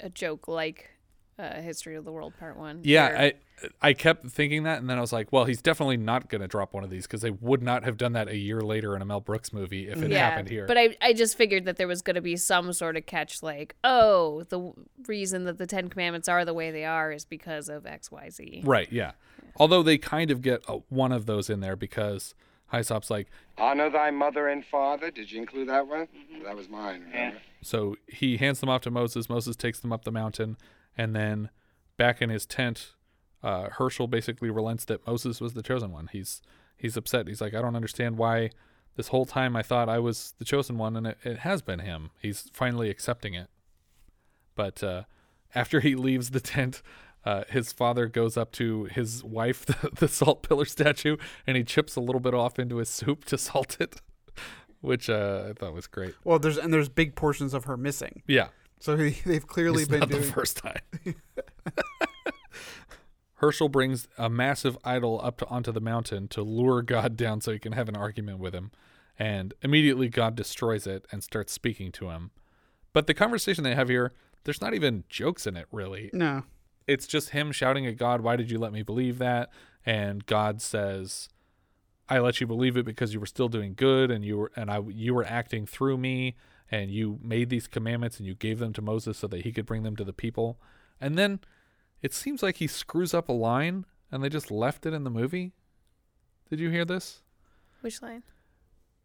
a 0.00 0.10
joke 0.10 0.48
like 0.48 0.90
uh, 1.38 1.60
History 1.60 1.96
of 1.96 2.04
the 2.04 2.12
World 2.12 2.34
Part 2.38 2.56
One. 2.56 2.80
Yeah, 2.82 3.08
where- 3.08 3.18
I 3.18 3.32
I 3.80 3.92
kept 3.92 4.26
thinking 4.26 4.64
that, 4.64 4.80
and 4.80 4.90
then 4.90 4.98
I 4.98 5.00
was 5.00 5.12
like, 5.12 5.32
well, 5.32 5.44
he's 5.44 5.62
definitely 5.62 5.96
not 5.96 6.28
going 6.28 6.40
to 6.42 6.48
drop 6.48 6.74
one 6.74 6.84
of 6.84 6.90
these 6.90 7.06
because 7.06 7.22
they 7.22 7.30
would 7.30 7.62
not 7.62 7.84
have 7.84 7.96
done 7.96 8.12
that 8.12 8.28
a 8.28 8.36
year 8.36 8.60
later 8.60 8.94
in 8.96 9.00
a 9.00 9.04
Mel 9.04 9.20
Brooks 9.20 9.52
movie 9.52 9.88
if 9.88 10.02
it 10.02 10.10
yeah, 10.10 10.30
happened 10.30 10.48
here. 10.48 10.66
But 10.66 10.76
I, 10.76 10.96
I 11.00 11.12
just 11.12 11.36
figured 11.36 11.64
that 11.64 11.76
there 11.76 11.86
was 11.88 12.02
going 12.02 12.16
to 12.16 12.20
be 12.20 12.36
some 12.36 12.72
sort 12.72 12.96
of 12.96 13.06
catch, 13.06 13.42
like, 13.42 13.76
oh, 13.84 14.40
the 14.48 14.58
w- 14.58 14.74
reason 15.06 15.44
that 15.44 15.58
the 15.58 15.66
Ten 15.66 15.88
Commandments 15.88 16.28
are 16.28 16.44
the 16.44 16.52
way 16.52 16.70
they 16.72 16.84
are 16.84 17.12
is 17.12 17.24
because 17.24 17.68
of 17.68 17.86
X, 17.86 18.10
Y, 18.10 18.28
Z. 18.30 18.62
right, 18.64 18.90
yeah. 18.92 19.12
Although 19.56 19.84
they 19.84 19.98
kind 19.98 20.30
of 20.32 20.42
get 20.42 20.62
a, 20.68 20.78
one 20.88 21.12
of 21.12 21.26
those 21.26 21.48
in 21.48 21.60
there 21.60 21.76
because 21.76 22.34
Hyssop's 22.72 23.08
like, 23.08 23.30
Honor 23.56 23.88
thy 23.88 24.10
mother 24.10 24.48
and 24.48 24.64
father. 24.64 25.10
Did 25.12 25.30
you 25.30 25.40
include 25.40 25.68
that 25.68 25.86
one? 25.86 26.08
That 26.44 26.56
was 26.56 26.68
mine, 26.68 27.04
remember? 27.06 27.38
So 27.62 27.96
he 28.08 28.36
hands 28.36 28.58
them 28.60 28.68
off 28.68 28.82
to 28.82 28.90
Moses. 28.90 29.28
Moses 29.28 29.54
takes 29.54 29.78
them 29.78 29.92
up 29.92 30.04
the 30.04 30.10
mountain, 30.10 30.56
and 30.96 31.14
then 31.14 31.50
back 31.96 32.22
in 32.22 32.30
his 32.30 32.46
tent, 32.46 32.92
uh, 33.42 33.68
Herschel 33.70 34.06
basically 34.06 34.50
relents 34.50 34.84
that 34.86 35.06
Moses 35.06 35.40
was 35.40 35.54
the 35.54 35.62
chosen 35.62 35.92
one. 35.92 36.08
He's 36.12 36.40
he's 36.76 36.96
upset. 36.96 37.28
He's 37.28 37.40
like, 37.40 37.54
I 37.54 37.62
don't 37.62 37.76
understand 37.76 38.16
why 38.16 38.50
this 38.96 39.08
whole 39.08 39.26
time 39.26 39.56
I 39.56 39.62
thought 39.62 39.88
I 39.88 39.98
was 39.98 40.34
the 40.38 40.44
chosen 40.44 40.78
one, 40.78 40.96
and 40.96 41.06
it, 41.08 41.18
it 41.24 41.38
has 41.38 41.62
been 41.62 41.80
him. 41.80 42.10
He's 42.20 42.50
finally 42.52 42.90
accepting 42.90 43.34
it. 43.34 43.48
But 44.54 44.82
uh, 44.82 45.02
after 45.54 45.80
he 45.80 45.94
leaves 45.94 46.30
the 46.30 46.40
tent, 46.40 46.82
uh, 47.24 47.44
his 47.48 47.72
father 47.72 48.06
goes 48.06 48.36
up 48.36 48.52
to 48.52 48.84
his 48.84 49.24
wife, 49.24 49.66
the, 49.66 49.90
the 49.94 50.08
salt 50.08 50.42
pillar 50.42 50.64
statue, 50.64 51.16
and 51.46 51.56
he 51.56 51.64
chips 51.64 51.96
a 51.96 52.00
little 52.00 52.20
bit 52.20 52.34
off 52.34 52.58
into 52.58 52.76
his 52.76 52.88
soup 52.88 53.24
to 53.26 53.38
salt 53.38 53.76
it, 53.80 54.00
which 54.80 55.10
uh, 55.10 55.46
I 55.48 55.52
thought 55.54 55.74
was 55.74 55.86
great. 55.86 56.14
Well, 56.24 56.38
there's 56.38 56.58
and 56.58 56.72
there's 56.72 56.88
big 56.88 57.14
portions 57.14 57.54
of 57.54 57.64
her 57.64 57.76
missing. 57.76 58.22
Yeah. 58.26 58.48
So 58.84 58.98
he, 58.98 59.10
they've 59.24 59.46
clearly 59.46 59.84
It's 59.84 59.90
been 59.90 60.00
not 60.00 60.10
doing 60.10 60.20
the 60.20 60.28
first 60.28 60.56
time. 60.62 61.14
Herschel 63.36 63.70
brings 63.70 64.08
a 64.18 64.28
massive 64.28 64.76
idol 64.84 65.20
up 65.24 65.38
to, 65.38 65.46
onto 65.46 65.72
the 65.72 65.80
mountain 65.80 66.28
to 66.28 66.42
lure 66.42 66.82
God 66.82 67.16
down 67.16 67.40
so 67.40 67.50
he 67.50 67.58
can 67.58 67.72
have 67.72 67.88
an 67.88 67.96
argument 67.96 68.40
with 68.40 68.54
him. 68.54 68.72
And 69.18 69.54
immediately 69.62 70.10
God 70.10 70.34
destroys 70.34 70.86
it 70.86 71.06
and 71.10 71.24
starts 71.24 71.50
speaking 71.50 71.92
to 71.92 72.10
him. 72.10 72.30
But 72.92 73.06
the 73.06 73.14
conversation 73.14 73.64
they 73.64 73.74
have 73.74 73.88
here, 73.88 74.12
there's 74.44 74.60
not 74.60 74.74
even 74.74 75.04
jokes 75.08 75.46
in 75.46 75.56
it, 75.56 75.66
really. 75.72 76.10
No. 76.12 76.42
It's 76.86 77.06
just 77.06 77.30
him 77.30 77.52
shouting 77.52 77.86
at 77.86 77.96
God, 77.96 78.20
Why 78.20 78.36
did 78.36 78.50
you 78.50 78.58
let 78.58 78.72
me 78.72 78.82
believe 78.82 79.16
that? 79.16 79.50
And 79.86 80.26
God 80.26 80.60
says, 80.60 81.30
I 82.06 82.18
let 82.18 82.38
you 82.38 82.46
believe 82.46 82.76
it 82.76 82.84
because 82.84 83.14
you 83.14 83.20
were 83.20 83.24
still 83.24 83.48
doing 83.48 83.72
good 83.74 84.10
and 84.10 84.26
you 84.26 84.36
were 84.36 84.52
and 84.56 84.70
I 84.70 84.80
you 84.88 85.14
were 85.14 85.24
acting 85.24 85.64
through 85.64 85.96
me 85.96 86.36
and 86.70 86.90
you 86.90 87.18
made 87.22 87.50
these 87.50 87.66
commandments 87.66 88.18
and 88.18 88.26
you 88.26 88.34
gave 88.34 88.58
them 88.58 88.72
to 88.72 88.82
Moses 88.82 89.18
so 89.18 89.26
that 89.28 89.42
he 89.42 89.52
could 89.52 89.66
bring 89.66 89.82
them 89.82 89.96
to 89.96 90.04
the 90.04 90.12
people. 90.12 90.58
And 91.00 91.18
then 91.18 91.40
it 92.02 92.14
seems 92.14 92.42
like 92.42 92.56
he 92.56 92.66
screws 92.66 93.14
up 93.14 93.28
a 93.28 93.32
line 93.32 93.84
and 94.10 94.22
they 94.22 94.28
just 94.28 94.50
left 94.50 94.86
it 94.86 94.94
in 94.94 95.04
the 95.04 95.10
movie. 95.10 95.52
Did 96.48 96.60
you 96.60 96.70
hear 96.70 96.84
this? 96.84 97.22
Which 97.80 98.00
line? 98.02 98.22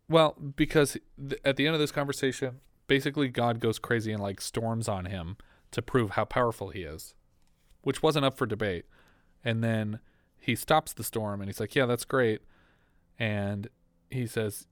Well, 0.07 0.35
because 0.55 0.97
th- 1.17 1.41
at 1.43 1.55
the 1.55 1.65
end 1.65 1.75
of 1.75 1.79
this 1.79 1.91
conversation, 1.91 2.61
basically 2.87 3.27
God 3.27 3.59
goes 3.59 3.79
crazy 3.79 4.11
and 4.11 4.21
like 4.21 4.41
storms 4.41 4.87
on 4.87 5.05
him 5.05 5.37
to 5.71 5.81
prove 5.81 6.11
how 6.11 6.25
powerful 6.25 6.69
he 6.69 6.81
is, 6.81 7.13
which 7.81 8.01
wasn't 8.01 8.25
up 8.25 8.37
for 8.37 8.45
debate. 8.45 8.85
And 9.43 9.63
then 9.63 9.99
he 10.37 10.55
stops 10.55 10.93
the 10.93 11.03
storm 11.03 11.41
and 11.41 11.49
he's 11.49 11.59
like, 11.59 11.75
"Yeah, 11.75 11.85
that's 11.85 12.05
great." 12.05 12.41
And 13.19 13.69
he 14.09 14.25
says, 14.25 14.67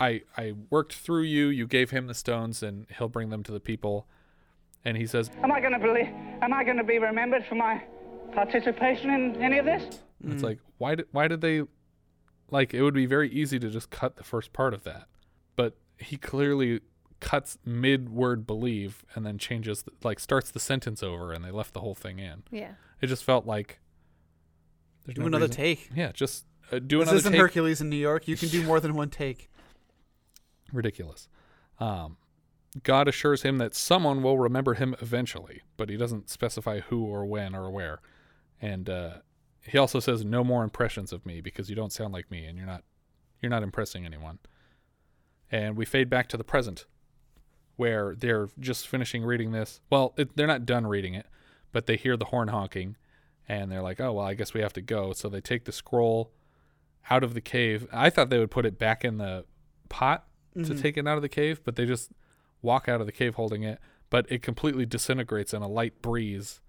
"I 0.00 0.22
I 0.36 0.54
worked 0.70 0.94
through 0.94 1.22
you. 1.24 1.48
You 1.48 1.66
gave 1.66 1.90
him 1.90 2.06
the 2.06 2.14
stones 2.14 2.62
and 2.62 2.86
he'll 2.98 3.08
bring 3.08 3.28
them 3.30 3.42
to 3.44 3.52
the 3.52 3.60
people." 3.60 4.06
And 4.84 4.96
he 4.96 5.06
says, 5.06 5.30
Am 5.42 5.52
I 5.52 5.60
going 5.60 5.74
to 5.74 5.78
believe? 5.78 6.08
Am 6.40 6.54
I 6.54 6.64
going 6.64 6.78
to 6.78 6.84
be 6.84 6.98
remembered 6.98 7.44
for 7.46 7.54
my 7.54 7.82
participation 8.32 9.10
in 9.10 9.42
any 9.42 9.58
of 9.58 9.66
this? 9.66 10.00
It's 10.26 10.42
like 10.42 10.58
why 10.78 10.94
did 10.94 11.06
why 11.12 11.28
did 11.28 11.40
they 11.42 11.62
like 12.50 12.72
it 12.74 12.82
would 12.82 12.94
be 12.94 13.06
very 13.06 13.30
easy 13.30 13.58
to 13.58 13.68
just 13.70 13.90
cut 13.90 14.16
the 14.16 14.24
first 14.24 14.52
part 14.52 14.72
of 14.74 14.84
that. 14.84 15.06
But 15.56 15.76
he 15.98 16.16
clearly 16.16 16.80
cuts 17.20 17.58
mid 17.64 18.08
word 18.08 18.46
believe 18.46 19.04
and 19.14 19.26
then 19.26 19.36
changes 19.36 19.82
the, 19.82 19.92
like 20.02 20.18
starts 20.18 20.50
the 20.50 20.60
sentence 20.60 21.02
over 21.02 21.32
and 21.32 21.44
they 21.44 21.50
left 21.50 21.74
the 21.74 21.80
whole 21.80 21.94
thing 21.94 22.18
in. 22.18 22.42
Yeah. 22.50 22.72
It 23.02 23.08
just 23.08 23.24
felt 23.24 23.46
like 23.46 23.80
there's 25.04 25.16
Do 25.16 25.20
no 25.22 25.26
another 25.28 25.44
reason- 25.46 25.56
take. 25.56 25.90
Yeah, 25.94 26.12
just 26.12 26.46
uh, 26.72 26.78
do 26.78 26.98
this 26.98 27.08
another 27.08 27.16
isn't 27.18 27.32
take. 27.32 27.40
Hercules 27.40 27.80
in 27.80 27.90
New 27.90 27.96
York. 27.96 28.28
You 28.28 28.36
can 28.36 28.48
do 28.48 28.62
more 28.62 28.80
than 28.80 28.94
one 28.94 29.10
take. 29.10 29.49
Ridiculous. 30.72 31.28
Um, 31.78 32.16
God 32.82 33.08
assures 33.08 33.42
him 33.42 33.58
that 33.58 33.74
someone 33.74 34.22
will 34.22 34.38
remember 34.38 34.74
him 34.74 34.94
eventually, 35.00 35.62
but 35.76 35.88
he 35.88 35.96
doesn't 35.96 36.30
specify 36.30 36.80
who 36.80 37.04
or 37.04 37.24
when 37.26 37.54
or 37.54 37.70
where. 37.70 38.00
And 38.62 38.88
uh, 38.88 39.14
he 39.62 39.76
also 39.78 39.98
says, 39.98 40.24
"No 40.24 40.44
more 40.44 40.62
impressions 40.62 41.12
of 41.12 41.26
me 41.26 41.40
because 41.40 41.68
you 41.68 41.76
don't 41.76 41.92
sound 41.92 42.12
like 42.12 42.30
me, 42.30 42.44
and 42.44 42.56
you're 42.56 42.66
not, 42.66 42.84
you're 43.40 43.50
not 43.50 43.62
impressing 43.62 44.06
anyone." 44.06 44.38
And 45.50 45.76
we 45.76 45.84
fade 45.84 46.08
back 46.08 46.28
to 46.28 46.36
the 46.36 46.44
present, 46.44 46.86
where 47.76 48.14
they're 48.14 48.48
just 48.58 48.86
finishing 48.86 49.24
reading 49.24 49.50
this. 49.50 49.80
Well, 49.90 50.14
it, 50.16 50.36
they're 50.36 50.46
not 50.46 50.66
done 50.66 50.86
reading 50.86 51.14
it, 51.14 51.26
but 51.72 51.86
they 51.86 51.96
hear 51.96 52.16
the 52.16 52.26
horn 52.26 52.48
honking, 52.48 52.96
and 53.48 53.72
they're 53.72 53.82
like, 53.82 54.00
"Oh 54.00 54.12
well, 54.12 54.26
I 54.26 54.34
guess 54.34 54.54
we 54.54 54.60
have 54.60 54.74
to 54.74 54.82
go." 54.82 55.12
So 55.12 55.28
they 55.28 55.40
take 55.40 55.64
the 55.64 55.72
scroll 55.72 56.30
out 57.08 57.24
of 57.24 57.34
the 57.34 57.40
cave. 57.40 57.88
I 57.92 58.10
thought 58.10 58.30
they 58.30 58.38
would 58.38 58.50
put 58.50 58.66
it 58.66 58.78
back 58.78 59.04
in 59.04 59.18
the 59.18 59.44
pot 59.88 60.26
to 60.54 60.60
Mhm. 60.60 60.80
take 60.80 60.96
it 60.96 61.06
out 61.06 61.16
of 61.16 61.22
the 61.22 61.28
cave, 61.28 61.60
but 61.64 61.76
they 61.76 61.86
just 61.86 62.12
walk 62.62 62.88
out 62.88 63.00
of 63.00 63.06
the 63.06 63.12
cave 63.12 63.34
holding 63.36 63.62
it. 63.62 63.78
But 64.10 64.30
it 64.30 64.42
completely 64.42 64.86
disintegrates 64.86 65.54
in 65.54 65.62
a 65.62 65.68
light 65.68 66.02
breeze, 66.02 66.60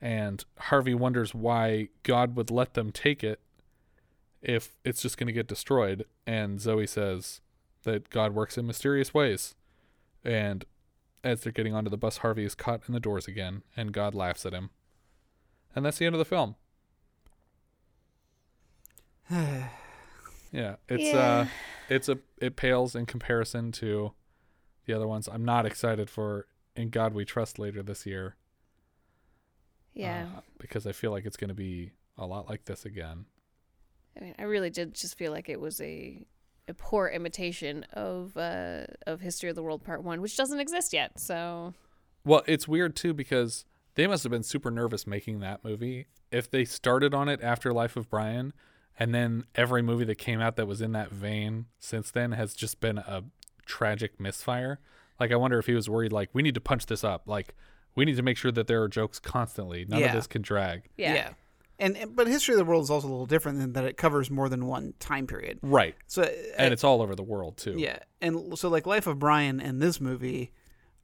and 0.00 0.44
Harvey 0.58 0.94
wonders 0.94 1.34
why 1.34 1.88
God 2.04 2.36
would 2.36 2.50
let 2.50 2.74
them 2.74 2.92
take 2.92 3.24
it 3.24 3.40
if 4.40 4.76
it's 4.84 5.02
just 5.02 5.18
going 5.18 5.26
to 5.26 5.32
get 5.32 5.48
destroyed. 5.48 6.06
And 6.26 6.60
Zoe 6.60 6.86
says 6.86 7.40
that 7.82 8.10
God 8.10 8.34
works 8.34 8.56
in 8.56 8.66
mysterious 8.66 9.12
ways. 9.12 9.56
And 10.22 10.64
as 11.24 11.40
they're 11.40 11.52
getting 11.52 11.74
onto 11.74 11.90
the 11.90 11.96
bus, 11.96 12.18
Harvey 12.18 12.44
is 12.44 12.54
caught 12.54 12.82
in 12.86 12.94
the 12.94 13.00
doors 13.00 13.26
again, 13.26 13.62
and 13.76 13.92
God 13.92 14.14
laughs 14.14 14.46
at 14.46 14.52
him. 14.52 14.70
And 15.74 15.84
that's 15.84 15.98
the 15.98 16.06
end 16.06 16.14
of 16.14 16.20
the 16.20 16.24
film. 16.24 16.54
Yeah, 20.52 20.76
it's 20.88 21.02
Yeah. 21.04 21.18
uh 21.18 21.46
it's 21.88 22.08
a 22.08 22.18
it 22.38 22.56
pales 22.56 22.94
in 22.94 23.06
comparison 23.06 23.72
to 23.72 24.12
the 24.86 24.92
other 24.94 25.06
ones. 25.08 25.28
I'm 25.30 25.44
not 25.44 25.66
excited 25.66 26.08
for 26.10 26.46
In 26.76 26.90
God 26.90 27.14
We 27.14 27.24
Trust 27.24 27.58
later 27.58 27.82
this 27.82 28.06
year. 28.06 28.36
Yeah. 29.94 30.28
uh, 30.36 30.40
because 30.58 30.86
I 30.86 30.92
feel 30.92 31.10
like 31.10 31.24
it's 31.24 31.36
going 31.36 31.48
to 31.48 31.54
be 31.54 31.92
a 32.18 32.26
lot 32.26 32.48
like 32.48 32.64
this 32.66 32.84
again. 32.84 33.26
I 34.16 34.20
mean, 34.24 34.34
I 34.38 34.42
really 34.44 34.70
did 34.70 34.94
just 34.94 35.16
feel 35.18 35.32
like 35.32 35.48
it 35.48 35.60
was 35.60 35.80
a 35.80 36.26
a 36.68 36.74
poor 36.74 37.06
imitation 37.08 37.84
of 37.92 38.36
uh 38.36 38.84
of 39.06 39.20
History 39.20 39.48
of 39.50 39.56
the 39.56 39.62
World 39.62 39.84
Part 39.84 40.02
1, 40.02 40.20
which 40.20 40.36
doesn't 40.36 40.58
exist 40.60 40.92
yet. 40.92 41.18
So, 41.20 41.74
Well, 42.24 42.42
it's 42.46 42.66
weird 42.66 42.96
too 42.96 43.14
because 43.14 43.64
they 43.94 44.06
must 44.06 44.24
have 44.24 44.30
been 44.32 44.42
super 44.42 44.70
nervous 44.70 45.06
making 45.06 45.40
that 45.40 45.64
movie. 45.64 46.06
If 46.32 46.50
they 46.50 46.64
started 46.64 47.14
on 47.14 47.28
it 47.28 47.40
after 47.42 47.72
Life 47.72 47.96
of 47.96 48.10
Brian, 48.10 48.52
and 48.98 49.14
then 49.14 49.44
every 49.54 49.82
movie 49.82 50.04
that 50.04 50.16
came 50.16 50.40
out 50.40 50.56
that 50.56 50.66
was 50.66 50.80
in 50.80 50.92
that 50.92 51.10
vein 51.10 51.66
since 51.78 52.10
then 52.10 52.32
has 52.32 52.54
just 52.54 52.80
been 52.80 52.98
a 52.98 53.24
tragic 53.66 54.18
misfire. 54.20 54.78
Like, 55.18 55.32
I 55.32 55.36
wonder 55.36 55.58
if 55.58 55.66
he 55.66 55.72
was 55.74 55.88
worried, 55.88 56.12
like, 56.12 56.30
we 56.32 56.42
need 56.42 56.54
to 56.54 56.60
punch 56.60 56.86
this 56.86 57.02
up. 57.04 57.22
Like, 57.26 57.54
we 57.94 58.04
need 58.04 58.16
to 58.16 58.22
make 58.22 58.36
sure 58.36 58.52
that 58.52 58.66
there 58.66 58.82
are 58.82 58.88
jokes 58.88 59.18
constantly. 59.18 59.84
None 59.86 60.00
Yeah. 60.00 60.06
of 60.08 60.12
this 60.12 60.26
can 60.26 60.42
drag. 60.42 60.82
yeah. 60.96 61.30
And, 61.78 61.94
and 61.98 62.16
but 62.16 62.26
history 62.26 62.54
of 62.54 62.58
the 62.58 62.64
world 62.64 62.84
is 62.84 62.90
also 62.90 63.06
a 63.06 63.10
little 63.10 63.26
different 63.26 63.60
in 63.60 63.74
that 63.74 63.84
it 63.84 63.98
covers 63.98 64.30
more 64.30 64.48
than 64.48 64.64
one 64.64 64.94
time 64.98 65.26
period. 65.26 65.58
Right. 65.60 65.94
So 66.06 66.22
and 66.56 66.70
uh, 66.70 66.72
it's 66.72 66.84
all 66.84 67.02
over 67.02 67.14
the 67.14 67.22
world 67.22 67.58
too. 67.58 67.74
Yeah, 67.76 67.98
and 68.22 68.58
so 68.58 68.70
like 68.70 68.86
Life 68.86 69.06
of 69.06 69.18
Brian 69.18 69.60
and 69.60 69.82
this 69.82 70.00
movie 70.00 70.52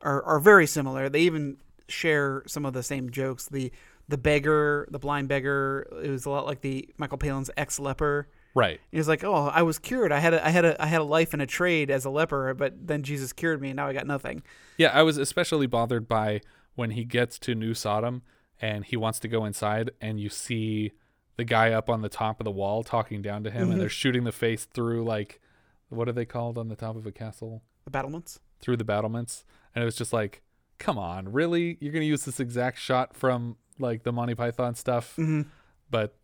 are 0.00 0.22
are 0.22 0.38
very 0.40 0.66
similar. 0.66 1.10
They 1.10 1.20
even 1.20 1.58
share 1.88 2.42
some 2.46 2.64
of 2.64 2.72
the 2.72 2.82
same 2.82 3.10
jokes. 3.10 3.48
The 3.50 3.70
the 4.08 4.18
beggar, 4.18 4.86
the 4.90 4.98
blind 4.98 5.28
beggar, 5.28 5.86
it 6.02 6.10
was 6.10 6.26
a 6.26 6.30
lot 6.30 6.46
like 6.46 6.60
the 6.60 6.88
Michael 6.98 7.18
Palin's 7.18 7.50
ex 7.56 7.78
leper. 7.78 8.28
Right. 8.54 8.80
He 8.90 8.98
was 8.98 9.08
like, 9.08 9.24
"Oh, 9.24 9.32
I 9.48 9.62
was 9.62 9.78
cured. 9.78 10.12
I 10.12 10.18
had 10.18 10.34
a, 10.34 10.46
I 10.46 10.50
had 10.50 10.64
a, 10.64 10.82
I 10.82 10.86
had 10.86 11.00
a 11.00 11.04
life 11.04 11.32
and 11.32 11.40
a 11.40 11.46
trade 11.46 11.90
as 11.90 12.04
a 12.04 12.10
leper, 12.10 12.52
but 12.52 12.86
then 12.86 13.02
Jesus 13.02 13.32
cured 13.32 13.62
me, 13.62 13.70
and 13.70 13.76
now 13.76 13.86
I 13.88 13.92
got 13.94 14.06
nothing." 14.06 14.42
Yeah, 14.76 14.88
I 14.92 15.02
was 15.02 15.16
especially 15.16 15.66
bothered 15.66 16.06
by 16.06 16.40
when 16.74 16.90
he 16.90 17.04
gets 17.04 17.38
to 17.40 17.54
New 17.54 17.72
Sodom 17.74 18.22
and 18.60 18.84
he 18.84 18.96
wants 18.96 19.18
to 19.20 19.28
go 19.28 19.44
inside 19.44 19.90
and 20.00 20.20
you 20.20 20.28
see 20.28 20.92
the 21.36 21.44
guy 21.44 21.72
up 21.72 21.88
on 21.90 22.02
the 22.02 22.08
top 22.08 22.40
of 22.40 22.44
the 22.44 22.50
wall 22.50 22.82
talking 22.82 23.20
down 23.22 23.42
to 23.44 23.50
him 23.50 23.68
Mhm. 23.68 23.72
and 23.72 23.80
they're 23.80 23.88
shooting 23.88 24.24
the 24.24 24.32
face 24.32 24.64
through 24.66 25.02
like 25.04 25.40
what 25.88 26.08
are 26.08 26.12
they 26.12 26.24
called 26.24 26.56
on 26.56 26.68
the 26.68 26.76
top 26.76 26.96
of 26.96 27.06
a 27.06 27.12
castle? 27.12 27.62
The 27.84 27.90
battlements. 27.90 28.40
Through 28.60 28.76
the 28.78 28.84
battlements. 28.84 29.44
And 29.74 29.82
it 29.82 29.84
was 29.84 29.96
just 29.96 30.12
like, 30.12 30.40
come 30.78 30.98
on, 30.98 31.30
really? 31.32 31.76
You're 31.80 31.92
gonna 31.92 32.04
use 32.06 32.24
this 32.24 32.40
exact 32.40 32.78
shot 32.78 33.14
from 33.14 33.56
like 33.82 34.02
the 34.04 34.12
Monty 34.12 34.34
Python 34.34 34.74
stuff? 34.74 35.14
Mhm. 35.16 35.46
But 35.90 36.16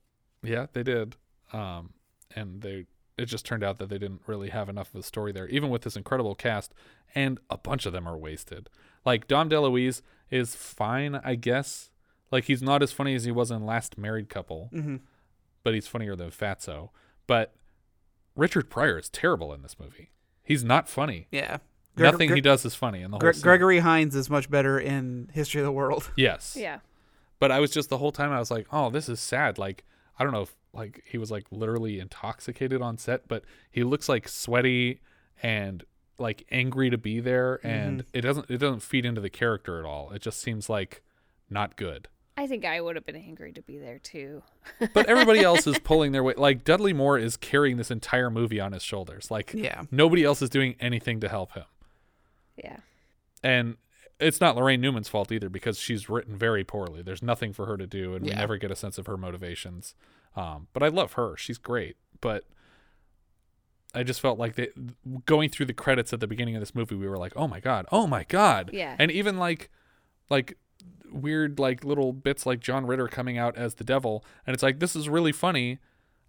yeah, 0.43 0.67
they 0.73 0.83
did. 0.83 1.17
Um 1.53 1.91
and 2.35 2.63
they 2.63 2.87
it 3.19 3.27
just 3.27 3.45
turned 3.45 3.65
out 3.65 3.79
that 3.79 3.89
they 3.89 3.99
didn't 3.99 4.23
really 4.27 4.51
have 4.51 4.69
enough 4.69 4.95
of 4.95 5.01
a 5.01 5.03
story 5.03 5.33
there, 5.33 5.49
even 5.49 5.69
with 5.71 5.83
this 5.83 5.97
incredible 5.97 6.35
cast, 6.37 6.73
and 7.15 7.39
a 7.51 7.59
bunch 7.59 7.85
of 7.85 7.93
them 7.93 8.07
are 8.07 8.17
wasted. 8.17 8.71
Like 9.05 9.27
Dom 9.27 9.51
DeLuise 9.51 10.03
is 10.31 10.55
fine, 10.55 11.17
I 11.17 11.35
guess. 11.35 11.91
Like 12.31 12.45
he's 12.45 12.63
not 12.63 12.83
as 12.83 12.93
funny 12.93 13.15
as 13.15 13.25
he 13.25 13.33
was 13.33 13.51
in 13.51 13.67
Last 13.67 13.99
Married 13.99 14.29
Couple, 14.29 14.71
Mhm. 14.73 15.01
but 15.65 15.75
he's 15.75 15.89
funnier 15.89 16.15
than 16.15 16.31
Fatso. 16.31 16.91
But 17.27 17.55
Richard 18.37 18.71
Pryor 18.71 18.99
is 18.99 19.09
terrible 19.09 19.53
in 19.53 19.63
this 19.63 19.79
movie. 19.81 20.11
He's 20.45 20.63
not 20.63 20.89
funny. 20.89 21.27
Yeah. 21.33 21.59
Greg- 21.97 22.13
Nothing 22.13 22.29
Gre- 22.29 22.35
he 22.37 22.41
does 22.41 22.65
is 22.65 22.75
funny 22.77 23.03
in 23.03 23.11
the 23.11 23.17
whole 23.17 23.21
Gre- 23.21 23.33
scene. 23.33 23.43
Gregory 23.43 23.79
Hines 23.81 24.15
is 24.15 24.31
much 24.31 24.49
better 24.49 24.79
in 24.79 25.29
History 25.33 25.61
of 25.61 25.65
the 25.65 25.73
World. 25.73 26.13
Yes. 26.17 26.57
Yeah. 26.57 26.79
But 27.39 27.53
I 27.53 27.61
was 27.61 27.71
just 27.71 27.89
the 27.91 27.99
whole 27.99 28.13
time 28.13 28.33
I 28.33 28.39
was 28.39 28.51
like, 28.51 28.67
oh, 28.73 28.91
this 28.91 29.09
is 29.09 29.21
sad. 29.21 29.59
Like 29.59 29.85
I 30.19 30.25
don't 30.25 30.33
know 30.33 30.43
if 30.43 30.55
like 30.73 31.03
he 31.07 31.19
was 31.19 31.31
like 31.31 31.47
literally 31.51 31.99
intoxicated 32.01 32.83
on 32.83 32.99
set, 32.99 33.29
but 33.29 33.45
he 33.71 33.85
looks 33.85 34.09
like 34.09 34.29
sweaty 34.29 35.01
and 35.43 35.85
like 36.19 36.45
angry 36.51 36.91
to 36.91 36.99
be 36.99 37.21
there, 37.21 37.61
and 37.65 38.03
Mhm. 38.03 38.07
it 38.13 38.21
doesn't 38.23 38.51
it 38.51 38.59
doesn't 38.59 38.81
feed 38.81 39.05
into 39.07 39.21
the 39.21 39.31
character 39.31 39.79
at 39.79 39.85
all. 39.85 40.11
It 40.11 40.21
just 40.23 40.41
seems 40.41 40.69
like 40.69 41.03
not 41.49 41.77
good. 41.77 42.09
I 42.37 42.47
think 42.47 42.65
I 42.65 42.81
would 42.81 42.95
have 42.97 43.05
been 43.07 43.17
angry 43.17 43.53
to 43.53 43.63
be 43.63 43.79
there 43.79 43.99
too. 43.99 44.43
But 44.95 45.07
everybody 45.07 45.41
else 45.41 45.67
is 45.67 45.79
pulling 45.79 46.13
their 46.13 46.23
weight. 46.23 46.39
Like 46.39 46.63
Dudley 46.65 46.93
Moore 46.93 47.19
is 47.19 47.37
carrying 47.37 47.77
this 47.79 47.91
entire 47.91 48.31
movie 48.31 48.61
on 48.61 48.73
his 48.73 48.83
shoulders. 48.83 49.29
Like 49.31 49.53
Yeah. 49.55 49.85
nobody 49.91 50.23
else 50.25 50.41
is 50.43 50.51
doing 50.51 50.75
anything 50.81 51.19
to 51.21 51.29
help 51.29 51.53
him. 51.53 51.65
Yeah. 52.57 52.77
And 53.43 53.77
it's 54.21 54.41
not 54.41 54.57
Laraine 54.57 54.81
Newman's 54.81 55.09
fault 55.09 55.31
either 55.31 55.49
because 55.49 55.79
she's 55.79 56.09
written 56.09 56.37
very 56.37 56.65
poorly. 56.65 57.03
There's 57.03 57.23
nothing 57.23 57.53
for 57.53 57.67
her 57.67 57.77
to 57.77 57.87
do, 57.87 58.15
and 58.15 58.25
we 58.25 58.33
never 58.33 58.57
get 58.57 58.71
a 58.71 58.77
sense 58.77 58.99
of 58.99 59.07
her 59.07 59.17
motivations. 59.17 59.95
Um, 60.37 60.69
but 60.73 60.83
I 60.83 60.89
love 60.89 61.15
her; 61.15 61.37
she's 61.37 61.59
great. 61.59 61.97
But 62.21 62.45
I 63.95 64.03
just 64.03 64.21
felt 64.21 64.39
like 64.39 64.57
they, 64.57 64.69
going 65.25 65.51
through 65.51 65.67
the 65.67 65.73
credits 65.73 66.13
at 66.13 66.21
the 66.21 66.27
beginning 66.27 66.57
of 66.57 66.61
this 66.61 66.75
movie, 66.75 66.95
we 66.95 67.09
were 67.09 67.19
like, 67.19 67.33
"Oh 67.37 67.49
my 67.49 67.61
god, 67.61 67.87
oh 67.93 68.07
my 68.07 68.25
god!" 68.25 68.71
Yeah. 68.73 68.97
And 68.99 69.11
even 69.11 69.39
like, 69.39 69.71
like 70.29 70.57
weird 71.11 71.59
like 71.59 71.85
little 71.85 72.13
bits 72.13 72.45
like 72.45 72.61
John 72.61 72.87
Ritter 72.87 73.09
coming 73.09 73.39
out 73.39 73.57
as 73.57 73.75
the 73.75 73.85
devil, 73.85 74.25
and 74.47 74.55
it's 74.55 74.63
like 74.63 74.81
this 74.81 74.97
is 74.97 75.09
really 75.09 75.33
funny. 75.33 75.79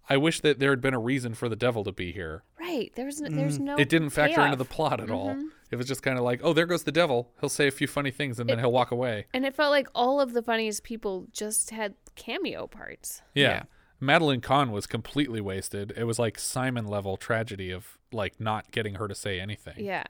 I 0.08 0.16
wish 0.16 0.40
that 0.40 0.58
there 0.58 0.70
had 0.70 0.80
been 0.80 0.94
a 0.94 0.98
reason 0.98 1.34
for 1.34 1.48
the 1.48 1.56
devil 1.56 1.84
to 1.84 1.92
be 1.92 2.12
here. 2.12 2.42
Right. 2.70 2.92
There's 2.94 3.20
n- 3.20 3.34
there's 3.36 3.58
no. 3.58 3.76
Mm. 3.76 3.80
it 3.80 3.88
didn't 3.88 4.10
factor 4.10 4.40
into 4.42 4.56
the 4.56 4.64
plot 4.64 5.00
at 5.00 5.10
all. 5.10 5.30
Mhm. 5.34 5.48
It 5.70 5.76
was 5.76 5.86
just 5.86 6.02
kind 6.02 6.18
of 6.18 6.24
like, 6.24 6.40
oh, 6.42 6.52
there 6.52 6.66
goes 6.66 6.82
the 6.82 6.92
devil. 6.92 7.30
He'll 7.40 7.48
say 7.48 7.68
a 7.68 7.70
few 7.70 7.86
funny 7.86 8.10
things 8.10 8.40
and 8.40 8.50
then 8.50 8.58
he'll 8.58 8.72
walk 8.72 8.90
away. 8.90 9.26
And 9.32 9.44
it 9.46 9.54
felt 9.54 9.70
like 9.70 9.86
all 9.94 10.20
of 10.20 10.32
the 10.32 10.42
funniest 10.42 10.82
people 10.82 11.28
just 11.32 11.70
had 11.70 11.94
cameo 12.16 12.66
parts. 12.66 13.22
Yeah. 13.34 13.64
Madeline 14.00 14.40
Kahn 14.40 14.72
was 14.72 14.86
completely 14.86 15.40
wasted. 15.40 15.92
It 15.96 16.04
was 16.04 16.18
like 16.18 16.38
Simon 16.38 16.86
level 16.86 17.16
tragedy 17.16 17.70
of 17.70 17.98
like 18.12 18.40
not 18.40 18.72
getting 18.72 18.94
her 18.94 19.06
to 19.06 19.14
say 19.14 19.38
anything. 19.38 19.74
Yeah. 19.78 20.02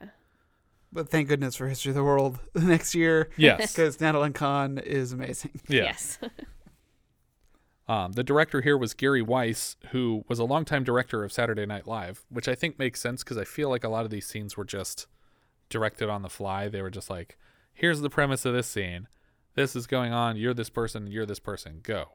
But 0.93 1.09
thank 1.09 1.27
goodness 1.29 1.55
for 1.55 1.67
History 1.67 1.91
of 1.91 1.95
the 1.95 2.03
World 2.03 2.39
the 2.53 2.61
next 2.75 2.95
year. 2.95 3.29
Yes. 3.37 3.71
Because 3.75 3.99
Madeline 4.01 4.33
Kahn 4.33 4.77
is 4.79 5.11
amazing. 5.13 5.59
Yeah. 5.67 5.83
Yes. 5.83 6.17
Um, 7.91 8.13
the 8.13 8.23
director 8.23 8.61
here 8.61 8.77
was 8.77 8.93
Gary 8.93 9.21
Weis, 9.23 9.75
who 9.89 10.23
was 10.29 10.39
a 10.39 10.45
longtime 10.45 10.83
director 10.85 11.23
of 11.23 11.33
Saturday 11.33 11.65
Night 11.65 11.87
Live, 11.87 12.23
which 12.29 12.47
I 12.47 12.55
think 12.55 12.79
makes 12.79 13.01
sense 13.01 13.23
because 13.23 13.37
I 13.37 13.43
feel 13.43 13.69
like 13.69 13.83
a 13.83 13.89
lot 13.89 14.05
of 14.05 14.11
these 14.11 14.25
scenes 14.25 14.55
were 14.55 14.63
just 14.63 15.07
directed 15.69 16.07
on 16.09 16.21
the 16.21 16.29
fly. 16.29 16.69
They 16.69 16.81
were 16.81 16.89
just 16.89 17.09
like, 17.09 17.37
here's 17.73 17.99
the 17.99 18.09
premise 18.09 18.45
of 18.45 18.53
this 18.53 18.67
scene. 18.67 19.07
This 19.55 19.75
is 19.75 19.87
going 19.87 20.13
on. 20.13 20.37
You're 20.37 20.53
this 20.53 20.69
person. 20.69 21.07
You're 21.07 21.25
this 21.25 21.39
person. 21.39 21.79
Go. 21.83 22.11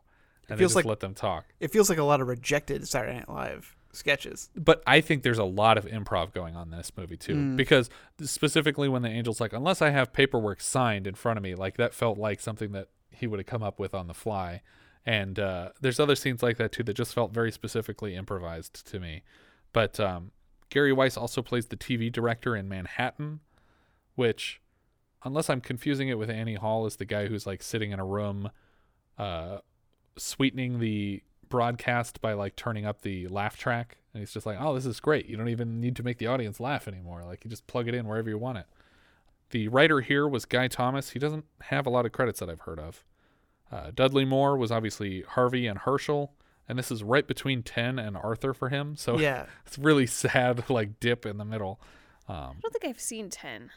And 0.48 0.56
they 0.56 0.62
feels 0.62 0.70
just 0.70 0.76
like- 0.76 0.84
let 0.86 1.00
them 1.00 1.12
talk. 1.14 1.44
It 1.60 1.70
feels 1.72 1.90
like 1.90 1.98
a 1.98 2.04
lot 2.04 2.20
of 2.22 2.28
rejected 2.28 2.88
Saturday 2.88 3.16
Night 3.18 3.28
Live 3.28 3.76
sketches. 3.92 4.48
But 4.56 4.82
I 4.86 5.00
think 5.02 5.22
there's 5.24 5.36
a 5.38 5.44
lot 5.44 5.76
of 5.76 5.84
improv 5.84 6.32
going 6.32 6.56
on 6.56 6.70
in 6.72 6.78
this 6.78 6.92
movie 6.96 7.16
too, 7.18 7.34
Mm. 7.34 7.56
because 7.56 7.90
specifically 8.22 8.88
when 8.88 9.02
the 9.02 9.08
angel's 9.10 9.40
like, 9.40 9.52
unless 9.52 9.82
I 9.82 9.90
have 9.90 10.12
paperwork 10.12 10.60
signed 10.60 11.06
in 11.06 11.14
front 11.14 11.36
of 11.36 11.42
me, 11.42 11.54
like 11.54 11.76
that 11.76 11.92
felt 11.92 12.16
like 12.18 12.40
something 12.40 12.72
that 12.72 12.88
he 13.10 13.26
would 13.26 13.38
have 13.40 13.46
come 13.46 13.62
up 13.62 13.78
with 13.78 13.94
on 13.94 14.06
the 14.06 14.14
fly. 14.14 14.62
And 15.06 15.38
uh, 15.38 15.70
there's 15.80 16.00
other 16.00 16.16
scenes 16.16 16.42
like 16.42 16.56
that 16.56 16.72
too 16.72 16.82
that 16.82 16.94
just 16.94 17.14
felt 17.14 17.32
very 17.32 17.52
specifically 17.52 18.16
improvised 18.16 18.84
to 18.90 18.98
me. 18.98 19.22
But 19.72 20.00
um, 20.00 20.32
Gary 20.68 20.92
Weis 20.92 21.16
also 21.16 21.42
plays 21.42 21.66
the 21.66 21.76
TV 21.76 22.10
director 22.10 22.56
in 22.56 22.68
Manhattan, 22.68 23.40
which, 24.16 24.60
unless 25.24 25.48
I'm 25.48 25.60
confusing 25.60 26.08
it 26.08 26.18
with 26.18 26.28
Annie 26.28 26.56
Hall, 26.56 26.86
is 26.86 26.96
the 26.96 27.04
guy 27.04 27.26
who's 27.26 27.46
like 27.46 27.62
sitting 27.62 27.92
in 27.92 28.00
a 28.00 28.04
room, 28.04 28.50
uh, 29.16 29.58
sweetening 30.16 30.80
the 30.80 31.22
broadcast 31.48 32.20
by 32.20 32.32
like 32.32 32.56
turning 32.56 32.84
up 32.84 33.02
the 33.02 33.28
laugh 33.28 33.56
track. 33.56 33.98
And 34.12 34.20
he's 34.20 34.32
just 34.32 34.46
like, 34.46 34.56
oh, 34.58 34.74
this 34.74 34.86
is 34.86 34.98
great. 34.98 35.26
You 35.26 35.36
don't 35.36 35.50
even 35.50 35.80
need 35.80 35.94
to 35.96 36.02
make 36.02 36.18
the 36.18 36.26
audience 36.26 36.58
laugh 36.58 36.88
anymore. 36.88 37.22
Like 37.24 37.44
you 37.44 37.50
just 37.50 37.68
plug 37.68 37.86
it 37.86 37.94
in 37.94 38.08
wherever 38.08 38.28
you 38.28 38.38
want 38.38 38.58
it. 38.58 38.66
The 39.50 39.68
writer 39.68 40.00
here 40.00 40.26
was 40.26 40.44
Guy 40.46 40.66
Thomas. 40.66 41.10
He 41.10 41.20
doesn't 41.20 41.44
have 41.60 41.86
a 41.86 41.90
lot 41.90 42.06
of 42.06 42.10
credits 42.12 42.40
that 42.40 42.50
I've 42.50 42.62
heard 42.62 42.80
of. 42.80 43.04
Uh, 43.70 43.90
Dudley 43.94 44.24
Moore 44.24 44.56
was 44.56 44.70
obviously 44.70 45.22
Harvey 45.22 45.66
and 45.66 45.78
Herschel, 45.80 46.32
and 46.68 46.78
this 46.78 46.90
is 46.90 47.02
right 47.02 47.26
between 47.26 47.62
Ten 47.62 47.98
and 47.98 48.16
Arthur 48.16 48.54
for 48.54 48.68
him. 48.68 48.96
So 48.96 49.18
Yeah. 49.20 49.46
it's 49.66 49.78
really 49.78 50.06
sad, 50.06 50.68
like 50.70 51.00
dip 51.00 51.26
in 51.26 51.36
the 51.38 51.44
middle. 51.44 51.80
I 52.28 52.32
Um, 52.48 52.56
don't 52.62 52.72
think 52.72 52.84
I've 52.84 53.00
seen 53.00 53.30
10. 53.30 53.70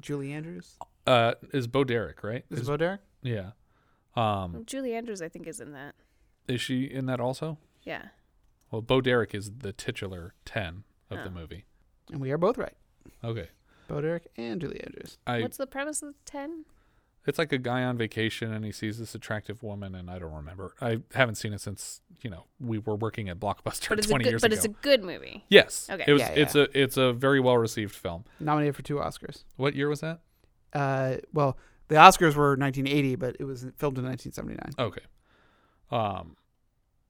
Julie 0.00 0.32
Andrews. 0.32 0.76
uh, 1.06 1.34
is 1.52 1.66
Bo 1.68 1.84
Derek 1.84 2.22
right? 2.24 2.44
Is 2.50 2.60
it 2.60 2.66
Bo 2.66 2.76
Derek? 2.76 3.00
Yeah. 3.22 3.50
Um, 4.16 4.52
Well, 4.54 4.62
Julie 4.64 4.94
Andrews, 4.94 5.22
I 5.22 5.28
think, 5.28 5.46
is 5.46 5.60
in 5.60 5.72
that. 5.72 5.94
is 6.48 6.60
she 6.60 6.84
in 6.84 7.06
that 7.06 7.20
also? 7.20 7.58
Yeah. 7.84 8.06
Well, 8.70 8.82
Bo 8.82 9.00
Derek 9.00 9.34
is 9.34 9.50
the 9.58 9.72
titular 9.72 10.34
ten 10.44 10.82
of 11.10 11.18
the 11.18 11.28
Oh. 11.28 11.30
movie. 11.30 11.64
And 12.10 12.20
we 12.20 12.32
are 12.32 12.38
both 12.38 12.58
right. 12.58 12.74
Okay. 13.22 13.48
Bo 13.88 14.00
Derek 14.00 14.26
and 14.36 14.60
Julie 14.60 14.80
Andrews. 14.80 15.18
I 15.26 15.42
What's 15.42 15.56
the 15.58 15.66
premise 15.68 16.02
of 16.02 16.14
10? 16.24 16.64
It's 17.26 17.38
like 17.38 17.52
a 17.52 17.58
guy 17.58 17.82
on 17.82 17.96
vacation 17.98 18.52
and 18.52 18.64
he 18.64 18.72
sees 18.72 18.98
this 18.98 19.14
attractive 19.14 19.62
woman, 19.62 19.94
and 19.94 20.10
I 20.10 20.18
don't 20.18 20.32
remember. 20.32 20.74
I 20.80 20.98
haven't 21.14 21.34
seen 21.36 21.52
it 21.52 21.60
since 21.60 22.00
you 22.22 22.30
know 22.30 22.44
we 22.60 22.78
were 22.78 22.94
working 22.96 23.28
at 23.28 23.38
Blockbuster 23.40 23.88
But 23.88 23.98
it's, 23.98 24.06
a 24.06 24.10
twenty 24.10 24.24
good, 24.24 24.30
years 24.30 24.42
but 24.42 24.52
ago. 24.52 24.56
it's 24.56 24.64
a 24.64 24.68
good 24.68 25.02
movie. 25.02 25.44
yes, 25.48 25.88
Okay. 25.90 26.04
It 26.06 26.12
was. 26.12 26.20
Yeah, 26.22 26.30
It's 26.30 26.54
a 26.54 26.68
it's 26.80 26.96
a 26.96 27.12
very 27.12 27.40
well 27.40 27.58
received 27.58 27.94
film. 27.94 28.24
Nominated 28.40 28.76
for 28.76 28.82
two 28.82 28.96
Oscars. 28.96 29.44
What 29.56 29.74
year 29.74 29.88
was 29.88 30.00
that? 30.00 30.20
Uh, 30.72 31.16
well, 31.32 31.56
the 31.88 31.94
Oscars 31.96 32.34
were 32.34 32.56
1980, 32.56 33.16
but 33.16 33.36
it 33.40 33.44
was 33.44 33.60
filmed 33.76 33.98
in 33.98 34.04
1979. 34.04 34.72
Okay. 34.78 35.00
Um, 35.90 36.36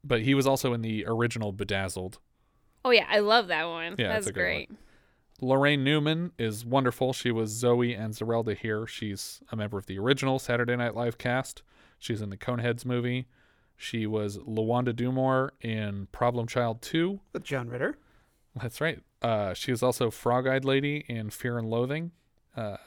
but 0.04 0.22
he 0.22 0.34
was 0.34 0.46
also 0.46 0.72
in 0.72 0.82
the 0.82 1.04
original 1.06 1.52
Bedazzled. 1.52 2.18
Oh, 2.84 2.90
yeah. 2.90 3.06
I 3.08 3.18
love 3.20 3.48
that 3.48 3.64
one. 3.64 3.96
Yeah, 3.98 4.08
That's 4.08 4.30
great. 4.30 4.68
one. 4.70 4.78
Laraine 5.40 5.80
Newman 5.80 6.32
is 6.38 6.64
wonderful. 6.64 7.12
She 7.12 7.30
was 7.30 7.50
Zoe 7.50 7.94
and 7.94 8.14
Zerelda 8.14 8.56
here. 8.56 8.86
She's 8.86 9.40
a 9.50 9.56
member 9.56 9.78
of 9.78 9.86
the 9.86 9.98
original 9.98 10.38
Saturday 10.38 10.76
Night 10.76 10.94
Live 10.94 11.18
cast. 11.18 11.62
She's 11.98 12.22
in 12.22 12.30
the 12.30 12.36
Coneheads 12.36 12.84
movie. 12.84 13.26
She 13.76 14.06
was 14.06 14.38
Lawanda 14.38 14.94
Dumore 14.94 15.50
in 15.60 16.08
Problem 16.10 16.46
Child 16.46 16.80
2. 16.82 17.20
With 17.32 17.44
John 17.44 17.68
Ritter. 17.68 17.98
That's 18.60 18.80
right. 18.80 19.02
Uh, 19.20 19.52
she 19.52 19.70
is 19.72 19.82
also 19.82 20.10
Frog 20.10 20.46
Eyed 20.46 20.64
Lady 20.64 21.04
in 21.08 21.30
Fear 21.30 21.58
and 21.58 21.68
Loathing. 21.68 22.12
Uh, 22.56 22.78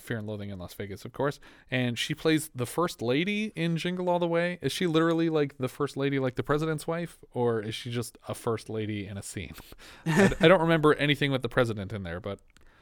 Fear 0.00 0.18
and 0.18 0.26
Loathing 0.26 0.50
in 0.50 0.58
Las 0.58 0.74
Vegas, 0.74 1.04
of 1.04 1.12
course. 1.12 1.40
And 1.70 1.98
she 1.98 2.14
plays 2.14 2.50
the 2.54 2.66
First 2.66 3.02
Lady 3.02 3.52
in 3.56 3.76
Jingle 3.76 4.08
All 4.08 4.18
the 4.18 4.26
Way. 4.28 4.58
Is 4.62 4.72
she 4.72 4.86
literally 4.86 5.28
like 5.28 5.56
the 5.58 5.68
First 5.68 5.96
Lady, 5.96 6.18
like 6.18 6.36
the 6.36 6.42
President's 6.42 6.86
wife? 6.86 7.18
Or 7.32 7.60
is 7.60 7.74
she 7.74 7.90
just 7.90 8.16
a 8.28 8.34
First 8.34 8.68
Lady 8.70 9.06
in 9.06 9.16
a 9.18 9.22
scene? 9.22 9.54
I, 10.06 10.32
I 10.40 10.48
don't 10.48 10.60
remember 10.60 10.94
anything 10.94 11.30
with 11.32 11.42
the 11.42 11.48
President 11.48 11.92
in 11.92 12.02
there, 12.02 12.20
but 12.20 12.38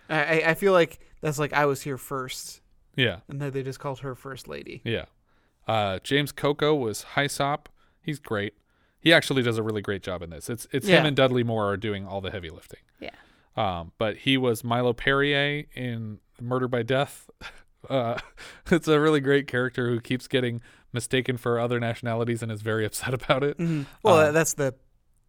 I, 0.09 0.43
I- 0.47 0.55
feel 0.55 0.73
like 0.73 0.99
that's 1.21 1.39
like 1.39 1.53
I 1.53 1.67
was 1.67 1.83
here 1.83 1.99
first. 1.99 2.61
yeah. 2.97 3.21
And 3.29 3.41
then 3.41 3.51
they 3.53 3.63
just 3.63 3.81
called 3.81 4.01
her 4.01 4.15
First 4.15 4.47
Lady. 4.49 4.83
Yeah. 4.85 5.07
Uh, 5.67 5.99
James 6.05 6.31
Coco 6.33 6.75
was 6.75 7.05
Hyssop. 7.17 7.69
He's 8.01 8.19
great. 8.21 8.55
He 9.01 9.13
actually 9.13 9.43
does 9.43 9.59
a 9.59 9.63
really 9.63 9.83
great 9.83 10.03
job 10.03 10.23
in 10.23 10.31
this. 10.31 10.49
It's 10.49 10.67
it's 10.73 10.87
him 10.87 11.07
and 11.07 11.17
Dudley 11.17 11.43
Moore 11.45 11.67
are 11.73 11.77
doing 11.77 12.07
all 12.07 12.21
the 12.21 12.31
heavy 12.31 12.51
lifting. 12.51 12.81
Yeah. 13.01 13.11
Um, 13.57 13.93
but 13.99 14.19
he 14.19 14.37
was 14.37 14.63
Milo 14.65 14.93
Perrier 14.93 15.65
in 15.75 16.19
Murder 16.41 16.69
by 16.69 16.83
Death. 16.83 17.29
Uh, 17.89 18.19
it's 18.73 18.89
a 18.89 18.99
really 18.99 19.21
great 19.21 19.47
character 19.47 19.89
who 19.89 20.01
keeps 20.01 20.27
getting 20.27 20.61
mistaken 20.93 21.37
for 21.37 21.61
other 21.61 21.79
nationalities 21.79 22.43
and 22.43 22.51
is 22.51 22.61
very 22.61 22.85
upset 22.87 23.15
about 23.15 23.45
it. 23.45 23.57
Mhm. 23.59 23.87
Well, 24.03 24.27
Um, 24.27 24.35
that's 24.35 24.55
the 24.55 24.75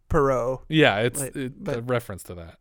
Poirot. 0.08 0.62
yeah, 0.68 0.96
it's 0.98 1.20
Like, 1.20 1.36
it, 1.36 1.62
but- 1.62 1.76
a 1.78 1.82
reference 1.82 2.24
to 2.24 2.34
that. 2.34 2.58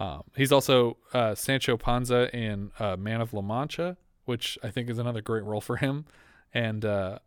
Um, 0.00 0.22
he's 0.34 0.50
also 0.50 0.96
uh, 1.12 1.36
Sancho 1.36 1.76
Panza 1.76 2.34
in 2.36 2.72
uh, 2.80 2.96
Man 2.96 3.20
of 3.20 3.32
La 3.32 3.42
Mancha, 3.42 3.96
which 4.24 4.58
I 4.64 4.70
think 4.72 4.90
is 4.90 4.98
another 4.98 5.20
great 5.20 5.44
role 5.44 5.60
for 5.60 5.76
him. 5.76 6.06
And 6.52 6.84
uh, 6.84 7.20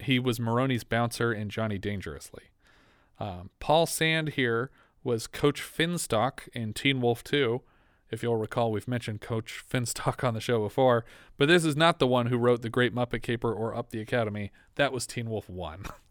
he 0.00 0.18
was 0.18 0.38
Maroni's 0.38 0.84
bouncer 0.84 1.32
in 1.32 1.48
Johnny 1.48 1.78
Dangerously. 1.78 2.44
Um, 3.18 3.48
Paul 3.58 3.86
Sand 3.86 4.30
here 4.30 4.70
was 5.02 5.26
Coach 5.26 5.62
Finstock 5.62 6.48
in 6.52 6.74
Teen 6.74 7.00
Wolf 7.00 7.24
2. 7.24 7.62
If 8.10 8.22
you'll 8.22 8.36
recall, 8.36 8.72
we've 8.72 8.88
mentioned 8.88 9.20
Coach 9.20 9.62
Finstock 9.70 10.22
on 10.26 10.34
the 10.34 10.40
show 10.40 10.62
before, 10.62 11.04
but 11.36 11.48
this 11.48 11.64
is 11.64 11.76
not 11.76 11.98
the 11.98 12.06
one 12.06 12.26
who 12.26 12.38
wrote 12.38 12.62
The 12.62 12.70
Great 12.70 12.94
Muppet 12.94 13.22
Caper 13.22 13.52
or 13.52 13.74
Up 13.74 13.90
the 13.90 14.00
Academy. 14.00 14.50
That 14.76 14.92
was 14.92 15.06
Teen 15.06 15.28
Wolf 15.28 15.48
1. 15.48 15.84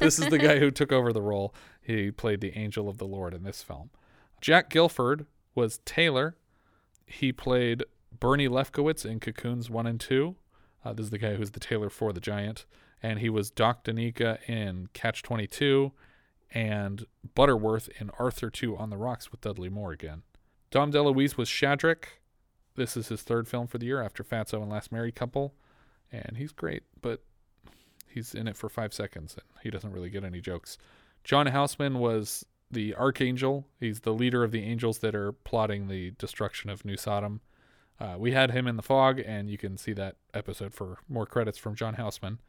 this 0.00 0.18
is 0.18 0.28
the 0.28 0.38
guy 0.38 0.58
who 0.58 0.70
took 0.70 0.92
over 0.92 1.12
the 1.12 1.22
role. 1.22 1.54
He 1.82 2.10
played 2.10 2.40
the 2.40 2.56
Angel 2.56 2.88
of 2.88 2.98
the 2.98 3.06
Lord 3.06 3.34
in 3.34 3.42
this 3.42 3.62
film. 3.62 3.90
Jack 4.40 4.70
Gilford 4.70 5.26
was 5.54 5.78
Taylor. 5.84 6.36
He 7.06 7.32
played 7.32 7.84
Bernie 8.18 8.48
Lefkowitz 8.48 9.04
in 9.04 9.20
Cocoons 9.20 9.68
1 9.68 9.86
and 9.86 10.00
2. 10.00 10.36
Uh, 10.84 10.92
this 10.92 11.04
is 11.04 11.10
the 11.10 11.18
guy 11.18 11.34
who's 11.34 11.52
the 11.52 11.60
tailor 11.60 11.90
for 11.90 12.12
the 12.12 12.20
Giant. 12.20 12.64
And 13.02 13.18
he 13.18 13.28
was 13.28 13.50
Doc 13.50 13.84
Daneeka 13.84 14.38
in 14.48 14.88
Catch 14.94 15.22
22 15.22 15.92
and 16.52 17.04
Butterworth 17.34 17.88
in 18.00 18.10
Arthur 18.18 18.48
2 18.48 18.76
on 18.76 18.90
the 18.90 18.96
Rocks 18.96 19.30
with 19.30 19.40
Dudley 19.40 19.68
Moore 19.68 19.92
again. 19.92 20.22
Dom 20.74 20.90
DeLuise 20.90 21.36
was 21.36 21.48
Shadrach. 21.48 22.18
This 22.74 22.96
is 22.96 23.06
his 23.06 23.22
third 23.22 23.46
film 23.46 23.68
for 23.68 23.78
the 23.78 23.86
year 23.86 24.02
after 24.02 24.24
Fatso 24.24 24.60
and 24.60 24.68
Last 24.68 24.90
Married 24.90 25.14
Couple. 25.14 25.54
And 26.10 26.36
he's 26.36 26.50
great, 26.50 26.82
but 27.00 27.22
he's 28.08 28.34
in 28.34 28.48
it 28.48 28.56
for 28.56 28.68
five 28.68 28.92
seconds 28.92 29.34
and 29.34 29.44
he 29.62 29.70
doesn't 29.70 29.92
really 29.92 30.10
get 30.10 30.24
any 30.24 30.40
jokes. 30.40 30.76
John 31.22 31.46
Houseman 31.46 32.00
was 32.00 32.44
the 32.72 32.92
Archangel. 32.96 33.68
He's 33.78 34.00
the 34.00 34.12
leader 34.12 34.42
of 34.42 34.50
the 34.50 34.64
angels 34.64 34.98
that 34.98 35.14
are 35.14 35.30
plotting 35.30 35.86
the 35.86 36.10
destruction 36.18 36.70
of 36.70 36.84
New 36.84 36.96
Sodom. 36.96 37.40
Uh, 38.00 38.16
we 38.18 38.32
had 38.32 38.50
him 38.50 38.66
in 38.66 38.74
the 38.74 38.82
fog, 38.82 39.20
and 39.24 39.48
you 39.48 39.56
can 39.56 39.76
see 39.76 39.92
that 39.92 40.16
episode 40.34 40.74
for 40.74 40.98
more 41.08 41.24
credits 41.24 41.56
from 41.56 41.76
John 41.76 41.94
Houseman. 41.94 42.40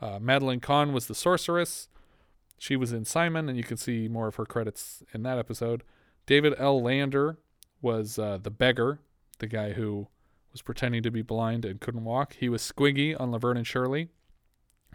Uh, 0.00 0.18
Madeline 0.18 0.58
Kahn 0.58 0.92
was 0.92 1.06
the 1.06 1.14
sorceress. 1.14 1.86
She 2.58 2.74
was 2.74 2.92
in 2.92 3.04
Simon, 3.04 3.48
and 3.48 3.56
you 3.56 3.62
can 3.62 3.76
see 3.76 4.08
more 4.08 4.26
of 4.26 4.34
her 4.34 4.46
credits 4.46 5.04
in 5.14 5.22
that 5.22 5.38
episode. 5.38 5.84
David 6.26 6.54
L. 6.58 6.82
Lander 6.82 7.38
was 7.80 8.18
uh, 8.18 8.38
the 8.42 8.50
beggar, 8.50 9.00
the 9.38 9.46
guy 9.46 9.72
who 9.72 10.08
was 10.52 10.62
pretending 10.62 11.02
to 11.02 11.10
be 11.10 11.22
blind 11.22 11.64
and 11.64 11.80
couldn't 11.80 12.04
walk. 12.04 12.34
He 12.38 12.48
was 12.48 12.62
Squiggy 12.62 13.18
on 13.18 13.30
Laverne 13.30 13.58
and 13.58 13.66
Shirley, 13.66 14.08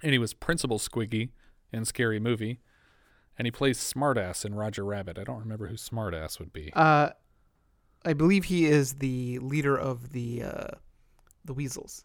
and 0.04 0.12
he 0.12 0.20
was 0.20 0.34
Principal 0.34 0.80
Squiggy 0.80 1.30
in 1.72 1.86
Scary 1.86 2.20
Movie, 2.20 2.60
and 3.38 3.46
he 3.46 3.52
plays 3.52 3.78
Smartass 3.78 4.44
in 4.44 4.56
Roger 4.56 4.84
Rabbit. 4.84 5.18
I 5.18 5.24
don't 5.24 5.40
remember 5.40 5.68
who 5.68 5.76
Smartass 5.76 6.40
would 6.40 6.52
be. 6.52 6.72
Uh, 6.74 7.12
I 8.04 8.14
believe 8.14 8.46
he 8.46 8.66
is 8.66 8.96
the 8.96 9.40
leader 9.40 9.78
of 9.78 10.12
the 10.12 10.44
uh, 10.44 10.68
the 11.46 11.54
Weasels. 11.54 12.04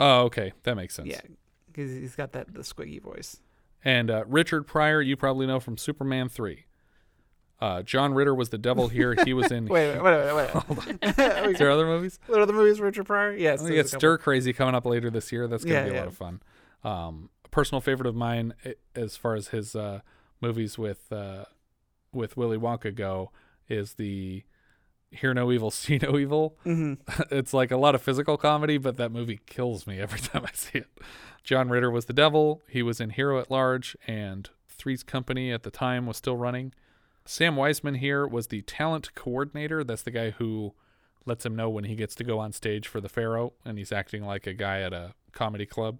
Oh, 0.00 0.22
okay, 0.22 0.52
that 0.64 0.74
makes 0.74 0.94
sense. 0.94 1.08
Yeah, 1.08 1.20
because 1.66 1.92
he's 1.92 2.16
got 2.16 2.32
that 2.32 2.52
the 2.52 2.60
squiggy 2.60 3.00
voice. 3.00 3.40
And 3.84 4.10
uh, 4.10 4.24
Richard 4.26 4.66
Pryor, 4.66 5.02
you 5.02 5.16
probably 5.16 5.46
know 5.46 5.60
from 5.60 5.76
Superman 5.76 6.28
three. 6.28 6.64
Uh, 7.64 7.82
John 7.82 8.12
Ritter 8.12 8.34
was 8.34 8.50
the 8.50 8.58
devil 8.58 8.88
here. 8.88 9.16
He 9.24 9.32
was 9.32 9.50
in. 9.50 9.66
Wait, 9.68 9.94
wait, 9.98 10.02
wait, 10.02 10.34
wait. 10.36 10.50
Hold 10.50 10.78
on. 10.80 10.98
Is 11.50 11.58
there 11.58 11.70
other 11.70 11.86
movies? 11.86 12.18
What 12.26 12.42
other 12.42 12.52
movies? 12.52 12.78
Richard 12.80 13.04
Pryor? 13.06 13.34
Yes. 13.34 13.62
we 13.62 13.76
got. 13.76 13.88
Stir 13.88 14.18
Crazy 14.18 14.52
coming 14.52 14.74
up 14.74 14.84
later 14.84 15.08
this 15.10 15.32
year. 15.32 15.48
That's 15.48 15.64
gonna 15.64 15.76
Yeah, 15.76 15.84
be 15.84 15.90
a 15.90 15.92
yeah. 15.94 15.98
lot 16.00 16.08
of 16.08 16.16
fun. 16.16 16.42
Um, 16.84 17.30
a 17.44 17.48
personal 17.48 17.80
favorite 17.80 18.06
of 18.06 18.14
mine, 18.14 18.52
as 18.94 19.16
far 19.16 19.34
as 19.34 19.48
his 19.48 19.74
uh, 19.74 20.00
movies 20.42 20.76
with 20.76 21.10
uh, 21.10 21.44
with 22.12 22.36
Willy 22.36 22.58
Wonka 22.58 22.94
go, 22.94 23.30
is 23.68 23.94
the 23.94 24.42
Hear 25.10 25.32
No 25.32 25.50
Evil, 25.50 25.70
See 25.70 25.98
No 26.02 26.18
Evil. 26.18 26.58
Mhm. 26.66 26.98
it's 27.30 27.54
like 27.54 27.70
a 27.70 27.78
lot 27.78 27.94
of 27.94 28.02
physical 28.02 28.36
comedy, 28.36 28.76
but 28.76 28.98
that 28.98 29.10
movie 29.10 29.40
kills 29.46 29.86
me 29.86 30.00
every 30.00 30.20
time 30.20 30.44
I 30.44 30.50
see 30.52 30.80
it. 30.80 30.88
John 31.42 31.70
Ritter 31.70 31.90
was 31.90 32.04
the 32.04 32.12
devil. 32.12 32.60
He 32.68 32.82
was 32.82 33.00
in 33.00 33.10
Hero 33.10 33.38
at 33.40 33.50
Large, 33.50 33.96
and 34.06 34.50
Three's 34.68 35.02
Company 35.02 35.50
at 35.50 35.62
the 35.62 35.70
time 35.70 36.04
was 36.06 36.16
still 36.18 36.36
running. 36.36 36.74
Sam 37.26 37.56
Weisman 37.56 37.98
here 37.98 38.26
was 38.26 38.48
the 38.48 38.62
talent 38.62 39.14
coordinator. 39.14 39.82
That's 39.82 40.02
the 40.02 40.10
guy 40.10 40.30
who 40.30 40.74
lets 41.24 41.46
him 41.46 41.56
know 41.56 41.70
when 41.70 41.84
he 41.84 41.94
gets 41.94 42.14
to 42.16 42.24
go 42.24 42.38
on 42.38 42.52
stage 42.52 42.86
for 42.86 43.00
the 43.00 43.08
Pharaoh, 43.08 43.54
and 43.64 43.78
he's 43.78 43.92
acting 43.92 44.24
like 44.24 44.46
a 44.46 44.52
guy 44.52 44.82
at 44.82 44.92
a 44.92 45.14
comedy 45.32 45.64
club, 45.64 45.98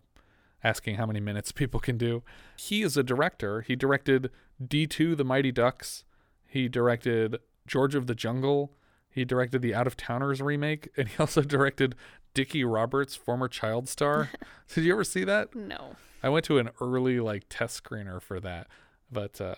asking 0.63 0.97
how 0.97 1.07
many 1.07 1.21
minutes 1.21 1.51
people 1.53 1.81
can 1.81 1.97
do. 1.97 2.23
He 2.57 2.83
is 2.83 2.97
a 2.97 3.03
director. 3.03 3.63
He 3.63 3.75
directed 3.75 4.31
D2 4.63 5.17
The 5.17 5.25
Mighty 5.25 5.51
Ducks. 5.51 6.05
He 6.47 6.69
directed 6.69 7.39
George 7.67 7.95
of 7.95 8.07
the 8.07 8.15
Jungle. 8.15 8.73
He 9.09 9.25
directed 9.25 9.63
the 9.63 9.75
Out 9.75 9.87
of 9.87 9.97
Towners 9.97 10.43
remake, 10.43 10.91
and 10.97 11.09
he 11.09 11.17
also 11.19 11.41
directed 11.41 11.95
Dickie 12.35 12.65
Roberts, 12.65 13.17
former 13.17 13.49
child 13.49 13.89
star. 13.89 14.31
Did 14.75 14.85
you 14.85 14.93
ever 14.93 15.05
see 15.05 15.25
that? 15.25 15.55
No. 15.55 15.97
I 16.23 16.29
went 16.29 16.45
to 16.47 16.59
an 16.59 16.71
early 16.81 17.19
like 17.21 17.45
test 17.49 17.83
screener 17.83 18.21
for 18.21 18.41
that, 18.41 18.67
but 19.11 19.41
uh, 19.41 19.55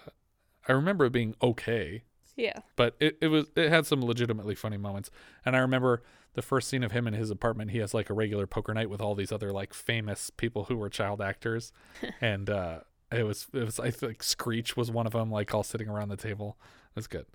I 0.68 0.72
remember 0.72 1.04
it 1.06 1.12
being 1.12 1.34
okay. 1.42 2.02
Yeah. 2.36 2.60
But 2.76 2.96
it, 3.00 3.16
it 3.20 3.28
was 3.28 3.46
it 3.56 3.70
had 3.70 3.86
some 3.86 4.04
legitimately 4.04 4.54
funny 4.54 4.76
moments. 4.76 5.10
And 5.44 5.56
I 5.56 5.60
remember 5.60 6.02
the 6.34 6.42
first 6.42 6.68
scene 6.68 6.82
of 6.82 6.92
him 6.92 7.06
in 7.06 7.14
his 7.14 7.30
apartment, 7.30 7.70
he 7.70 7.78
has 7.78 7.94
like 7.94 8.10
a 8.10 8.14
regular 8.14 8.46
poker 8.46 8.74
night 8.74 8.90
with 8.90 9.00
all 9.00 9.14
these 9.14 9.32
other 9.32 9.52
like 9.52 9.72
famous 9.72 10.30
people 10.30 10.64
who 10.64 10.76
were 10.76 10.90
child 10.90 11.20
actors. 11.20 11.72
and 12.20 12.50
uh 12.50 12.80
it 13.10 13.22
was 13.22 13.46
it 13.52 13.64
was 13.64 13.80
I 13.80 13.90
think 13.90 14.22
Screech 14.22 14.76
was 14.76 14.90
one 14.90 15.06
of 15.06 15.12
them, 15.12 15.30
like 15.30 15.54
all 15.54 15.62
sitting 15.62 15.88
around 15.88 16.08
the 16.08 16.16
table. 16.16 16.58
It 16.90 16.96
was 16.96 17.06
good. 17.06 17.26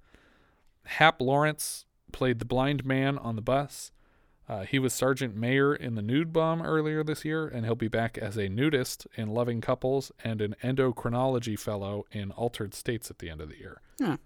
Hap 0.86 1.22
Lawrence 1.22 1.86
played 2.12 2.40
the 2.40 2.46
blind 2.46 2.86
man 2.86 3.18
on 3.18 3.36
the 3.36 3.42
bus. 3.42 3.92
Uh, 4.52 4.66
he 4.66 4.80
was 4.80 4.92
Sergeant 4.94 5.34
Mayer 5.34 5.74
in 5.74 5.96
the 5.96 6.02
Nude 6.02 6.34
Bomb 6.34 6.62
earlier 6.62 7.06
this 7.06 7.24
year, 7.24 7.48
and 7.48 7.64
he'll 7.64 7.74
be 7.74 7.88
back 7.88 8.18
as 8.18 8.36
a 8.36 8.50
nudist 8.50 9.08
in 9.16 9.30
Loving 9.30 9.62
Couples 9.62 10.12
and 10.26 10.42
an 10.42 10.58
endocrinology 10.62 11.58
fellow 11.58 12.06
in 12.12 12.32
Altered 12.32 12.74
States 12.74 13.10
at 13.10 13.20
the 13.20 13.30
end 13.30 13.40
of 13.40 13.48
the 13.48 13.58
year. 13.58 13.80
Huh. 14.02 14.18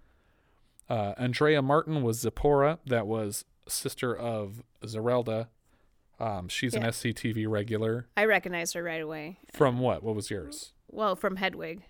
Uh, 0.90 1.14
Andrea 1.20 1.62
Martin 1.62 2.02
was 2.02 2.22
Zipporah, 2.22 2.80
that 2.88 3.06
was 3.06 3.46
sister 3.68 4.18
of 4.18 4.64
Zerelda. 4.84 5.50
Um, 6.20 6.48
she's 6.48 6.74
an 6.74 6.82
SCTV 6.82 7.48
regular. 7.48 8.08
I 8.18 8.26
recognized 8.26 8.74
her 8.74 8.82
right 8.82 9.02
away. 9.02 9.38
From 9.54 9.78
what? 9.78 10.02
What 10.02 10.16
was 10.16 10.32
yours? 10.32 10.74
Well, 10.90 11.16
from 11.16 11.36
Hedwig. 11.36 11.84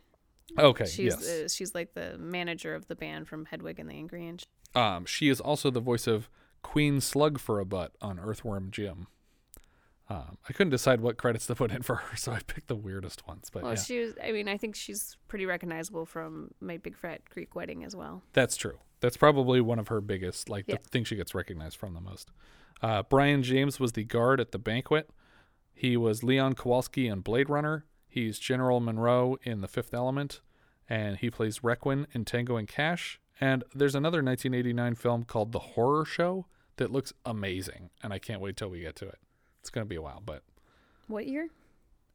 Okay, 0.59 0.85
She's 0.85 1.13
yes. 1.13 1.29
uh, 1.29 1.47
she's 1.47 1.73
like 1.73 1.93
the 1.93 2.17
manager 2.17 2.75
of 2.75 2.87
the 2.87 2.95
band 2.95 3.29
from 3.29 3.45
Hedwig 3.45 3.79
and 3.79 3.89
the 3.89 3.93
Angry 3.93 4.27
Inch. 4.27 4.43
Um, 4.73 5.05
she 5.05 5.29
is 5.29 5.39
also 5.39 5.71
the 5.71 5.79
voice 5.79 6.05
of 6.05 6.29
Queen 6.65 6.99
Slug 6.99 7.37
for 7.39 7.59
a 7.59 7.65
Butt 7.65 7.93
on 8.01 8.19
Earthworm 8.19 8.71
Jim. 8.71 9.05
Um, 10.09 10.37
I 10.49 10.53
couldn't 10.53 10.71
decide 10.71 10.99
what 10.99 11.15
credits 11.17 11.45
to 11.47 11.55
put 11.55 11.71
in 11.71 11.83
for 11.83 11.95
her, 11.97 12.15
so 12.17 12.31
I 12.31 12.39
picked 12.39 12.67
the 12.67 12.75
weirdest 12.75 13.27
ones. 13.27 13.49
But 13.53 13.61
Well, 13.63 13.73
yeah, 13.73 13.79
she 13.81 13.99
was. 13.99 14.13
I 14.23 14.31
mean, 14.31 14.47
I 14.47 14.57
think 14.57 14.75
she's 14.75 15.15
pretty 15.27 15.45
recognizable 15.45 16.05
from 16.07 16.51
My 16.59 16.77
Big 16.77 16.97
Fat 16.97 17.21
Greek 17.29 17.55
Wedding 17.55 17.83
as 17.83 17.95
well. 17.95 18.23
that's 18.33 18.57
true. 18.57 18.79
That's 18.99 19.15
probably 19.15 19.61
one 19.61 19.77
of 19.77 19.89
her 19.89 20.01
biggest, 20.01 20.49
like 20.49 20.65
Yeah. 20.67 20.77
the 20.81 20.89
thing 20.89 21.03
she 21.03 21.15
gets 21.15 21.35
recognized 21.35 21.77
from 21.77 21.93
the 21.93 22.01
most. 22.01 22.31
Uh, 22.81 23.03
Brion 23.03 23.43
James 23.43 23.79
was 23.79 23.91
the 23.91 24.03
guard 24.03 24.39
at 24.39 24.51
the 24.51 24.57
banquet. 24.59 25.11
He 25.73 25.95
was 25.95 26.23
Leon 26.23 26.55
Kowalski 26.55 27.07
in 27.07 27.19
Blade 27.21 27.49
Runner. 27.49 27.85
He's 28.07 28.39
General 28.39 28.79
Monroe 28.79 29.37
in 29.43 29.61
The 29.61 29.67
Fifth 29.67 29.93
Element, 29.93 30.41
and 30.89 31.17
he 31.17 31.29
plays 31.29 31.59
Requin 31.63 32.07
in 32.13 32.25
Tango 32.25 32.57
and 32.57 32.67
Cash. 32.67 33.19
And 33.39 33.63
there's 33.73 33.95
another 33.95 34.23
1989 34.23 34.95
film 34.95 35.23
called 35.25 35.51
The 35.51 35.59
Horror 35.59 36.05
Show 36.05 36.47
that 36.77 36.91
looks 36.91 37.13
amazing, 37.25 37.89
and 38.03 38.11
I 38.13 38.19
can't 38.19 38.41
wait 38.41 38.57
till 38.57 38.69
we 38.69 38.81
get 38.81 38.95
to 38.97 39.07
it. 39.07 39.19
It's 39.61 39.69
gonna 39.69 39.85
be 39.85 39.95
a 39.95 40.01
while, 40.01 40.21
but 40.25 40.43
What 41.07 41.27
year? 41.27 41.49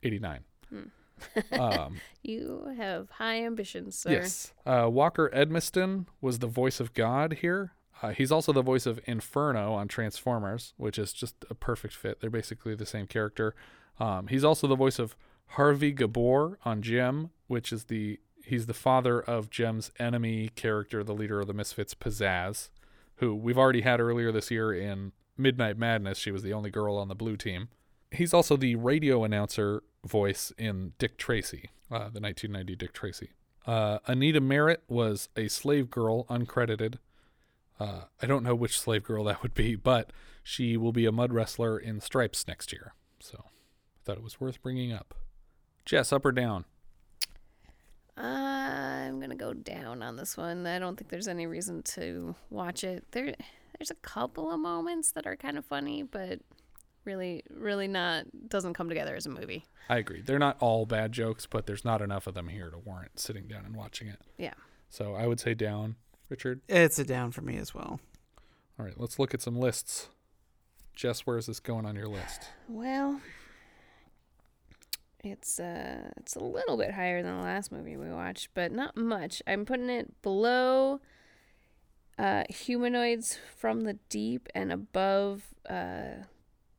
89. 0.03 0.41
Hmm. 0.69 0.81
Um, 1.53 1.97
you 2.23 2.73
have 2.77 3.11
high 3.11 3.45
ambitions, 3.45 3.97
sir. 3.97 4.11
Yes. 4.11 4.53
Uh, 4.65 4.89
Walker 4.91 5.31
Edmiston 5.35 6.07
was 6.21 6.39
the 6.39 6.47
voice 6.47 6.81
of 6.81 6.95
God 6.95 7.35
here. 7.41 7.73
Uh, 8.03 8.11
he's 8.11 8.33
also 8.33 8.53
the 8.53 8.63
voice 8.63 8.87
of 8.87 8.99
Inferno 9.05 9.75
on 9.75 9.87
Transformers, 9.87 10.73
which 10.79 10.99
is 10.99 11.13
just 11.13 11.35
a 11.51 11.55
perfect 11.55 11.95
fit. 11.95 12.21
They're 12.21 12.31
basically 12.31 12.75
the 12.75 12.87
same 12.87 13.07
character. 13.07 13.55
Um, 13.99 14.29
he's 14.29 14.45
also 14.45 14.67
the 14.67 14.77
voice 14.77 14.99
of 14.99 15.15
Harvey 15.49 15.93
Gabor 15.93 16.59
on 16.65 16.81
Jem, 16.81 17.31
which 17.49 17.73
is 17.73 17.85
the 17.85 18.19
he's 18.43 18.65
the 18.67 18.73
father 18.75 19.21
of 19.21 19.51
Jem's 19.51 19.91
enemy 19.99 20.51
character, 20.57 21.05
the 21.05 21.13
leader 21.13 21.41
of 21.41 21.47
the 21.47 21.53
Misfits, 21.53 21.95
Pizzazz, 21.95 22.71
who 23.21 23.35
we've 23.35 23.59
already 23.59 23.83
had 23.83 24.01
earlier 24.01 24.33
this 24.33 24.51
year 24.51 24.73
in 24.73 25.13
Midnight 25.37 25.79
Madness. 25.79 26.19
She 26.19 26.31
was 26.33 26.43
the 26.43 26.53
only 26.53 26.71
girl 26.71 26.97
on 26.97 27.09
the 27.09 27.15
blue 27.15 27.37
team. 27.37 27.69
He's 28.11 28.35
also 28.35 28.57
the 28.57 28.75
radio 28.75 29.25
announcer 29.25 29.83
voice 30.05 30.53
in 30.59 30.95
Dick 30.99 31.17
Tracy, 31.17 31.71
uh, 31.91 32.11
the 32.11 32.21
1990 32.21 32.77
Dick 32.77 32.93
Tracy. 32.93 33.31
Uh, 33.67 33.99
Anita 34.07 34.41
Merritt 34.41 34.83
was 34.89 35.29
a 35.37 35.49
slave 35.49 35.91
girl, 35.91 36.25
uncredited. 36.25 36.97
Uh, 37.79 38.03
I 38.21 38.27
don't 38.27 38.43
know 38.43 38.55
which 38.55 38.81
slave 38.81 39.05
girl 39.05 39.25
that 39.25 39.43
would 39.43 39.55
be, 39.55 39.77
but 39.77 40.13
she 40.43 40.77
will 40.77 40.93
be 40.93 41.07
a 41.07 41.13
mud 41.13 41.33
wrestler 41.33 41.79
in 41.79 42.01
Stripes 42.01 42.49
next 42.49 42.73
year. 42.73 42.95
So 43.21 43.45
I 43.45 44.01
thought 44.05 44.17
it 44.17 44.25
was 44.25 44.41
worth 44.41 44.63
bringing 44.63 44.93
up. 44.93 45.15
Jess, 45.85 46.13
up 46.13 46.25
or 46.25 46.33
down? 46.33 46.65
I'm 48.23 49.21
gonna 49.21 49.37
go 49.37 49.53
down 49.53 50.03
on 50.03 50.17
this 50.17 50.37
one. 50.37 50.67
I 50.67 50.79
don't 50.79 50.97
think 50.97 51.11
there's 51.11 51.29
any 51.29 51.47
reason 51.47 51.83
to 51.83 52.35
watch 52.51 52.85
it. 52.85 53.05
There, 53.13 53.35
there's 53.79 53.91
a 53.91 53.97
couple 54.03 54.51
of 54.51 54.61
moments 54.61 55.13
that 55.13 55.27
are 55.27 55.37
kind 55.37 55.59
of 55.59 55.65
funny, 55.65 56.03
but 56.03 56.41
really, 57.05 57.43
really 57.51 57.89
not 57.89 58.27
doesn't 58.49 58.75
come 58.75 58.89
together 58.89 59.17
as 59.17 59.27
a 59.27 59.31
movie. 59.31 59.65
I 59.89 59.99
agree. 59.99 60.21
They're 60.21 60.39
not 60.39 60.57
all 60.61 60.87
bad 60.87 61.13
jokes, 61.13 61.47
but 61.47 61.67
there's 61.67 61.85
not 61.85 62.03
enough 62.03 62.27
of 62.27 62.35
them 62.35 62.49
here 62.49 62.71
to 62.71 62.79
warrant 62.79 63.19
sitting 63.19 63.49
down 63.49 63.65
and 63.65 63.75
watching 63.75 64.09
it. 64.09 64.21
Yeah. 64.39 64.55
So 64.89 65.15
I 65.15 65.27
would 65.27 65.41
say 65.41 65.55
down. 65.55 65.97
Richard? 66.31 66.61
It's 66.69 66.99
a 66.99 67.05
down 67.05 67.33
for 67.33 67.43
me 67.43 67.57
as 67.59 67.75
well. 67.75 68.01
All 68.79 68.87
right, 68.87 68.95
let's 68.97 69.19
look 69.19 69.35
at 69.35 69.43
some 69.43 69.57
lists. 69.57 70.09
Jess, 70.95 71.21
where 71.27 71.37
is 71.37 71.47
this 71.47 71.61
going 71.61 71.85
on 71.85 71.97
your 71.97 72.07
list? 72.07 72.43
Well, 72.69 73.21
it's 75.23 75.61
uh, 75.61 76.11
it's 76.17 76.37
a 76.37 76.43
little 76.43 76.77
bit 76.77 76.93
higher 76.93 77.23
than 77.23 77.39
the 77.39 77.45
last 77.45 77.71
movie 77.71 77.97
we 77.97 78.11
watched, 78.11 78.49
but 78.55 78.73
not 78.73 78.97
much. 78.97 79.43
I'm 79.47 79.65
putting 79.65 79.91
it 79.91 80.21
below 80.23 81.01
uh, 82.19 82.45
humanoids 82.49 83.39
from 83.57 83.83
the 83.83 83.95
deep 84.09 84.49
and 84.55 84.73
above 84.73 85.55
uh, 85.69 86.25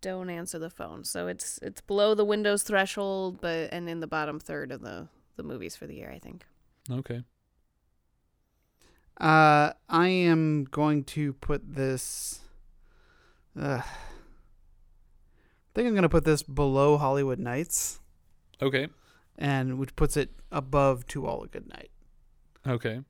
don't 0.02 0.30
answer 0.30 0.60
the 0.60 0.70
phone. 0.70 1.04
So 1.04 1.28
it's 1.28 1.60
it's 1.62 1.82
below 1.82 2.16
the 2.16 2.26
Windows 2.26 2.64
threshold, 2.64 3.40
but 3.42 3.70
and 3.72 3.90
in 3.90 4.00
the 4.00 4.08
bottom 4.08 4.40
third 4.40 4.72
of 4.72 4.82
the 4.82 5.08
the 5.38 5.44
movies 5.44 5.76
for 5.76 5.88
the 5.88 5.96
year, 5.96 6.12
I 6.14 6.20
think. 6.20 6.46
Okay. 6.90 7.24
Uh, 9.20 9.74
I 9.88 10.08
am 10.08 10.66
going 10.66 11.04
to 11.06 11.34
put 11.34 11.76
this. 11.76 12.40
Uh, 13.60 13.82
I 13.84 15.74
think 15.76 15.88
I'm 15.88 15.94
going 15.94 16.04
to 16.04 16.10
put 16.10 16.26
this 16.26 16.44
below 16.44 16.98
Hollywood 16.98 17.40
Nights. 17.40 18.01
Okay. 18.62 18.88
And 19.38 19.78
which 19.78 19.96
puts 19.96 20.18
it 20.18 20.32
above 20.52 21.08
To 21.08 21.26
All 21.26 21.44
a 21.44 21.48
Good 21.48 21.68
Night. 21.68 21.90
Okay. 22.68 23.02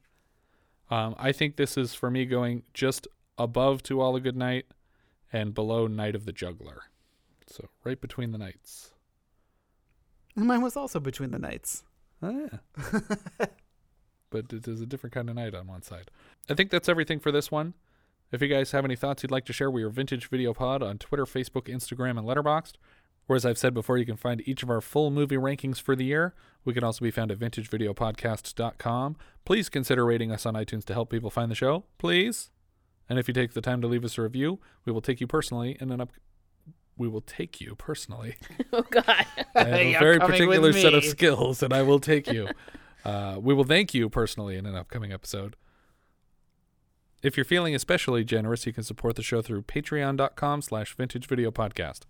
Um, 0.90 1.16
I 1.18 1.32
think 1.32 1.56
this 1.56 1.78
is 1.78 1.94
for 1.94 2.10
me 2.10 2.26
going 2.26 2.64
just 2.74 3.08
above 3.38 3.84
To 3.84 4.02
All 4.02 4.16
a 4.16 4.22
Good 4.22 4.38
Night 4.38 4.66
and 5.34 5.54
below 5.54 5.88
Night 5.88 6.16
of 6.16 6.26
the 6.26 6.34
Juggler. 6.34 6.84
So 7.48 7.70
right 7.84 8.00
between 8.00 8.32
the 8.32 8.38
nights. 8.38 8.94
And 10.36 10.46
mine 10.46 10.62
was 10.62 10.78
also 10.78 11.00
Between 11.00 11.32
the 11.32 11.40
Nights. 11.40 11.84
Oh, 12.22 12.48
yeah. 12.50 13.00
but 14.30 14.54
it 14.54 14.68
is 14.68 14.80
a 14.80 14.86
different 14.86 15.14
kind 15.14 15.30
of 15.30 15.36
night 15.36 15.54
on 15.54 15.68
one 15.68 15.82
side. 15.82 16.12
I 16.50 16.54
think 16.54 16.70
that's 16.70 16.88
everything 16.88 17.20
for 17.20 17.32
this 17.32 17.52
one. 17.52 17.74
If 18.32 18.42
you 18.42 18.48
guys 18.48 18.72
have 18.72 18.86
any 18.86 18.96
thoughts 18.96 19.24
you'd 19.24 19.32
like 19.32 19.46
to 19.46 19.54
share, 19.54 19.70
we 19.70 19.84
are 19.84 19.90
Vintage 19.90 20.30
Video 20.30 20.54
Pod 20.54 20.82
on 20.82 20.98
Twitter, 20.98 21.26
Facebook, 21.26 21.64
Instagram, 21.64 22.18
and 22.18 22.26
Letterboxd. 22.28 22.74
Or 23.28 23.36
as 23.36 23.46
I've 23.46 23.58
said 23.58 23.74
before, 23.74 23.98
you 23.98 24.06
can 24.06 24.18
find 24.18 24.42
each 24.48 24.64
of 24.64 24.70
our 24.70 24.82
full 24.82 25.10
movie 25.10 25.38
rankings 25.38 25.80
for 25.80 25.96
the 25.96 26.06
year. 26.06 26.34
We 26.66 26.74
can 26.74 26.84
also 26.84 27.04
be 27.04 27.12
found 27.12 27.32
at 27.32 27.40
vintagevideopodcast.com. 27.40 29.16
Please 29.46 29.70
consider 29.70 30.06
rating 30.06 30.32
us 30.32 30.46
on 30.46 30.56
iTunes 30.56 30.86
to 30.86 30.94
help 30.94 31.10
people 31.10 31.30
find 31.30 31.50
the 31.50 31.56
show, 31.56 31.86
please. 31.98 32.50
And 33.10 33.18
if 33.18 33.28
you 33.28 33.34
take 33.34 33.54
the 33.54 33.62
time 33.62 33.82
to 33.82 33.88
leave 33.88 34.06
us 34.06 34.18
a 34.18 34.22
review, 34.22 34.60
we 34.86 34.92
will 34.92 35.02
take 35.02 35.22
you 35.22 35.28
personally 35.28 35.78
in 35.80 35.92
an 35.92 36.02
up 36.02 36.12
we 36.98 37.08
will 37.08 37.22
take 37.22 37.60
you 37.60 37.76
personally. 37.76 38.36
Oh 38.74 38.84
God. 38.84 39.26
I 39.54 39.64
have 39.64 39.68
a 39.74 40.00
very 40.00 40.20
particular 40.20 40.72
set 40.72 40.94
of 40.94 41.04
skills, 41.04 41.62
and 41.62 41.74
I 41.74 41.82
will 41.82 42.00
take 42.00 42.32
you. 42.32 42.48
uh, 43.06 43.38
we 43.38 43.54
will 43.54 43.66
thank 43.66 43.94
you 43.94 44.10
personally 44.10 44.56
in 44.56 44.66
an 44.66 44.76
upcoming 44.76 45.12
episode. 45.12 45.58
If 47.22 47.36
you're 47.36 47.44
feeling 47.44 47.76
especially 47.76 48.24
generous, 48.24 48.66
you 48.66 48.72
can 48.72 48.84
support 48.84 49.18
the 49.18 49.24
show 49.24 49.42
through 49.42 49.64
patreon.com 49.64 50.62
slash 50.62 50.96
vintage 50.96 51.28
video 51.28 51.52
podcast. 51.52 52.02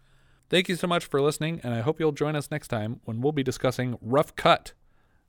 Thank 0.52 0.68
you 0.68 0.76
so 0.76 0.86
much 0.86 1.06
for 1.06 1.22
listening, 1.22 1.62
and 1.64 1.74
I 1.74 1.80
hope 1.80 1.98
you'll 1.98 2.12
join 2.12 2.36
us 2.36 2.52
next 2.52 2.68
time 2.68 3.00
when 3.06 3.22
we'll 3.22 3.32
be 3.32 3.42
discussing 3.42 3.98
Rough 4.02 4.36
Cut, 4.36 4.74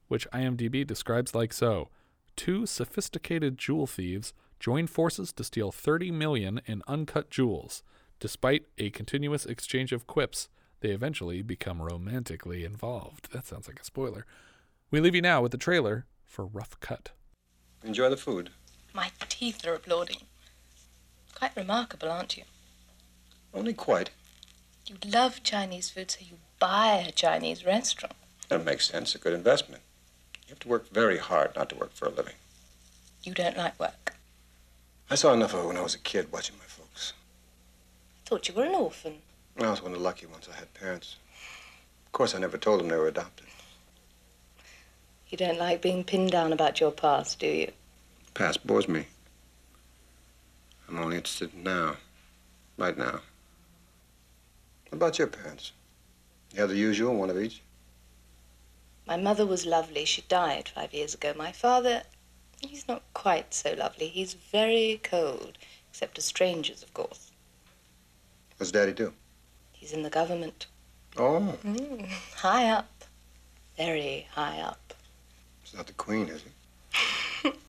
which 0.09 0.29
IMDb 0.33 0.85
describes 0.85 1.33
like 1.33 1.53
so. 1.53 1.91
Two 2.35 2.67
sophisticated 2.67 3.57
jewel 3.57 3.87
thieves 3.87 4.35
join 4.59 4.89
forces 4.89 5.33
to 5.35 5.45
steal 5.45 5.71
30 5.71 6.11
million 6.11 6.61
in 6.67 6.83
uncut 6.89 7.31
jewels. 7.31 7.85
Despite 8.19 8.67
a 8.79 8.91
continuous 8.91 9.47
exchange 9.47 9.93
of 9.93 10.09
quips, 10.09 10.49
they 10.81 10.89
eventually 10.89 11.41
become 11.43 11.81
romantically 11.81 12.65
involved. 12.65 13.31
That 13.31 13.47
sounds 13.47 13.69
like 13.69 13.79
a 13.79 13.85
spoiler. 13.85 14.27
We 14.91 14.99
leave 14.99 15.15
you 15.15 15.23
now 15.23 15.41
with 15.41 15.53
the 15.53 15.57
trailer 15.57 16.05
for 16.27 16.47
Rough 16.47 16.81
Cut. 16.81 17.13
Enjoy 17.85 18.11
the 18.11 18.17
food. 18.17 18.51
My 18.93 19.13
teeth 19.29 19.65
are 19.69 19.75
applauding. 19.75 20.23
Quite 21.33 21.55
remarkable, 21.55 22.11
aren't 22.11 22.37
you? 22.37 22.43
Only 23.55 23.73
quite. 23.73 24.11
You 24.93 25.11
love 25.11 25.43
Chinese 25.43 25.89
food, 25.89 26.11
so 26.11 26.19
you 26.21 26.37
buy 26.59 27.05
a 27.09 27.13
Chinese 27.13 27.65
restaurant. 27.65 28.15
That 28.49 28.65
makes 28.65 28.89
sense. 28.89 29.15
A 29.15 29.19
good 29.19 29.33
investment. 29.33 29.83
You 30.47 30.51
have 30.51 30.59
to 30.61 30.69
work 30.69 30.91
very 30.91 31.19
hard 31.19 31.57
not 31.57 31.71
to 31.71 31.77
work 31.77 31.95
for 31.95 32.07
a 32.07 32.11
living. 32.11 32.35
You 33.23 33.33
don't 33.33 33.57
like 33.57 33.79
work. 33.81 34.15
I 35.09 35.15
saw 35.15 35.33
enough 35.33 35.55
of 35.55 35.65
it 35.65 35.69
when 35.69 35.77
I 35.77 35.83
was 35.83 35.95
a 35.95 35.99
kid 35.99 36.31
watching 36.33 36.57
my 36.59 36.65
folks. 36.65 37.15
I 38.27 38.29
thought 38.29 38.49
you 38.49 38.55
were 38.55 38.65
an 38.65 38.75
orphan. 38.75 39.15
I 39.59 39.71
was 39.71 39.83
one 39.83 39.93
of 39.93 39.99
the 39.99 40.05
lucky 40.05 40.27
ones. 40.27 40.49
I 40.53 40.59
had 40.59 40.73
parents. 40.75 41.17
Of 42.07 42.13
course, 42.13 42.35
I 42.35 42.39
never 42.39 42.59
told 42.59 42.81
them 42.81 42.89
they 42.89 42.97
were 42.97 43.09
adopted. 43.09 43.47
You 45.29 45.39
don't 45.39 45.59
like 45.59 45.81
being 45.81 46.05
pinned 46.05 46.33
down 46.33 46.53
about 46.53 46.81
your 46.81 46.91
past, 46.91 47.39
do 47.39 47.47
you? 47.47 47.73
Past 48.35 48.67
bores 48.67 48.89
me. 48.89 49.07
I'm 50.89 50.99
only 50.99 51.17
interested 51.17 51.55
in 51.55 51.63
now. 51.63 51.97
Right 52.77 52.99
now. 52.99 53.21
What 54.93 54.97
about 54.97 55.19
your 55.19 55.29
parents? 55.29 55.73
You 56.53 56.61
have 56.61 56.69
the 56.69 56.77
usual, 56.77 57.15
one 57.17 57.31
of 57.31 57.41
each? 57.41 57.63
My 59.07 59.17
mother 59.17 59.47
was 59.47 59.65
lovely. 59.65 60.05
She 60.05 60.21
died 60.29 60.69
five 60.69 60.93
years 60.93 61.15
ago. 61.15 61.33
My 61.35 61.51
father, 61.51 62.03
he's 62.61 62.87
not 62.87 63.03
quite 63.15 63.55
so 63.55 63.73
lovely. 63.73 64.09
He's 64.09 64.35
very 64.35 65.01
cold, 65.03 65.57
except 65.91 66.17
to 66.17 66.21
strangers, 66.21 66.83
of 66.83 66.93
course. 66.93 67.31
What's 68.59 68.71
Daddy 68.71 68.93
do? 68.93 69.15
He's 69.73 69.95
in 69.95 70.03
the 70.03 70.11
government. 70.11 70.67
Oh, 71.17 71.57
Mm, 71.65 72.07
high 72.37 72.69
up. 72.69 73.05
Very 73.79 74.29
high 74.33 74.61
up. 74.61 74.93
he's 75.65 75.73
not 75.73 75.87
the 75.87 75.95
Queen, 75.95 76.29
is 76.29 76.43
he? 77.43 77.49